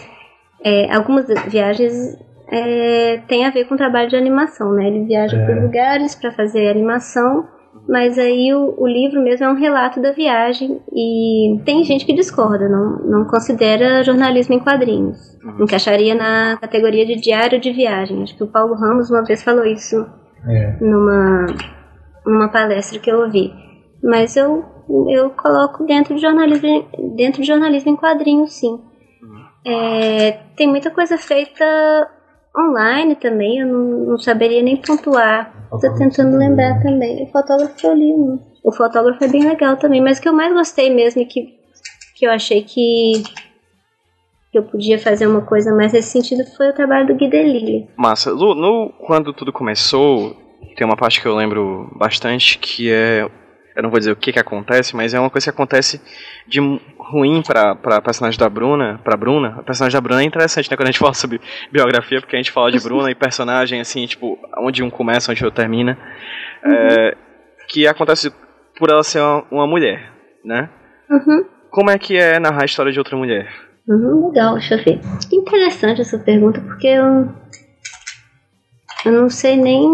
É, 0.63 0.95
algumas 0.95 1.27
viagens 1.49 1.95
é, 2.49 3.23
têm 3.27 3.47
a 3.47 3.51
ver 3.51 3.65
com 3.65 3.75
o 3.75 3.79
trabalho 3.79 4.11
de 4.11 4.17
animação, 4.17 4.73
né? 4.73 4.87
Ele 4.87 5.05
viaja 5.05 5.37
é. 5.37 5.47
por 5.47 5.63
lugares 5.63 6.15
para 6.15 6.31
fazer 6.33 6.69
animação 6.69 7.49
mas 7.89 8.19
aí 8.19 8.53
o, 8.53 8.75
o, 8.77 8.87
livro 8.87 9.23
mesmo 9.23 9.47
é 9.47 9.49
um 9.49 9.55
relato 9.55 10.01
da 10.01 10.11
viagem 10.11 10.81
e 10.93 11.61
tem 11.65 11.85
gente 11.85 12.05
que 12.05 12.13
discorda, 12.13 12.69
não, 12.69 12.99
não 12.99 13.25
considera 13.27 14.03
jornalismo 14.03 14.55
em 14.55 14.59
quadrinhos. 14.59 15.39
Uhum. 15.45 15.63
Encaixaria 15.63 16.15
na 16.15 16.57
categoria 16.57 17.07
de 17.07 17.15
diário 17.15 17.61
de 17.61 17.73
viagem. 17.73 18.23
Acho 18.23 18.37
que 18.37 18.43
o 18.43 18.49
Paulo 18.49 18.75
Ramos 18.75 19.09
uma 19.09 19.25
vez 19.25 19.43
falou 19.43 19.65
isso 19.65 20.05
é. 20.49 20.77
numa, 20.81 21.47
numa 22.27 22.49
palestra 22.49 22.99
que 22.99 23.11
eu 23.11 23.21
ouvi. 23.21 23.53
Mas 24.03 24.37
eu, 24.37 24.65
eu 25.09 25.31
coloco 25.31 25.85
dentro 25.87 26.15
de 26.17 26.21
jornalismo, 26.21 26.89
dentro 27.15 27.41
de 27.41 27.47
jornalismo 27.47 27.93
em 27.93 27.97
quadrinhos, 27.97 28.53
sim. 28.53 28.81
Uhum. 29.23 29.45
É, 29.65 30.33
tem 30.57 30.67
muita 30.67 30.91
coisa 30.91 31.17
feita 31.17 31.65
online 32.59 33.17
também, 33.17 33.61
eu 33.61 33.67
não, 33.67 34.07
não 34.07 34.19
saberia 34.19 34.63
nem 34.63 34.77
pontuar 34.77 35.57
Tô 35.71 35.93
tentando 35.95 36.37
lembrar 36.37 36.81
também. 36.83 37.25
O 37.25 37.27
fotógrafo 37.27 37.87
eu 37.87 37.95
li 37.95 38.13
um. 38.13 38.39
O 38.63 38.73
fotógrafo 38.73 39.23
é 39.25 39.29
bem 39.29 39.47
legal 39.47 39.77
também, 39.77 40.01
mas 40.01 40.19
o 40.19 40.23
que 40.23 40.29
eu 40.29 40.33
mais 40.33 40.53
gostei 40.53 40.91
mesmo 40.91 41.23
e 41.23 41.27
que, 41.27 41.55
que 42.15 42.27
eu 42.27 42.31
achei 42.31 42.63
que, 42.63 43.23
que 44.51 44.59
eu 44.59 44.63
podia 44.63 44.99
fazer 44.99 45.27
uma 45.27 45.43
coisa 45.43 45.75
mais 45.75 45.93
nesse 45.93 46.11
sentido 46.11 46.45
foi 46.57 46.71
o 46.71 46.75
trabalho 46.75 47.07
do 47.07 47.15
Gui. 47.15 47.89
Massa. 47.97 48.31
Lu, 48.33 48.55
no, 48.55 48.91
quando 49.07 49.33
tudo 49.33 49.53
começou, 49.53 50.37
tem 50.77 50.87
uma 50.87 50.97
parte 50.97 51.21
que 51.21 51.29
eu 51.29 51.37
lembro 51.37 51.91
bastante 51.97 52.59
que 52.59 52.91
é 52.91 53.29
eu 53.77 53.83
não 53.83 53.91
vou 53.91 53.99
dizer 53.99 54.11
o 54.11 54.17
que 54.17 54.33
que 54.33 54.39
acontece, 54.39 54.97
mas 54.97 55.13
é 55.13 55.21
uma 55.21 55.29
coisa 55.29 55.45
que 55.45 55.51
acontece 55.51 56.01
de 56.49 56.61
ruim 57.11 57.43
pra, 57.43 57.75
pra 57.75 58.01
personagem 58.01 58.39
da 58.39 58.49
Bruna, 58.49 59.01
pra 59.03 59.17
Bruna. 59.17 59.57
A 59.59 59.63
personagem 59.63 59.97
da 59.97 60.01
Bruna 60.01 60.23
é 60.23 60.25
interessante, 60.25 60.71
né, 60.71 60.77
quando 60.77 60.89
a 60.89 60.91
gente 60.91 61.01
fala 61.01 61.15
sobre 61.15 61.41
biografia, 61.73 62.21
porque 62.21 62.37
a 62.37 62.39
gente 62.39 62.53
fala 62.53 62.71
de 62.71 62.81
Bruna 62.81 63.11
e 63.11 63.15
personagem, 63.15 63.81
assim, 63.81 64.07
tipo, 64.07 64.39
onde 64.59 64.83
um 64.83 64.91
começa, 64.91 65.31
onde 65.31 65.43
o 65.43 65.47
outro 65.47 65.61
termina. 65.61 65.97
Uhum. 66.65 66.73
É, 66.73 67.17
que 67.69 67.87
acontece 67.87 68.33
por 68.79 68.91
ela 68.91 69.03
ser 69.03 69.21
uma, 69.21 69.45
uma 69.51 69.67
mulher, 69.67 70.13
né? 70.45 70.69
Uhum. 71.11 71.45
Como 71.71 71.91
é 71.91 71.99
que 71.99 72.17
é 72.17 72.39
narrar 72.39 72.63
a 72.63 72.67
história 72.67 72.93
de 72.93 72.99
outra 72.99 73.17
mulher? 73.17 73.49
Uhum, 73.89 74.29
legal, 74.29 74.55
deixa 74.55 74.75
eu 74.75 74.85
ver. 74.85 75.01
Interessante 75.33 76.01
essa 76.01 76.19
pergunta, 76.19 76.61
porque 76.61 76.89
eu, 76.89 77.29
eu 79.05 79.13
não 79.13 79.29
sei 79.29 79.57
nem. 79.57 79.87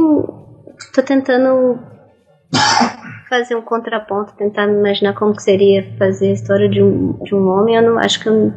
Tô 0.94 1.02
tentando 1.02 1.78
fazer 3.32 3.56
um 3.56 3.62
contraponto, 3.62 4.36
tentar 4.36 4.66
me 4.66 4.78
imaginar 4.78 5.14
como 5.14 5.34
que 5.34 5.42
seria 5.42 5.82
fazer 5.98 6.28
a 6.28 6.32
história 6.32 6.68
de 6.68 6.82
um, 6.82 7.14
de 7.24 7.34
um 7.34 7.48
homem, 7.48 7.76
eu 7.76 7.82
não 7.82 7.98
acho 7.98 8.20
que 8.20 8.28
eu 8.28 8.52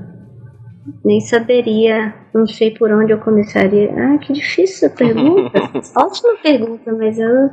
nem 1.04 1.22
saberia, 1.22 2.14
não 2.34 2.46
sei 2.46 2.72
por 2.72 2.92
onde 2.92 3.14
eu 3.14 3.20
começaria. 3.20 3.90
Ah, 3.96 4.18
que 4.18 4.34
difícil 4.34 4.88
essa 4.88 4.94
pergunta. 4.94 5.58
Ótima 5.96 6.36
pergunta, 6.44 6.92
mas 6.92 7.18
eu 7.18 7.52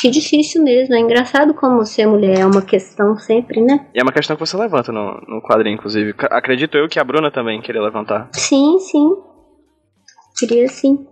que 0.00 0.08
difícil 0.08 0.62
mesmo. 0.62 0.94
É 0.94 1.00
engraçado 1.00 1.52
como 1.52 1.84
ser 1.84 2.06
mulher 2.06 2.38
é 2.38 2.46
uma 2.46 2.62
questão 2.62 3.16
sempre, 3.16 3.60
né? 3.60 3.88
E 3.92 3.98
é 3.98 4.02
uma 4.04 4.12
questão 4.12 4.36
que 4.36 4.46
você 4.46 4.56
levanta 4.56 4.92
no, 4.92 5.20
no 5.26 5.42
quadrinho, 5.42 5.74
inclusive. 5.74 6.14
Acredito 6.30 6.78
eu 6.78 6.88
que 6.88 7.00
a 7.00 7.04
Bruna 7.04 7.32
também 7.32 7.60
queria 7.60 7.82
levantar. 7.82 8.28
Sim, 8.34 8.78
sim. 8.78 9.16
Queria 10.38 10.68
sim. 10.68 11.08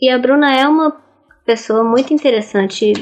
E 0.00 0.08
a 0.08 0.16
Bruna 0.16 0.54
é 0.54 0.68
uma 0.68 0.96
pessoa 1.44 1.82
muito 1.82 2.14
interessante 2.14 2.92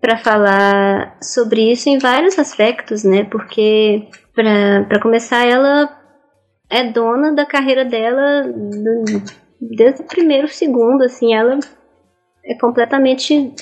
para 0.00 0.16
falar 0.18 1.18
sobre 1.20 1.72
isso 1.72 1.88
em 1.88 1.98
vários 1.98 2.38
aspectos, 2.38 3.04
né? 3.04 3.24
Porque, 3.24 4.08
para 4.34 5.00
começar, 5.00 5.44
ela 5.46 5.88
é 6.70 6.84
dona 6.90 7.32
da 7.32 7.46
carreira 7.46 7.84
dela 7.84 8.42
do, 8.42 9.04
desde 9.60 10.02
o 10.02 10.06
primeiro 10.06 10.48
segundo, 10.48 11.02
assim, 11.02 11.34
ela 11.34 11.58
é 12.44 12.54
completamente 12.54 13.54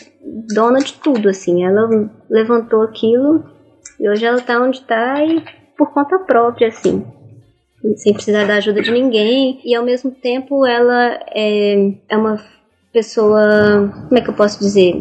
dona 0.54 0.78
de 0.78 0.94
tudo, 0.94 1.28
assim. 1.28 1.64
Ela 1.64 1.88
levantou 2.28 2.82
aquilo 2.82 3.44
e 3.98 4.08
hoje 4.08 4.24
ela 4.24 4.40
tá 4.40 4.60
onde 4.60 4.82
tá 4.82 5.24
e 5.24 5.42
por 5.76 5.92
conta 5.92 6.18
própria, 6.18 6.68
assim. 6.68 7.04
Sem 7.96 8.12
precisar 8.12 8.46
da 8.46 8.54
ajuda 8.56 8.82
de 8.82 8.90
ninguém. 8.90 9.60
E 9.64 9.74
ao 9.74 9.84
mesmo 9.84 10.10
tempo 10.10 10.66
ela 10.66 11.20
é, 11.34 11.92
é 12.08 12.16
uma 12.16 12.40
pessoa. 12.92 13.92
Como 14.08 14.18
é 14.18 14.20
que 14.20 14.30
eu 14.30 14.34
posso 14.34 14.58
dizer? 14.58 14.94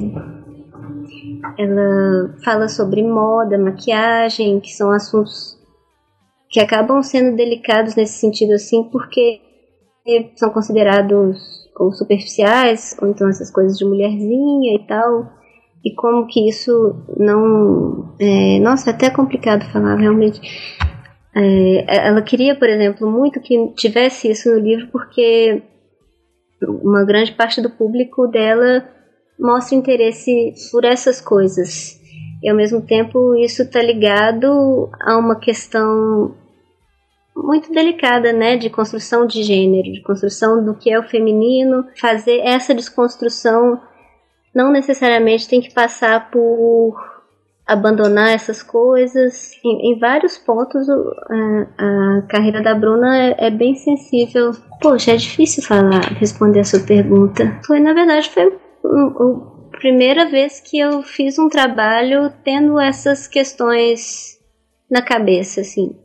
Ela 1.57 2.35
fala 2.43 2.67
sobre 2.67 3.01
moda, 3.03 3.57
maquiagem, 3.57 4.59
que 4.59 4.71
são 4.71 4.91
assuntos 4.91 5.57
que 6.49 6.59
acabam 6.59 7.01
sendo 7.01 7.35
delicados 7.35 7.95
nesse 7.95 8.19
sentido 8.19 8.53
assim, 8.53 8.83
porque 8.83 9.41
são 10.35 10.49
considerados 10.49 11.65
ou 11.77 11.91
superficiais, 11.91 12.95
ou 13.01 13.09
então 13.09 13.27
essas 13.27 13.51
coisas 13.51 13.77
de 13.77 13.85
mulherzinha 13.85 14.75
e 14.75 14.87
tal, 14.87 15.29
e 15.83 15.93
como 15.93 16.25
que 16.27 16.47
isso 16.47 16.95
não. 17.17 18.15
É, 18.19 18.59
nossa, 18.59 18.89
é 18.89 18.93
até 18.93 19.09
complicado 19.09 19.69
falar 19.71 19.95
realmente. 19.95 20.39
É, 21.35 22.07
ela 22.07 22.21
queria, 22.21 22.55
por 22.55 22.69
exemplo, 22.69 23.11
muito 23.11 23.41
que 23.41 23.73
tivesse 23.75 24.31
isso 24.31 24.49
no 24.49 24.59
livro, 24.59 24.87
porque 24.91 25.61
uma 26.81 27.03
grande 27.03 27.33
parte 27.33 27.61
do 27.61 27.69
público 27.69 28.27
dela 28.27 28.87
mostra 29.39 29.75
interesse 29.75 30.53
por 30.71 30.85
essas 30.85 31.21
coisas. 31.21 31.99
E 32.41 32.49
ao 32.49 32.55
mesmo 32.55 32.81
tempo 32.81 33.35
isso 33.35 33.63
está 33.63 33.81
ligado 33.81 34.89
a 35.01 35.17
uma 35.17 35.39
questão 35.39 36.35
muito 37.35 37.71
delicada, 37.71 38.31
né, 38.31 38.55
de 38.55 38.69
construção 38.69 39.27
de 39.27 39.43
gênero, 39.43 39.91
de 39.91 40.01
construção 40.01 40.63
do 40.63 40.73
que 40.73 40.89
é 40.89 40.97
o 40.97 41.03
feminino. 41.03 41.85
Fazer 41.99 42.39
essa 42.39 42.73
desconstrução 42.73 43.81
não 44.53 44.71
necessariamente 44.71 45.49
tem 45.49 45.59
que 45.59 45.73
passar 45.73 46.31
por 46.31 46.95
abandonar 47.67 48.29
essas 48.29 48.61
coisas. 48.61 49.51
Em, 49.63 49.91
em 49.91 49.99
vários 49.99 50.37
pontos, 50.37 50.87
a, 50.89 50.95
a, 51.77 52.21
carreira 52.29 52.61
da 52.61 52.75
Bruna 52.75 53.17
é, 53.17 53.47
é, 53.47 53.49
bem 53.49 53.75
sensível. 53.75 54.51
Poxa, 54.81 55.11
é 55.11 55.17
difícil 55.17 55.63
falar, 55.63 56.13
responder 56.19 56.61
a 56.61 56.63
sua 56.63 56.79
pergunta. 56.79 57.59
Foi, 57.65 57.79
na 57.79 57.93
verdade, 57.93 58.29
foi 58.29 58.53
primeira 59.71 60.25
vez 60.25 60.59
que 60.59 60.79
eu 60.79 61.03
fiz 61.03 61.37
um 61.37 61.49
trabalho 61.49 62.31
tendo 62.43 62.79
essas 62.79 63.27
questões 63.27 64.37
na 64.89 65.01
cabeça, 65.01 65.61
assim. 65.61 65.95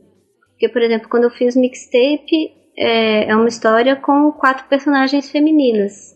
Porque, 0.51 0.69
por 0.69 0.81
exemplo, 0.81 1.09
quando 1.09 1.23
eu 1.23 1.31
fiz 1.31 1.55
mixtape, 1.55 2.51
é, 2.77 3.29
é 3.29 3.35
uma 3.35 3.47
história 3.47 3.95
com 3.95 4.31
quatro 4.33 4.65
personagens 4.67 5.29
femininas. 5.29 6.15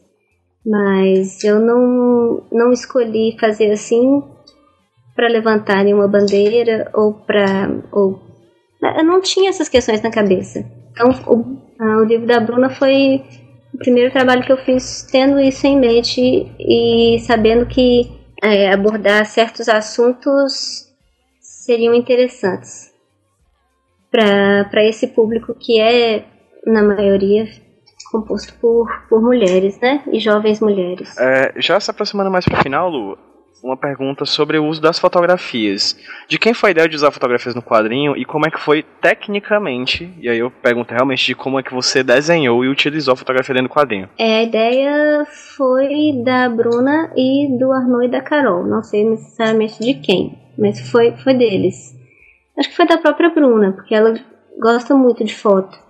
Mas 0.65 1.43
eu 1.43 1.59
não, 1.59 2.47
não 2.51 2.71
escolhi 2.71 3.37
fazer 3.39 3.71
assim 3.71 4.23
para 5.15 5.27
levantar 5.27 5.83
nenhuma 5.83 6.07
bandeira 6.07 6.89
ou 6.93 7.13
para. 7.13 7.69
Ou, 7.91 8.19
eu 8.97 9.03
não 9.03 9.21
tinha 9.21 9.49
essas 9.49 9.69
questões 9.69 10.01
na 10.01 10.11
cabeça. 10.11 10.65
Então, 10.91 11.09
o, 11.27 11.57
a, 11.79 11.97
o 11.97 12.03
livro 12.03 12.27
da 12.27 12.39
Bruna 12.39 12.69
foi 12.69 13.23
o 13.75 13.77
primeiro 13.77 14.11
trabalho 14.11 14.43
que 14.43 14.51
eu 14.51 14.57
fiz 14.57 15.03
tendo 15.11 15.39
isso 15.39 15.67
em 15.67 15.77
mente 15.77 16.21
e 16.57 17.19
sabendo 17.19 17.65
que 17.65 18.09
é, 18.41 18.71
abordar 18.71 19.25
certos 19.25 19.67
assuntos 19.67 20.85
seriam 21.41 21.93
interessantes 21.93 22.93
para 24.09 24.83
esse 24.85 25.07
público 25.07 25.53
que 25.53 25.79
é, 25.79 26.25
na 26.65 26.81
maioria, 26.81 27.45
composto 28.11 28.53
por, 28.61 28.87
por 29.09 29.21
mulheres, 29.21 29.77
né? 29.81 30.01
E 30.09 30.19
jovens 30.19 30.61
mulheres. 30.61 31.17
É, 31.17 31.53
já 31.57 31.77
se 31.77 31.91
aproximando 31.91 32.31
mais 32.31 32.45
pro 32.45 32.55
final, 32.63 32.89
Lu, 32.89 33.17
uma 33.65 33.75
pergunta 33.75 34.25
sobre 34.25 34.59
o 34.59 34.65
uso 34.65 34.79
das 34.79 34.99
fotografias. 34.99 35.97
De 36.27 36.37
quem 36.37 36.53
foi 36.53 36.69
a 36.69 36.71
ideia 36.71 36.87
de 36.87 36.95
usar 36.95 37.09
fotografias 37.09 37.55
no 37.55 37.63
quadrinho 37.63 38.15
e 38.15 38.23
como 38.23 38.45
é 38.45 38.51
que 38.51 38.59
foi 38.59 38.83
tecnicamente? 39.01 40.13
E 40.19 40.29
aí 40.29 40.37
eu 40.37 40.51
pergunto 40.51 40.93
realmente 40.93 41.25
de 41.25 41.33
como 41.33 41.59
é 41.59 41.63
que 41.63 41.73
você 41.73 42.03
desenhou 42.03 42.63
e 42.63 42.69
utilizou 42.69 43.13
a 43.13 43.17
fotografia 43.17 43.55
dentro 43.55 43.69
do 43.69 43.73
quadrinho. 43.73 44.07
É, 44.19 44.37
a 44.37 44.43
ideia 44.43 45.25
foi 45.57 46.21
da 46.23 46.47
Bruna 46.47 47.11
e 47.17 47.57
do 47.57 47.71
Arnaud 47.71 48.05
e 48.05 48.11
da 48.11 48.21
Carol. 48.21 48.63
Não 48.63 48.83
sei 48.83 49.03
necessariamente 49.03 49.79
de 49.79 49.95
quem, 49.95 50.37
mas 50.59 50.91
foi, 50.91 51.13
foi 51.17 51.33
deles. 51.33 51.95
Acho 52.57 52.69
que 52.69 52.75
foi 52.75 52.85
da 52.85 52.99
própria 52.99 53.29
Bruna, 53.29 53.71
porque 53.71 53.95
ela 53.95 54.13
gosta 54.61 54.93
muito 54.93 55.23
de 55.23 55.33
foto 55.33 55.84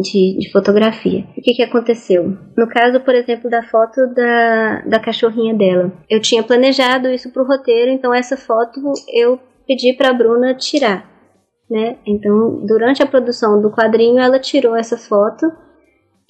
de, 0.00 0.38
de 0.38 0.50
fotografia. 0.50 1.26
O 1.36 1.42
que, 1.42 1.54
que 1.54 1.62
aconteceu? 1.62 2.36
No 2.56 2.66
caso, 2.68 3.00
por 3.00 3.14
exemplo, 3.14 3.50
da 3.50 3.62
foto 3.62 4.06
da, 4.14 4.80
da 4.86 5.00
cachorrinha 5.00 5.54
dela. 5.54 5.92
Eu 6.08 6.20
tinha 6.20 6.42
planejado 6.42 7.08
isso 7.10 7.30
para 7.30 7.42
o 7.42 7.46
roteiro, 7.46 7.90
então 7.90 8.14
essa 8.14 8.36
foto 8.36 8.80
eu 9.12 9.38
pedi 9.66 9.92
para 9.92 10.10
a 10.10 10.14
Bruna 10.14 10.54
tirar. 10.54 11.10
Né? 11.70 11.96
Então, 12.06 12.64
durante 12.66 13.02
a 13.02 13.06
produção 13.06 13.60
do 13.60 13.70
quadrinho, 13.70 14.18
ela 14.18 14.38
tirou 14.38 14.76
essa 14.76 14.96
foto 14.96 15.46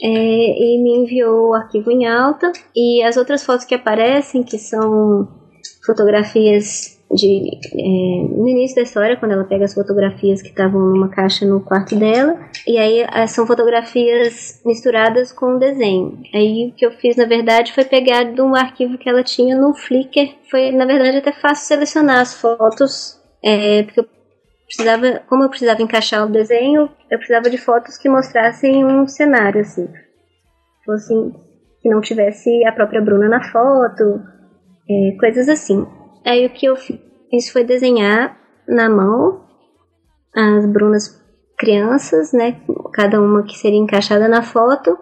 é, 0.01 0.09
e 0.09 0.83
me 0.83 0.99
enviou 0.99 1.51
o 1.51 1.55
arquivo 1.55 1.91
em 1.91 2.07
alta. 2.07 2.51
E 2.75 3.03
as 3.03 3.17
outras 3.17 3.45
fotos 3.45 3.65
que 3.65 3.75
aparecem, 3.75 4.43
que 4.43 4.59
são 4.59 5.29
fotografias 5.85 7.02
de, 7.13 7.59
é, 7.75 8.29
no 8.29 8.49
início 8.49 8.77
da 8.77 8.83
história, 8.83 9.17
quando 9.17 9.33
ela 9.33 9.45
pega 9.45 9.65
as 9.65 9.75
fotografias 9.75 10.41
que 10.41 10.49
estavam 10.49 10.81
numa 10.81 11.09
caixa 11.09 11.45
no 11.45 11.61
quarto 11.61 11.95
dela, 11.97 12.39
e 12.67 12.79
aí 12.79 13.05
são 13.29 13.47
fotografias 13.47 14.61
misturadas 14.65 15.31
com 15.31 15.59
desenho. 15.59 16.19
Aí 16.35 16.69
o 16.69 16.73
que 16.73 16.87
eu 16.87 16.93
fiz, 16.93 17.17
na 17.17 17.27
verdade, 17.27 17.73
foi 17.73 17.85
pegar 17.85 18.25
de 18.25 18.41
um 18.41 18.55
arquivo 18.55 18.97
que 18.97 19.09
ela 19.09 19.23
tinha 19.23 19.57
no 19.57 19.75
Flickr. 19.75 20.35
Foi, 20.51 20.73
na 20.73 20.85
verdade, 20.85 21.19
até 21.19 21.33
fácil 21.33 21.67
selecionar 21.67 22.21
as 22.21 22.35
fotos, 22.35 23.21
é, 23.45 23.83
porque 23.83 24.01
eu 24.01 24.07
precisava, 24.67 25.23
como 25.29 25.43
eu 25.45 25.51
precisava 25.51 25.83
encaixar 25.83 26.27
o 26.27 26.31
desenho, 26.31 26.89
eu 27.11 27.19
precisava 27.19 27.51
de 27.51 27.59
fotos 27.59 27.99
que 27.99 28.09
mostrassem 28.09 28.85
um 28.85 29.07
cenário, 29.07 29.61
assim. 29.61 29.89
Que 31.83 31.89
não 31.89 32.01
tivesse 32.01 32.65
a 32.65 32.73
própria 32.73 33.01
Bruna 33.01 33.29
na 33.29 33.43
foto, 33.43 34.23
é, 34.89 35.17
coisas 35.19 35.49
assim. 35.49 35.87
Aí 36.25 36.47
o 36.47 36.51
que 36.51 36.67
eu 36.67 36.77
fiz 36.77 37.51
foi 37.51 37.65
desenhar 37.65 38.39
na 38.69 38.89
mão 38.89 39.45
as 40.35 40.67
brunas 40.67 41.21
crianças, 41.59 42.33
né? 42.33 42.61
Cada 42.93 43.21
uma 43.21 43.43
que 43.43 43.57
seria 43.57 43.79
encaixada 43.79 44.29
na 44.29 44.43
foto. 44.43 44.99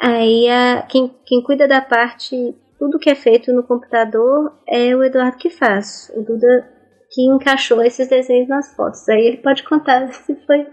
Aí 0.00 0.48
a, 0.48 0.82
quem, 0.88 1.14
quem 1.26 1.42
cuida 1.42 1.66
da 1.68 1.80
parte, 1.80 2.54
tudo 2.78 2.98
que 2.98 3.10
é 3.10 3.14
feito 3.14 3.52
no 3.52 3.62
computador 3.62 4.52
é 4.68 4.94
o 4.94 5.04
Eduardo 5.04 5.36
que 5.38 5.50
faz. 5.50 6.10
O 6.16 6.22
Duda 6.22 6.68
que 7.12 7.22
encaixou 7.26 7.82
esses 7.82 8.08
desenhos 8.08 8.48
nas 8.48 8.74
fotos. 8.74 9.08
Aí 9.08 9.26
ele 9.26 9.36
pode 9.38 9.64
contar 9.64 10.08
se 10.14 10.34
foi 10.46 10.66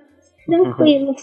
tranquilo. 0.45 1.15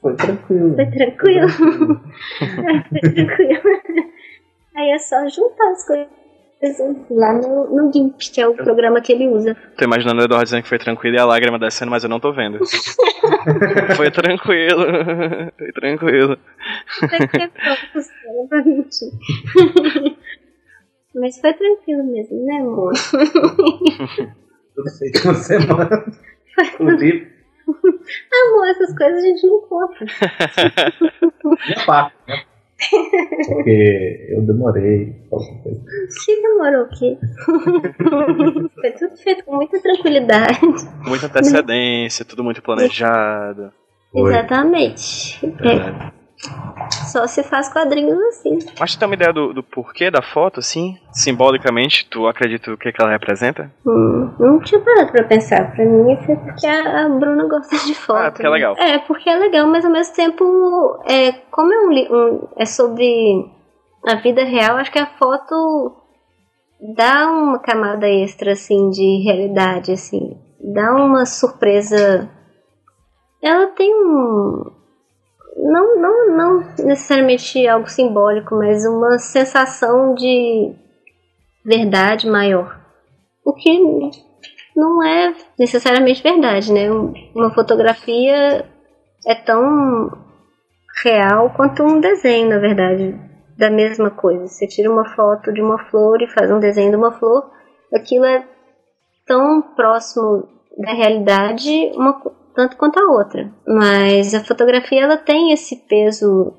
Foi 0.00 0.14
tranquilo. 0.14 0.74
Foi 0.76 0.86
tranquilo. 0.86 1.48
foi 2.90 3.00
tranquilo. 3.00 3.62
Aí 4.76 4.90
é 4.90 4.98
só 4.98 5.28
juntar 5.28 5.70
as 5.70 5.86
coisas 5.86 6.17
lá 7.10 7.32
no, 7.32 7.68
no 7.68 7.92
GIMP, 7.92 8.18
que 8.32 8.40
é 8.40 8.48
o 8.48 8.54
programa 8.54 9.00
que 9.00 9.12
ele 9.12 9.28
usa. 9.28 9.56
Tô 9.76 9.84
imaginando 9.84 10.20
o 10.20 10.24
Eduardo 10.24 10.44
dizendo 10.44 10.62
que 10.62 10.68
foi 10.68 10.78
tranquilo 10.78 11.16
e 11.16 11.18
a 11.18 11.24
lágrima 11.24 11.58
descendo, 11.58 11.90
mas 11.90 12.02
eu 12.02 12.10
não 12.10 12.18
tô 12.18 12.32
vendo. 12.32 12.58
foi 13.96 14.10
tranquilo. 14.10 14.84
foi 15.56 15.72
tranquilo. 15.72 16.38
pra 18.48 18.64
mentir. 18.64 19.08
Mas 21.14 21.40
foi 21.40 21.52
tranquilo 21.54 22.04
mesmo, 22.04 22.44
né, 22.44 22.58
amor? 22.60 22.92
Tudo 24.74 24.90
feito 24.98 25.24
uma 25.24 25.34
semana. 25.34 26.04
Inclusive, 26.74 27.26
Amor, 27.68 28.66
essas 28.68 28.96
coisas 28.96 29.22
a 29.22 29.26
gente 29.26 29.46
não 29.46 29.60
conta. 29.62 30.06
minha 31.66 31.86
parte, 31.86 32.16
né? 32.26 32.44
Porque 33.48 34.26
eu 34.30 34.42
demorei. 34.42 35.14
Se 36.08 36.40
demorou 36.40 36.84
o 36.84 36.88
quê? 36.90 37.18
foi 38.80 38.90
tudo 38.92 39.16
feito 39.16 39.44
com 39.44 39.56
muita 39.56 39.80
tranquilidade. 39.80 40.60
Muita 41.06 41.26
antecedência, 41.26 42.24
tudo 42.24 42.44
muito 42.44 42.62
planejado. 42.62 43.72
Foi. 44.12 44.30
Exatamente. 44.30 45.44
É. 45.44 46.17
Só 47.10 47.26
se 47.26 47.42
faz 47.42 47.68
quadrinhos 47.72 48.18
assim. 48.28 48.58
Mas 48.78 48.94
tu 48.94 48.98
tem 48.98 49.08
uma 49.08 49.14
ideia 49.14 49.32
do, 49.32 49.52
do 49.52 49.62
porquê 49.62 50.10
da 50.10 50.22
foto, 50.22 50.60
assim? 50.60 50.96
Simbolicamente, 51.12 52.06
tu 52.08 52.26
acredita 52.26 52.72
o 52.72 52.76
que, 52.78 52.92
que 52.92 53.02
ela 53.02 53.10
representa? 53.10 53.70
Hum, 53.86 54.30
não 54.38 54.60
tinha 54.60 54.80
parado 54.80 55.10
pra 55.12 55.24
pensar. 55.24 55.72
Pra 55.74 55.84
mim 55.84 56.16
foi 56.24 56.36
porque 56.36 56.66
a, 56.66 57.06
a 57.06 57.08
Bruna 57.08 57.48
gosta 57.48 57.76
de 57.86 57.94
foto. 57.94 58.18
Ah, 58.18 58.30
porque 58.30 58.46
é 58.46 58.50
legal. 58.50 58.76
É, 58.78 58.98
porque 58.98 59.28
é 59.28 59.36
legal, 59.36 59.66
mas 59.66 59.84
ao 59.84 59.90
mesmo 59.90 60.14
tempo, 60.14 61.02
é, 61.06 61.32
como 61.50 61.72
é, 61.72 61.78
um, 61.80 62.14
um- 62.16 62.48
é 62.56 62.64
sobre 62.64 63.06
a 64.06 64.14
vida 64.16 64.44
real, 64.44 64.76
acho 64.76 64.92
que 64.92 64.98
a 64.98 65.06
foto 65.18 65.96
dá 66.96 67.26
uma 67.30 67.58
camada 67.58 68.08
extra, 68.08 68.52
assim, 68.52 68.90
de 68.90 69.22
realidade, 69.24 69.90
assim. 69.92 70.38
Dá 70.60 70.94
uma 70.94 71.26
surpresa. 71.26 72.30
Ela 73.42 73.66
tem 73.68 73.92
um. 73.94 74.77
Não, 75.60 75.96
não, 76.00 76.36
não 76.36 76.58
necessariamente 76.84 77.66
algo 77.66 77.88
simbólico, 77.88 78.54
mas 78.54 78.86
uma 78.86 79.18
sensação 79.18 80.14
de 80.14 80.72
verdade 81.64 82.28
maior. 82.28 82.78
O 83.44 83.52
que 83.52 83.78
não 84.76 85.02
é 85.02 85.34
necessariamente 85.58 86.22
verdade, 86.22 86.72
né? 86.72 86.90
Um- 86.90 87.12
Uma 87.34 87.52
fotografia 87.52 88.64
é 89.26 89.34
tão 89.34 90.10
real 91.02 91.50
quanto 91.50 91.82
um 91.82 92.00
desenho, 92.00 92.48
na 92.48 92.58
verdade, 92.58 93.14
da 93.56 93.68
mesma 93.70 94.10
coisa. 94.10 94.46
Você 94.46 94.66
tira 94.68 94.90
uma 94.90 95.08
foto 95.14 95.52
de 95.52 95.60
uma 95.60 95.78
flor 95.90 96.22
e 96.22 96.28
faz 96.28 96.50
um 96.50 96.60
desenho 96.60 96.90
de 96.90 96.96
uma 96.96 97.10
flor, 97.12 97.50
aquilo 97.92 98.24
é 98.24 98.46
tão 99.26 99.60
próximo 99.74 100.48
da 100.76 100.92
realidade 100.92 101.90
uma, 101.96 102.20
tanto 102.58 102.76
quanto 102.76 102.98
a 102.98 103.12
outra. 103.12 103.48
Mas 103.64 104.34
a 104.34 104.42
fotografia 104.42 105.04
ela 105.04 105.16
tem 105.16 105.52
esse 105.52 105.76
peso 105.88 106.52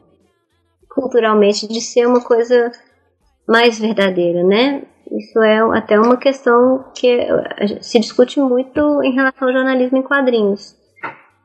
culturalmente 0.89 1.67
de 1.67 1.81
ser 1.81 2.07
uma 2.07 2.23
coisa 2.23 2.71
mais 3.45 3.77
verdadeira, 3.77 4.41
né? 4.41 4.83
Isso 5.11 5.37
é 5.41 5.59
até 5.77 5.99
uma 5.99 6.15
questão 6.15 6.85
que 6.95 7.27
se 7.81 7.99
discute 7.99 8.39
muito 8.39 9.03
em 9.03 9.11
relação 9.11 9.49
ao 9.49 9.53
jornalismo 9.53 9.97
em 9.97 10.01
quadrinhos. 10.01 10.73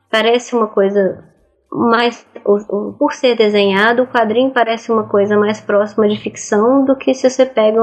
Parece 0.09 0.55
uma 0.55 0.67
coisa 0.67 1.21
mais. 1.69 2.25
Por 2.97 3.11
ser 3.11 3.35
desenhado, 3.35 4.03
o 4.03 4.07
quadrinho 4.07 4.51
parece 4.51 4.89
uma 4.89 5.09
coisa 5.09 5.35
mais 5.37 5.59
próxima 5.59 6.07
de 6.07 6.17
ficção 6.17 6.85
do 6.85 6.95
que 6.95 7.13
se 7.13 7.29
você 7.29 7.45
pega 7.45 7.81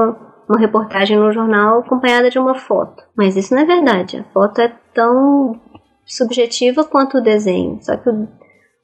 uma 0.49 0.59
reportagem 0.59 1.19
no 1.19 1.31
jornal 1.31 1.81
acompanhada 1.81 2.31
de 2.31 2.39
uma 2.39 2.55
foto. 2.55 3.03
Mas 3.15 3.35
isso 3.35 3.53
não 3.53 3.61
é 3.61 3.65
verdade. 3.65 4.17
A 4.17 4.33
foto 4.33 4.59
é 4.59 4.73
tão 4.91 5.61
subjetiva 6.05 6.83
quanto 6.83 7.17
o 7.17 7.23
desenho. 7.23 7.79
Só 7.81 7.97
que 7.97 8.09
o, 8.09 8.27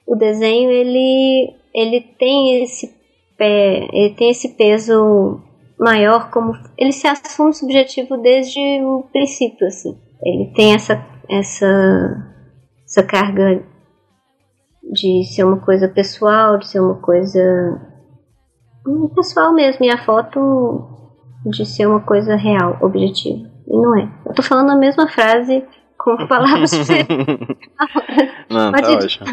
o 0.07 0.15
desenho 0.15 0.69
ele, 0.69 1.55
ele 1.73 2.01
tem 2.01 2.63
esse 2.63 2.93
pé, 3.37 3.87
ele 3.93 4.15
tem 4.15 4.29
esse 4.31 4.49
peso 4.49 5.41
maior 5.79 6.29
como 6.29 6.53
ele 6.77 6.91
se 6.91 7.07
assume 7.07 7.53
subjetivo 7.53 8.17
desde 8.17 8.59
o 8.83 9.03
princípio 9.11 9.67
assim. 9.67 9.97
Ele 10.21 10.51
tem 10.53 10.73
essa 10.73 11.03
essa 11.29 11.65
essa 12.83 13.03
carga 13.03 13.63
de 14.91 15.23
ser 15.23 15.43
uma 15.43 15.59
coisa 15.59 15.87
pessoal, 15.87 16.57
de 16.57 16.67
ser 16.67 16.79
uma 16.79 16.95
coisa 16.95 17.39
O 18.85 19.09
pessoal 19.09 19.53
mesmo, 19.53 19.85
e 19.85 19.89
a 19.89 20.03
foto 20.03 20.97
de 21.45 21.65
ser 21.65 21.85
uma 21.85 22.01
coisa 22.01 22.35
real, 22.35 22.77
objetiva. 22.81 23.47
E 23.67 23.77
não 23.77 23.97
é. 23.97 24.09
Eu 24.25 24.33
tô 24.33 24.41
falando 24.41 24.71
a 24.71 24.75
mesma 24.75 25.07
frase 25.07 25.63
com 25.99 26.25
palavras. 26.27 26.71
Não, 28.49 28.71
tá 28.71 28.91
ótimo. 28.91 29.27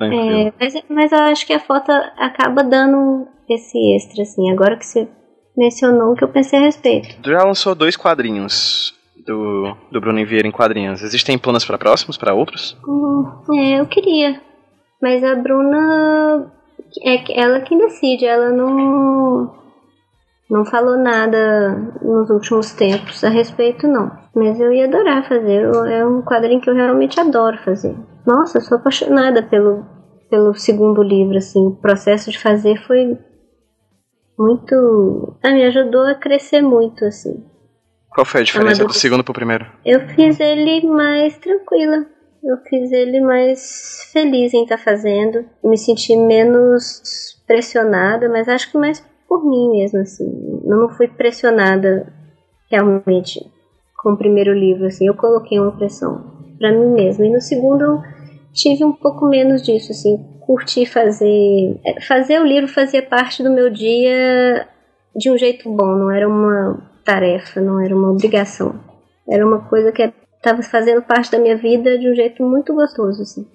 É, 0.00 0.52
mas, 0.58 0.82
mas 0.88 1.12
eu 1.12 1.18
acho 1.18 1.46
que 1.46 1.52
a 1.52 1.60
foto 1.60 1.90
acaba 2.16 2.62
dando 2.62 3.26
esse 3.48 3.76
extra, 3.94 4.22
assim. 4.22 4.50
Agora 4.50 4.76
que 4.76 4.86
você 4.86 5.08
mencionou 5.56 6.12
o 6.12 6.14
que 6.14 6.24
eu 6.24 6.28
pensei 6.28 6.58
a 6.58 6.62
respeito. 6.62 7.20
Tu 7.20 7.30
já 7.30 7.44
lançou 7.44 7.74
dois 7.74 7.96
quadrinhos 7.96 8.94
do, 9.26 9.76
do 9.90 10.00
Bruno 10.00 10.24
Vieira 10.24 10.48
em 10.48 10.52
quadrinhos. 10.52 11.02
Existem 11.02 11.36
planos 11.36 11.64
pra 11.64 11.76
próximos, 11.76 12.16
pra 12.16 12.34
outros? 12.34 12.76
Hum, 12.86 13.26
é, 13.58 13.80
eu 13.80 13.86
queria. 13.86 14.40
Mas 15.00 15.22
a 15.22 15.34
Bruna 15.34 16.52
é 17.04 17.40
ela 17.40 17.60
quem 17.60 17.78
decide, 17.78 18.24
ela 18.24 18.50
não 18.50 19.61
não 20.52 20.66
falou 20.66 20.98
nada 20.98 21.70
nos 22.02 22.28
últimos 22.28 22.72
tempos 22.72 23.24
a 23.24 23.30
respeito 23.30 23.88
não. 23.88 24.10
Mas 24.34 24.60
eu 24.60 24.70
ia 24.70 24.84
adorar 24.84 25.26
fazer. 25.26 25.64
É 25.90 26.04
um 26.04 26.20
quadrinho 26.20 26.60
que 26.60 26.68
eu 26.68 26.74
realmente 26.74 27.18
adoro 27.18 27.56
fazer. 27.64 27.96
Nossa, 28.26 28.58
eu 28.58 28.62
sou 28.62 28.76
apaixonada 28.76 29.42
pelo 29.42 29.84
pelo 30.28 30.54
segundo 30.54 31.02
livro 31.02 31.38
assim. 31.38 31.66
O 31.66 31.76
processo 31.76 32.30
de 32.30 32.38
fazer 32.38 32.76
foi 32.86 33.18
muito, 34.38 35.36
ah, 35.42 35.50
me 35.50 35.64
ajudou 35.64 36.06
a 36.06 36.14
crescer 36.14 36.62
muito 36.62 37.04
assim. 37.04 37.44
Qual 38.10 38.24
foi 38.26 38.42
a 38.42 38.44
diferença 38.44 38.84
do 38.84 38.92
segundo 38.92 39.24
pro 39.24 39.32
primeiro? 39.32 39.66
Eu 39.84 40.00
fiz 40.08 40.38
ele 40.38 40.86
mais 40.86 41.38
tranquila. 41.38 42.06
Eu 42.44 42.58
fiz 42.68 42.92
ele 42.92 43.20
mais 43.20 44.10
feliz 44.12 44.52
em 44.52 44.64
estar 44.64 44.76
fazendo. 44.76 45.46
Me 45.64 45.78
senti 45.78 46.14
menos 46.14 47.40
pressionada, 47.46 48.28
mas 48.28 48.48
acho 48.48 48.70
que 48.70 48.76
mais 48.76 49.00
por 49.32 49.46
mim 49.46 49.70
mesmo, 49.70 50.00
assim. 50.00 50.60
Eu 50.62 50.76
não 50.76 50.90
fui 50.90 51.08
pressionada 51.08 52.06
realmente 52.70 53.40
com 53.96 54.12
o 54.12 54.16
primeiro 54.18 54.52
livro, 54.52 54.84
assim. 54.84 55.06
Eu 55.06 55.14
coloquei 55.14 55.58
uma 55.58 55.72
pressão 55.72 56.22
pra 56.58 56.70
mim 56.70 56.92
mesma. 56.92 57.24
E 57.24 57.30
no 57.30 57.40
segundo 57.40 57.82
eu 57.82 58.02
tive 58.52 58.84
um 58.84 58.92
pouco 58.92 59.26
menos 59.26 59.62
disso, 59.62 59.90
assim. 59.90 60.18
Curti 60.40 60.84
fazer. 60.84 61.80
é, 61.82 61.98
Fazer 62.02 62.40
o 62.40 62.44
livro 62.44 62.68
fazia 62.68 63.02
parte 63.02 63.42
do 63.42 63.50
meu 63.50 63.70
dia 63.70 64.68
de 65.16 65.30
um 65.30 65.38
jeito 65.38 65.70
bom, 65.70 65.96
não 65.96 66.10
era 66.10 66.28
uma 66.28 66.82
tarefa, 67.02 67.58
não 67.58 67.80
era 67.80 67.96
uma 67.96 68.10
obrigação. 68.10 68.78
Era 69.26 69.46
uma 69.46 69.60
coisa 69.60 69.92
que 69.92 70.12
estava 70.36 70.62
fazendo 70.62 71.00
parte 71.00 71.30
da 71.30 71.38
minha 71.38 71.56
vida 71.56 71.98
de 71.98 72.10
um 72.10 72.14
jeito 72.14 72.42
muito 72.42 72.74
gostoso, 72.74 73.22
assim. 73.22 73.46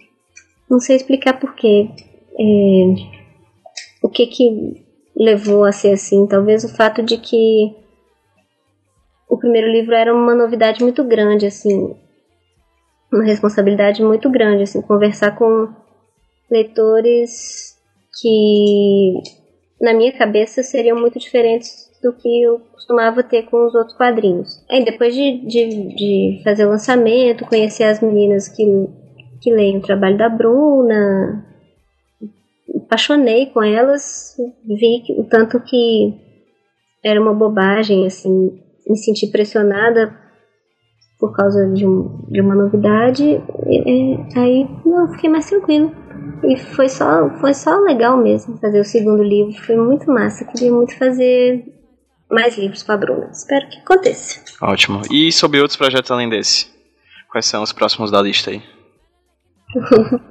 Não 0.67 0.79
sei 0.79 0.95
explicar 0.95 1.39
porquê. 1.39 1.87
É, 2.39 2.95
o 4.01 4.09
que 4.09 4.25
que 4.25 4.86
levou 5.17 5.63
a 5.63 5.71
ser 5.71 5.93
assim? 5.93 6.27
Talvez 6.27 6.63
o 6.63 6.75
fato 6.75 7.01
de 7.01 7.17
que 7.17 7.75
o 9.27 9.37
primeiro 9.37 9.71
livro 9.71 9.93
era 9.95 10.13
uma 10.13 10.35
novidade 10.35 10.81
muito 10.81 11.03
grande, 11.03 11.45
assim. 11.45 11.95
Uma 13.11 13.23
responsabilidade 13.23 14.03
muito 14.03 14.29
grande, 14.29 14.63
assim. 14.63 14.81
Conversar 14.81 15.35
com 15.35 15.69
leitores 16.49 17.75
que, 18.21 19.13
na 19.81 19.93
minha 19.93 20.11
cabeça, 20.17 20.63
seriam 20.63 20.99
muito 20.99 21.19
diferentes 21.19 21.87
do 22.01 22.13
que 22.13 22.43
eu 22.43 22.59
costumava 22.73 23.23
ter 23.23 23.43
com 23.43 23.65
os 23.65 23.73
outros 23.73 23.97
quadrinhos. 23.97 24.63
Aí 24.69 24.85
depois 24.85 25.13
de, 25.13 25.39
de, 25.45 25.95
de 25.95 26.41
fazer 26.43 26.65
o 26.65 26.69
lançamento, 26.69 27.45
conhecer 27.45 27.83
as 27.83 28.01
meninas 28.01 28.47
que, 28.47 28.63
que 29.41 29.51
leem 29.51 29.77
o 29.77 29.81
trabalho 29.81 30.17
da 30.17 30.29
Bruna, 30.29 31.43
apaixonei 32.75 33.47
com 33.47 33.63
elas, 33.63 34.35
vi 34.65 35.03
o 35.17 35.23
tanto 35.23 35.59
que 35.61 36.13
era 37.03 37.21
uma 37.21 37.33
bobagem, 37.33 38.05
assim, 38.05 38.59
me 38.87 38.97
senti 38.97 39.27
pressionada 39.27 40.15
por 41.19 41.35
causa 41.35 41.67
de, 41.71 41.85
um, 41.85 42.25
de 42.29 42.41
uma 42.41 42.53
novidade, 42.55 43.23
e- 43.23 44.15
e 44.35 44.39
aí 44.39 44.67
não, 44.85 45.11
fiquei 45.13 45.29
mais 45.29 45.49
tranquila. 45.49 45.91
E 46.43 46.55
foi 46.57 46.87
só, 46.89 47.29
foi 47.39 47.53
só 47.53 47.75
legal 47.79 48.17
mesmo 48.17 48.57
fazer 48.57 48.79
o 48.79 48.85
segundo 48.85 49.23
livro, 49.23 49.53
foi 49.63 49.75
muito 49.75 50.11
massa, 50.11 50.45
queria 50.45 50.71
muito 50.71 50.95
fazer 50.97 51.65
mais 52.29 52.57
livros 52.57 52.83
com 52.83 52.91
a 52.91 52.97
Bruna. 52.97 53.29
Espero 53.31 53.67
que 53.69 53.79
aconteça. 53.79 54.43
Ótimo. 54.61 55.01
E 55.09 55.31
sobre 55.31 55.59
outros 55.59 55.77
projetos 55.77 56.11
além 56.11 56.29
desse? 56.29 56.67
Quais 57.31 57.45
são 57.45 57.63
os 57.63 57.71
próximos 57.73 58.11
da 58.11 58.21
lista 58.21 58.51
aí? 58.51 58.61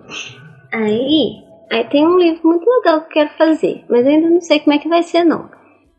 Aí, 0.73 1.43
aí 1.71 1.85
tem 1.89 2.07
um 2.07 2.19
livro 2.19 2.41
muito 2.45 2.65
legal 2.69 3.01
que 3.03 3.07
eu 3.07 3.25
quero 3.25 3.31
fazer, 3.37 3.85
mas 3.89 4.07
eu 4.07 4.13
ainda 4.13 4.31
não 4.31 4.41
sei 4.41 4.61
como 4.61 4.75
é 4.75 4.79
que 4.79 4.89
vai 4.89 5.03
ser 5.03 5.25
não. 5.25 5.49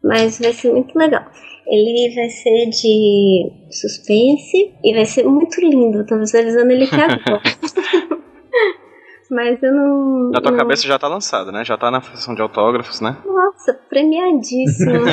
Mas 0.03 0.39
vai 0.39 0.53
ser 0.53 0.71
muito 0.71 0.97
legal. 0.97 1.25
Ele 1.65 2.13
vai 2.15 2.29
ser 2.29 2.69
de 2.69 3.51
suspense 3.71 4.73
e 4.83 4.93
vai 4.93 5.05
ser 5.05 5.25
muito 5.25 5.59
lindo. 5.59 5.99
Eu 5.99 6.05
tô 6.05 6.17
visualizando 6.17 6.71
ele 6.71 6.85
aqui 6.85 6.95
agora. 6.95 7.41
mas 9.29 9.61
eu 9.61 9.73
não. 9.73 10.29
Na 10.31 10.41
tua 10.41 10.51
não- 10.51 10.57
cabeça 10.57 10.87
já 10.87 10.97
tá 10.97 11.07
lançado, 11.07 11.51
né? 11.51 11.63
Já 11.65 11.77
tá 11.77 11.91
na 11.91 12.01
função 12.01 12.33
de 12.35 12.41
autógrafos, 12.41 13.01
né? 13.01 13.17
Nossa, 13.25 13.73
premiadíssimo. 13.73 14.93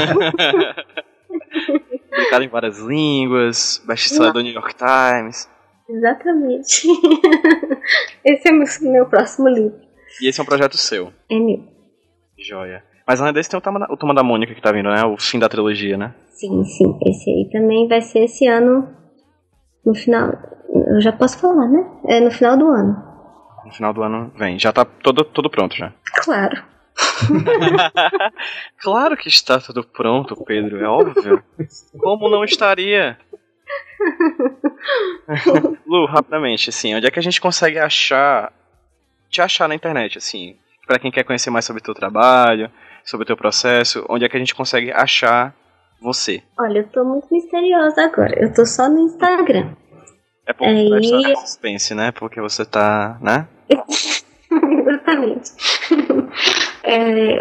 Publicado 2.10 2.44
em 2.44 2.48
várias 2.48 2.78
línguas, 2.78 3.82
best-seller 3.86 4.32
do 4.32 4.40
New 4.40 4.52
York 4.52 4.74
Times. 4.76 5.48
Exatamente. 5.88 6.86
Esse 8.24 8.48
é 8.48 8.52
meu, 8.52 8.66
meu 8.82 9.06
próximo 9.06 9.48
livro. 9.48 9.83
E 10.20 10.28
esse 10.28 10.40
é 10.40 10.42
um 10.42 10.46
projeto 10.46 10.76
seu. 10.76 11.12
É 11.30 11.38
meu. 11.38 11.62
Joia. 12.38 12.82
Mas 13.06 13.20
além 13.20 13.32
desse 13.34 13.50
tem 13.50 13.58
o 13.58 13.60
Turma 13.60 13.80
da, 13.80 13.86
o 13.92 13.96
Turma 13.96 14.14
da 14.14 14.22
Mônica 14.22 14.54
que 14.54 14.62
tá 14.62 14.72
vindo, 14.72 14.90
né? 14.90 15.04
O 15.04 15.16
fim 15.18 15.38
da 15.38 15.48
trilogia, 15.48 15.96
né? 15.96 16.14
Sim, 16.28 16.64
sim. 16.64 16.98
Esse 17.06 17.30
aí 17.30 17.48
também 17.52 17.86
vai 17.86 18.00
ser 18.00 18.24
esse 18.24 18.46
ano. 18.46 18.88
No 19.84 19.94
final. 19.94 20.32
Eu 20.90 21.00
já 21.00 21.12
posso 21.12 21.38
falar, 21.38 21.68
né? 21.68 21.84
É 22.06 22.20
no 22.20 22.30
final 22.30 22.56
do 22.56 22.68
ano. 22.68 22.96
No 23.64 23.72
final 23.72 23.92
do 23.92 24.02
ano 24.02 24.32
vem. 24.36 24.58
Já 24.58 24.72
tá 24.72 24.84
todo, 24.84 25.24
tudo 25.24 25.50
pronto 25.50 25.76
já. 25.76 25.92
Claro. 26.22 26.64
Claro 28.80 29.16
que 29.16 29.28
está 29.28 29.58
tudo 29.58 29.82
pronto, 29.84 30.36
Pedro, 30.44 30.78
é 30.78 30.88
óbvio. 30.88 31.42
Como 31.98 32.28
não 32.28 32.44
estaria? 32.44 33.18
Lu, 35.86 36.06
rapidamente, 36.06 36.70
assim, 36.70 36.94
onde 36.94 37.06
é 37.06 37.10
que 37.10 37.18
a 37.18 37.22
gente 37.22 37.40
consegue 37.40 37.78
achar, 37.78 38.52
te 39.34 39.42
achar 39.42 39.68
na 39.68 39.74
internet, 39.74 40.18
assim, 40.18 40.56
Pra 40.86 40.98
quem 40.98 41.10
quer 41.10 41.24
conhecer 41.24 41.50
mais 41.50 41.64
sobre 41.64 41.80
o 41.80 41.84
teu 41.84 41.94
trabalho, 41.94 42.70
sobre 43.04 43.24
o 43.24 43.26
teu 43.26 43.36
processo, 43.36 44.04
onde 44.08 44.24
é 44.24 44.28
que 44.28 44.36
a 44.36 44.40
gente 44.40 44.54
consegue 44.54 44.92
achar 44.92 45.54
você? 46.00 46.42
Olha, 46.58 46.80
eu 46.80 46.88
tô 46.88 47.04
muito 47.04 47.26
misteriosa 47.32 48.02
agora. 48.02 48.38
Eu 48.38 48.52
tô 48.52 48.66
só 48.66 48.88
no 48.88 48.98
Instagram. 49.00 49.74
É 50.46 50.52
porque 50.52 50.66
Aí- 50.66 50.90
vai 50.90 51.00
estar 51.00 51.16
no 51.30 51.36
suspense, 51.38 51.94
né? 51.94 52.12
Porque 52.12 52.38
você 52.40 52.66
tá, 52.66 53.18
né? 53.20 53.48
Exatamente. 54.88 55.50
É, 56.86 57.38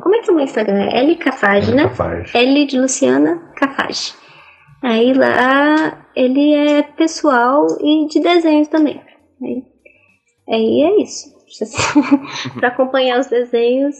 como 0.00 0.14
é 0.14 0.20
que 0.20 0.30
é 0.30 0.32
o 0.32 0.36
meu 0.36 0.44
Instagram? 0.44 0.88
É 0.90 1.00
L 1.00 1.14
Cafage, 1.16 1.74
né? 1.74 1.90
Faz. 1.90 2.34
L 2.34 2.64
de 2.64 2.80
Luciana 2.80 3.36
Cafage. 3.54 4.14
Aí 4.82 5.12
lá 5.12 6.06
ele 6.16 6.54
é 6.54 6.82
pessoal 6.82 7.66
e 7.78 8.06
de 8.06 8.20
desenhos 8.20 8.68
também. 8.68 9.02
Aí, 9.42 9.62
aí 10.50 10.82
é 10.82 11.02
isso. 11.02 11.38
pra 12.58 12.68
acompanhar 12.68 13.18
os 13.18 13.26
desenhos, 13.26 13.96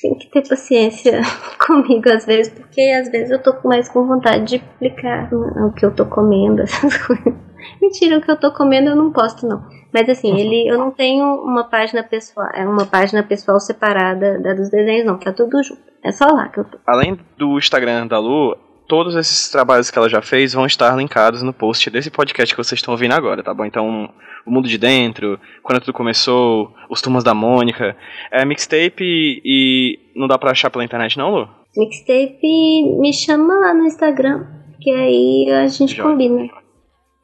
tem 0.00 0.14
que 0.14 0.30
ter 0.30 0.48
paciência 0.48 1.20
comigo 1.64 2.08
às 2.10 2.24
vezes, 2.24 2.52
porque 2.52 2.80
às 2.80 3.10
vezes 3.10 3.30
eu 3.30 3.42
tô 3.42 3.54
mais 3.66 3.88
com 3.88 4.06
vontade 4.06 4.44
de 4.44 4.58
publicar 4.58 5.28
o 5.32 5.72
que 5.72 5.84
eu 5.84 5.94
tô 5.94 6.06
comendo, 6.06 6.62
essas 6.62 6.96
coisas. 6.98 7.34
Mentira, 7.82 8.18
o 8.18 8.22
que 8.22 8.30
eu 8.30 8.36
tô 8.38 8.52
comendo 8.52 8.90
eu 8.90 8.96
não 8.96 9.12
posto, 9.12 9.46
não. 9.46 9.66
Mas 9.92 10.08
assim, 10.08 10.38
ele, 10.38 10.68
eu 10.68 10.78
não 10.78 10.90
tenho 10.90 11.24
uma 11.42 11.64
página 11.64 12.02
pessoal, 12.02 12.48
é 12.54 12.66
uma 12.66 12.86
página 12.86 13.22
pessoal 13.22 13.58
separada 13.58 14.38
da 14.38 14.54
dos 14.54 14.70
desenhos, 14.70 15.06
não, 15.06 15.18
tá 15.18 15.32
tudo 15.32 15.62
junto. 15.62 15.82
É 16.04 16.12
só 16.12 16.26
lá 16.26 16.48
que 16.48 16.60
eu 16.60 16.64
tô. 16.64 16.78
Além 16.86 17.18
do 17.36 17.58
Instagram 17.58 18.06
da 18.06 18.18
Lu, 18.18 18.56
todos 18.88 19.14
esses 19.14 19.50
trabalhos 19.50 19.90
que 19.90 19.98
ela 19.98 20.08
já 20.08 20.22
fez 20.22 20.54
vão 20.54 20.64
estar 20.64 20.96
linkados 20.96 21.42
no 21.42 21.52
post 21.52 21.88
desse 21.90 22.10
podcast 22.10 22.54
que 22.54 22.60
vocês 22.60 22.78
estão 22.78 22.92
ouvindo 22.92 23.12
agora, 23.12 23.42
tá 23.42 23.52
bom? 23.52 23.66
Então, 23.66 24.10
o 24.46 24.50
mundo 24.50 24.66
de 24.66 24.78
dentro, 24.78 25.38
quando 25.62 25.80
tudo 25.80 25.92
começou, 25.92 26.74
os 26.88 27.02
turmas 27.02 27.22
da 27.22 27.34
Mônica, 27.34 27.94
é 28.32 28.44
mixtape 28.46 29.04
e, 29.04 29.42
e 29.44 29.98
não 30.16 30.26
dá 30.26 30.38
pra 30.38 30.52
achar 30.52 30.70
pela 30.70 30.84
internet 30.84 31.18
não, 31.18 31.30
Lu? 31.30 31.48
Mixtape 31.76 32.98
me 32.98 33.12
chama 33.12 33.54
lá 33.58 33.74
no 33.74 33.86
Instagram, 33.86 34.46
que 34.80 34.90
aí 34.90 35.50
a 35.50 35.68
gente 35.68 36.00
combina. 36.00 36.48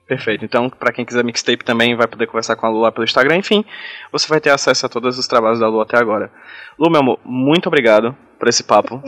Perfeito. 0.07 0.45
Então, 0.45 0.69
pra 0.69 0.93
quem 0.93 1.05
quiser 1.05 1.25
mixtape 1.25 1.65
também 1.65 1.97
vai 1.97 2.07
poder 2.07 2.27
conversar 2.27 2.57
com 2.57 2.67
a 2.67 2.69
Lu 2.69 2.81
lá 2.81 2.93
pelo 2.93 3.05
Instagram. 3.05 3.37
Enfim, 3.37 3.65
você 4.13 4.29
vai 4.29 4.39
ter 4.39 4.51
acesso 4.51 4.85
a 4.85 4.89
todos 4.89 5.19
os 5.19 5.27
trabalhos 5.27 5.61
da 5.61 5.67
Lu 5.67 5.81
até 5.81 5.97
agora. 5.97 6.31
Lu, 6.79 6.91
meu 6.91 7.01
amor, 7.01 7.19
muito 7.25 7.69
obrigado 7.69 8.15
por 8.45 8.49
esse 8.49 8.63
papo. 8.63 9.03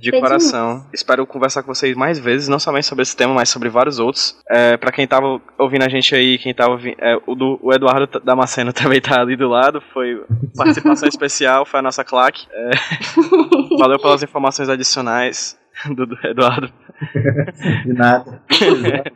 De 0.00 0.10
coração. 0.18 0.86
Espero 0.90 1.26
conversar 1.26 1.62
com 1.62 1.74
vocês 1.74 1.94
mais 1.94 2.18
vezes, 2.18 2.48
não 2.48 2.58
somente 2.58 2.86
sobre 2.86 3.02
esse 3.02 3.14
tema, 3.14 3.34
mas 3.34 3.50
sobre 3.50 3.68
vários 3.68 3.98
outros. 3.98 4.34
É, 4.48 4.78
para 4.78 4.90
quem 4.90 5.06
tava 5.06 5.42
ouvindo 5.58 5.84
a 5.84 5.88
gente 5.90 6.14
aí, 6.14 6.38
quem 6.38 6.54
tava 6.54 6.70
ouvindo. 6.70 6.96
É, 6.98 7.18
o, 7.26 7.34
do, 7.34 7.58
o 7.62 7.70
Eduardo 7.70 8.18
Damasceno 8.20 8.72
também 8.74 8.98
tá 8.98 9.20
ali 9.20 9.36
do 9.36 9.46
lado. 9.46 9.82
Foi 9.92 10.24
participação 10.56 11.06
especial, 11.08 11.66
foi 11.66 11.80
a 11.80 11.82
nossa 11.82 12.02
claque. 12.02 12.46
É, 12.50 12.70
valeu 13.78 13.98
pelas 13.98 14.22
informações 14.22 14.70
adicionais 14.70 15.58
do, 15.94 16.06
do 16.06 16.18
Eduardo. 16.26 16.72
De 17.84 17.92
nada. 17.92 18.40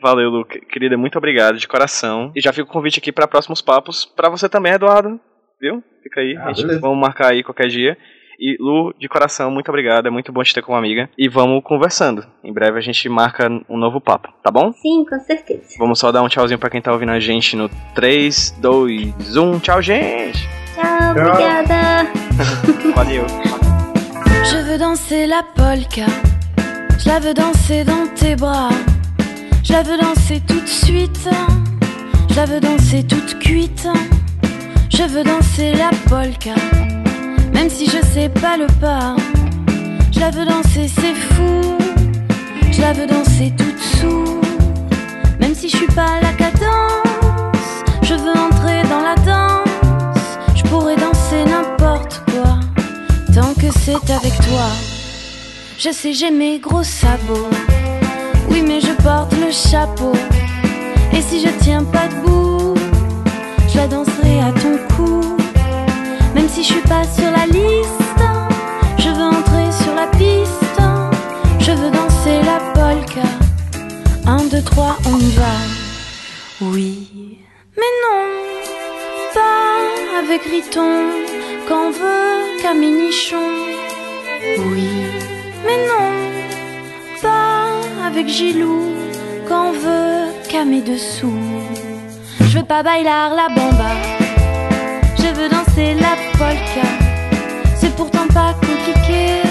Valeu, 0.02 0.28
Luca. 0.28 0.60
Querida, 0.66 0.98
muito 0.98 1.16
obrigado, 1.16 1.56
de 1.56 1.66
coração. 1.66 2.30
E 2.36 2.42
já 2.42 2.52
fica 2.52 2.68
o 2.68 2.72
convite 2.72 2.98
aqui 2.98 3.10
para 3.10 3.26
próximos 3.26 3.62
papos. 3.62 4.04
Para 4.04 4.28
você 4.28 4.50
também, 4.50 4.74
Eduardo. 4.74 5.18
Viu? 5.58 5.82
Fica 6.02 6.20
aí. 6.20 6.36
Ah, 6.36 6.48
a 6.48 6.52
gente, 6.52 6.78
vamos 6.78 6.98
marcar 6.98 7.32
aí 7.32 7.42
qualquer 7.42 7.68
dia. 7.68 7.96
E 8.40 8.56
Lu, 8.58 8.94
de 8.98 9.06
coração, 9.06 9.50
muito 9.50 9.68
obrigado. 9.68 10.06
É 10.06 10.10
muito 10.10 10.32
bom 10.32 10.42
te 10.42 10.54
ter 10.54 10.62
como 10.62 10.78
amiga. 10.78 11.10
E 11.18 11.28
vamos 11.28 11.62
conversando. 11.62 12.24
Em 12.42 12.50
breve 12.52 12.78
a 12.78 12.80
gente 12.80 13.06
marca 13.06 13.48
um 13.68 13.76
novo 13.76 14.00
papo, 14.00 14.32
tá 14.42 14.50
bom? 14.50 14.72
Sim, 14.72 15.04
com 15.04 15.20
certeza. 15.20 15.74
Vamos 15.78 15.98
só 15.98 16.10
dar 16.10 16.22
um 16.22 16.28
tchauzinho 16.28 16.58
pra 16.58 16.70
quem 16.70 16.80
tá 16.80 16.90
ouvindo 16.90 17.12
a 17.12 17.20
gente 17.20 17.54
no 17.54 17.68
3, 17.94 18.56
2, 18.58 19.36
1. 19.36 19.60
Tchau, 19.60 19.82
gente! 19.82 20.48
Tchau, 20.74 21.10
obrigada. 21.10 22.10
Valeu! 22.96 23.26
Je 24.44 24.56
veux 24.62 24.78
danser 24.78 25.26
la 25.26 25.42
polka. 25.42 26.06
Je 26.98 27.08
la 27.08 27.18
veux 27.18 27.34
danser 27.34 27.84
dans 27.84 28.06
tes 28.14 28.36
bras. 28.36 28.70
Je 29.62 29.72
la 29.74 29.82
veux 29.82 29.98
danser 29.98 30.40
tout 30.46 30.60
de 30.60 30.68
suite. 30.68 31.28
Je 32.30 32.36
la 32.36 32.46
veux 32.46 32.60
danser 32.60 33.06
toute 33.06 33.38
cuite. 33.38 33.86
Je 34.88 35.02
veux 35.02 35.24
danser 35.24 35.74
la 35.74 35.90
polka. 36.08 36.54
Même 37.60 37.68
si 37.68 37.84
je 37.84 38.02
sais 38.14 38.30
pas 38.30 38.56
le 38.56 38.66
pas. 38.80 39.14
Je 40.10 40.18
la 40.18 40.30
veux 40.30 40.46
danser, 40.46 40.88
c'est 40.88 41.14
fou. 41.14 41.76
Je 42.72 42.80
la 42.80 42.94
veux 42.94 43.06
danser 43.06 43.52
toute 43.54 43.78
sous. 43.78 44.40
Même 45.38 45.54
si 45.54 45.68
je 45.68 45.76
suis 45.76 45.86
pas 45.88 46.22
la 46.22 46.32
cadence. 46.32 47.84
Je 48.00 48.14
veux 48.14 48.30
entrer 48.30 48.80
dans 48.88 49.02
la 49.02 49.14
danse. 49.16 50.38
Je 50.56 50.62
pourrais 50.70 50.96
danser 50.96 51.44
n'importe 51.44 52.22
quoi 52.30 52.60
tant 53.34 53.52
que 53.52 53.70
c'est 53.80 54.10
avec 54.10 54.34
toi. 54.36 54.68
Je 55.76 55.90
sais, 55.90 56.14
j'ai 56.14 56.30
mes 56.30 56.60
gros 56.60 56.82
sabots. 56.82 57.50
Oui, 58.48 58.64
mais 58.66 58.80
je 58.80 58.92
porte 59.02 59.34
le 59.34 59.52
chapeau. 59.52 60.14
Et 61.12 61.20
si 61.20 61.42
je 61.44 61.50
tiens 61.62 61.84
pas 61.84 62.08
debout, 62.08 62.72
je 63.68 63.76
la 63.76 63.86
danserai 63.86 64.40
à 64.40 64.50
ton 64.50 64.78
cou. 64.96 65.39
Même 66.34 66.48
si 66.48 66.62
je 66.62 66.72
suis 66.72 66.82
pas 66.82 67.04
sur 67.04 67.30
la 67.30 67.46
liste, 67.46 68.22
je 68.98 69.08
veux 69.08 69.24
entrer 69.24 69.70
sur 69.82 69.94
la 69.94 70.06
piste. 70.18 70.80
Je 71.58 71.72
veux 71.72 71.90
danser 71.90 72.40
la 72.42 72.58
polka. 72.74 73.28
Un, 74.26 74.44
deux, 74.48 74.62
trois, 74.62 74.96
on 75.06 75.18
y 75.18 75.30
va. 75.32 75.54
Oui, 76.62 77.38
mais 77.76 77.92
non, 78.04 78.22
pas 79.32 80.18
avec 80.18 80.42
Riton, 80.42 80.94
qu'on 81.66 81.90
veut 81.90 82.60
Caminichon? 82.60 83.50
Oui, 84.58 84.88
mais 85.64 85.78
non, 85.88 86.10
pas 87.22 88.06
avec 88.06 88.28
Gilou, 88.28 88.82
qu'on 89.48 89.72
veut 89.72 90.26
Camé 90.50 90.82
dessous. 90.82 91.32
Je 92.40 92.58
veux 92.58 92.64
pas 92.64 92.82
bailar 92.82 93.34
la 93.34 93.48
bamba, 93.48 93.92
je 95.16 95.28
veux 95.34 95.48
danser 95.48 95.94
la 95.94 96.14
C'est 97.76 97.94
pourtant 97.96 98.26
pas 98.32 98.54
compliqué, 98.54 99.42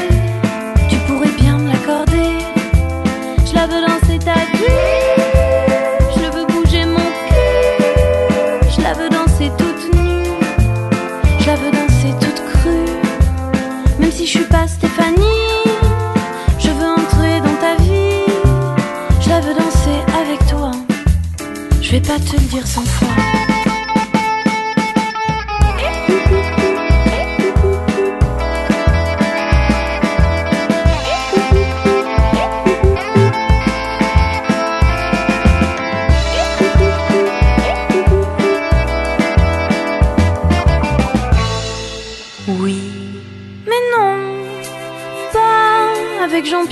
tu 0.89 0.95
pourrais 1.05 1.29
bien 1.39 1.59
me 1.59 1.67
l'accorder. 1.67 2.39
Je 3.45 3.53
la 3.53 3.67
veux 3.67 3.81
danser 3.81 4.17
ta 4.17 4.33
vie, 4.57 4.65
je 6.15 6.19
le 6.19 6.29
veux 6.31 6.45
bouger 6.47 6.85
mon 6.85 6.97
cul. 6.97 8.71
Je 8.75 8.81
la 8.81 8.93
veux 8.93 9.09
danser 9.09 9.51
toute 9.55 9.93
nue, 9.93 10.23
je 11.39 11.45
la 11.45 11.55
veux 11.57 11.69
danser 11.69 12.11
toute 12.19 12.43
crue. 12.53 13.99
Même 13.99 14.11
si 14.11 14.25
je 14.25 14.39
suis 14.39 14.45
pas 14.45 14.67
Stéphanie, 14.67 15.45
je 16.57 16.69
veux 16.69 16.89
entrer 16.89 17.39
dans 17.41 17.57
ta 17.61 17.75
vie. 17.83 18.33
Je 19.21 19.29
la 19.29 19.41
veux 19.41 19.53
danser 19.53 20.01
avec 20.19 20.43
toi. 20.47 20.71
Je 21.83 21.91
vais 21.91 22.01
pas 22.01 22.17
te 22.17 22.35
le 22.35 22.47
dire 22.47 22.65
cent 22.65 22.81
fois. 22.81 23.28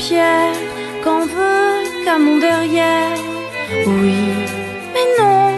Jean-Pierre, 0.08 0.54
qu'on 1.04 1.26
veut 1.26 2.06
qu'à 2.06 2.18
mon 2.18 2.38
derrière. 2.38 3.18
Oui, 3.86 4.16
mais 4.94 5.08
non, 5.20 5.52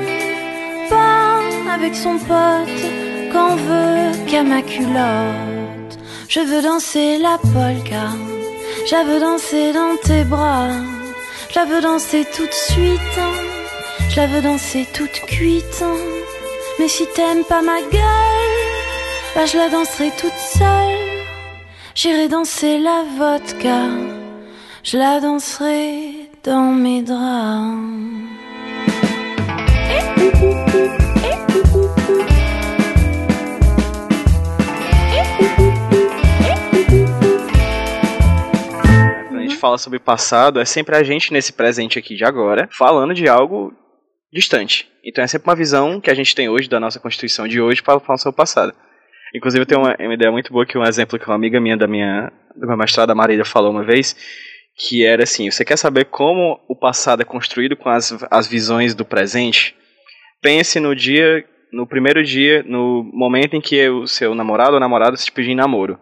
pas 0.89 1.73
avec 1.73 1.95
son 1.95 2.17
pote, 2.17 2.83
qu'on 3.31 3.55
veut 3.55 4.25
qu'à 4.27 4.43
ma 4.43 4.61
culotte. 4.61 5.99
Je 6.27 6.39
veux 6.39 6.61
danser 6.61 7.19
la 7.19 7.37
polka, 7.37 8.09
je 8.87 9.05
veux 9.07 9.19
danser 9.19 9.71
dans 9.73 9.95
tes 10.03 10.23
bras, 10.23 10.69
je 11.53 11.59
veux 11.59 11.81
danser 11.81 12.25
tout 12.35 12.45
de 12.45 12.51
suite, 12.51 13.19
je 14.09 14.15
la 14.15 14.27
veux 14.27 14.41
danser 14.41 14.87
toute 14.93 15.21
cuite. 15.27 15.83
Mais 16.79 16.87
si 16.87 17.05
t'aimes 17.13 17.43
pas 17.43 17.61
ma 17.61 17.81
gueule, 17.91 18.65
bah 19.35 19.45
je 19.45 19.57
la 19.57 19.69
danserai 19.69 20.11
toute 20.19 20.39
seule. 20.57 21.09
J'irai 21.93 22.29
danser 22.29 22.79
la 22.79 23.03
vodka, 23.17 23.81
je 24.83 24.97
la 24.97 25.19
danserai 25.19 26.29
dans 26.43 26.73
mes 26.73 27.01
draps. 27.01 27.17
Fala 39.59 39.77
sobre 39.77 39.99
passado, 39.99 40.61
é 40.61 40.63
sempre 40.63 40.95
a 40.95 41.03
gente 41.03 41.33
nesse 41.33 41.51
presente 41.51 41.99
aqui 41.99 42.15
de 42.15 42.23
agora, 42.23 42.69
falando 42.71 43.13
de 43.13 43.27
algo 43.27 43.73
distante. 44.31 44.87
Então 45.03 45.21
é 45.21 45.27
sempre 45.27 45.49
uma 45.49 45.55
visão 45.55 45.99
que 45.99 46.09
a 46.09 46.13
gente 46.13 46.33
tem 46.33 46.47
hoje 46.47 46.69
da 46.69 46.79
nossa 46.79 46.97
Constituição 46.97 47.45
de 47.45 47.59
hoje 47.59 47.83
para 47.83 47.99
falar 47.99 48.17
sobre 48.17 48.35
o 48.35 48.37
passado. 48.37 48.73
Inclusive 49.35 49.63
eu 49.63 49.65
tenho 49.65 49.81
uma, 49.81 49.95
uma 49.99 50.13
ideia 50.13 50.31
muito 50.31 50.53
boa 50.53 50.65
que 50.65 50.77
um 50.77 50.83
exemplo 50.83 51.19
que 51.19 51.25
uma 51.25 51.35
amiga 51.35 51.59
minha 51.59 51.75
da 51.75 51.87
minha 51.87 52.31
do 52.55 52.67
meu 52.67 52.77
mestrado, 52.77 53.13
Marília, 53.13 53.43
falou 53.43 53.71
uma 53.71 53.83
vez, 53.83 54.15
que 54.79 55.05
era 55.05 55.23
assim, 55.23 55.51
você 55.51 55.65
quer 55.65 55.77
saber 55.77 56.05
como 56.05 56.57
o 56.67 56.75
passado 56.75 57.21
é 57.21 57.25
construído 57.25 57.75
com 57.75 57.89
as, 57.89 58.17
as 58.31 58.47
visões 58.47 58.95
do 58.95 59.03
presente? 59.03 59.75
Pense 60.41 60.79
no 60.79 60.95
dia, 60.95 61.43
no 61.73 61.85
primeiro 61.85 62.23
dia, 62.23 62.63
no 62.63 63.03
momento 63.13 63.57
em 63.57 63.61
que 63.61 63.89
o 63.89 64.07
seu 64.07 64.33
namorado 64.33 64.75
ou 64.75 64.79
namorada 64.79 65.17
se 65.17 65.29
pedir 65.29 65.51
em 65.51 65.55
namoro. 65.55 65.99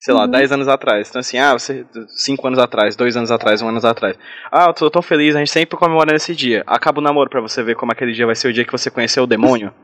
Sei 0.00 0.14
lá, 0.14 0.26
10 0.26 0.52
anos 0.52 0.68
atrás. 0.68 1.08
Então 1.08 1.18
assim, 1.18 1.38
ah, 1.38 1.54
você, 1.54 1.84
5 2.24 2.46
anos 2.46 2.60
atrás, 2.60 2.94
2 2.94 3.16
anos 3.16 3.32
atrás, 3.32 3.60
1 3.60 3.66
um 3.66 3.68
ano 3.70 3.84
atrás. 3.84 4.16
Ah, 4.52 4.66
eu 4.68 4.74
tô 4.74 4.88
tão 4.88 5.02
feliz, 5.02 5.34
a 5.34 5.40
gente 5.40 5.50
sempre 5.50 5.76
comemora 5.76 6.12
nesse 6.12 6.32
dia. 6.34 6.62
Acaba 6.68 7.00
o 7.00 7.02
namoro 7.02 7.28
pra 7.28 7.40
você 7.40 7.60
ver 7.62 7.74
como 7.74 7.90
aquele 7.90 8.12
dia 8.12 8.26
vai 8.26 8.36
ser 8.36 8.48
o 8.48 8.52
dia 8.52 8.64
que 8.64 8.72
você 8.72 8.88
conheceu 8.88 9.24
o 9.24 9.26
demônio. 9.26 9.74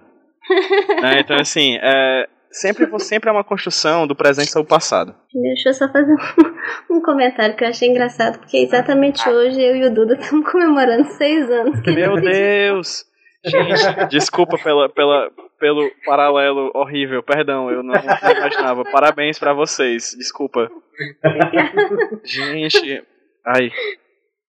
Né, 1.00 1.20
Então 1.20 1.36
assim, 1.36 1.78
é, 1.80 2.28
sempre, 2.50 2.86
sempre 2.98 3.28
é 3.28 3.32
uma 3.32 3.44
construção 3.44 4.06
do 4.06 4.14
presente 4.14 4.50
sobre 4.50 4.66
o 4.66 4.68
passado. 4.68 5.14
Deixa 5.32 5.70
eu 5.70 5.74
só 5.74 5.88
fazer 5.88 6.12
um, 6.12 6.96
um 6.96 7.02
comentário 7.02 7.56
que 7.56 7.64
eu 7.64 7.68
achei 7.68 7.88
engraçado, 7.88 8.38
porque 8.38 8.58
exatamente 8.58 9.28
hoje 9.28 9.60
eu 9.60 9.76
e 9.76 9.84
o 9.86 9.94
Duda 9.94 10.14
estamos 10.14 10.50
comemorando 10.50 11.04
seis 11.12 11.50
anos. 11.50 11.80
Meu. 11.86 12.20
Deus! 12.20 13.04
Gente, 13.42 14.08
desculpa 14.10 14.58
pela, 14.58 14.88
pela, 14.90 15.30
pelo 15.58 15.90
paralelo 16.04 16.70
horrível, 16.74 17.22
perdão, 17.22 17.70
eu 17.70 17.82
não, 17.82 17.94
não 17.94 18.30
imaginava. 18.36 18.84
Parabéns 18.84 19.38
pra 19.38 19.54
vocês, 19.54 20.14
desculpa. 20.18 20.70
Gente, 22.22 23.02
ai. 23.46 23.70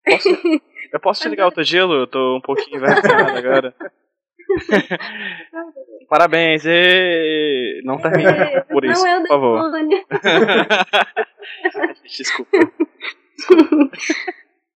Posso, 0.05 0.29
eu 0.93 0.99
posso 0.99 1.21
te 1.21 1.29
ligar 1.29 1.45
outro 1.45 1.63
gelo? 1.63 1.93
Eu 1.93 2.07
tô 2.07 2.37
um 2.37 2.41
pouquinho 2.41 2.77
envergonhado 2.77 3.37
agora. 3.37 3.73
Parabéns, 6.09 6.63
e 6.65 7.81
não 7.83 7.97
termine 7.97 8.61
por 8.69 8.85
isso, 8.85 9.03
Não 9.03 9.07
é 9.07 9.19
por 9.19 9.27
favor. 9.27 9.71
Desculpa. 12.05 12.57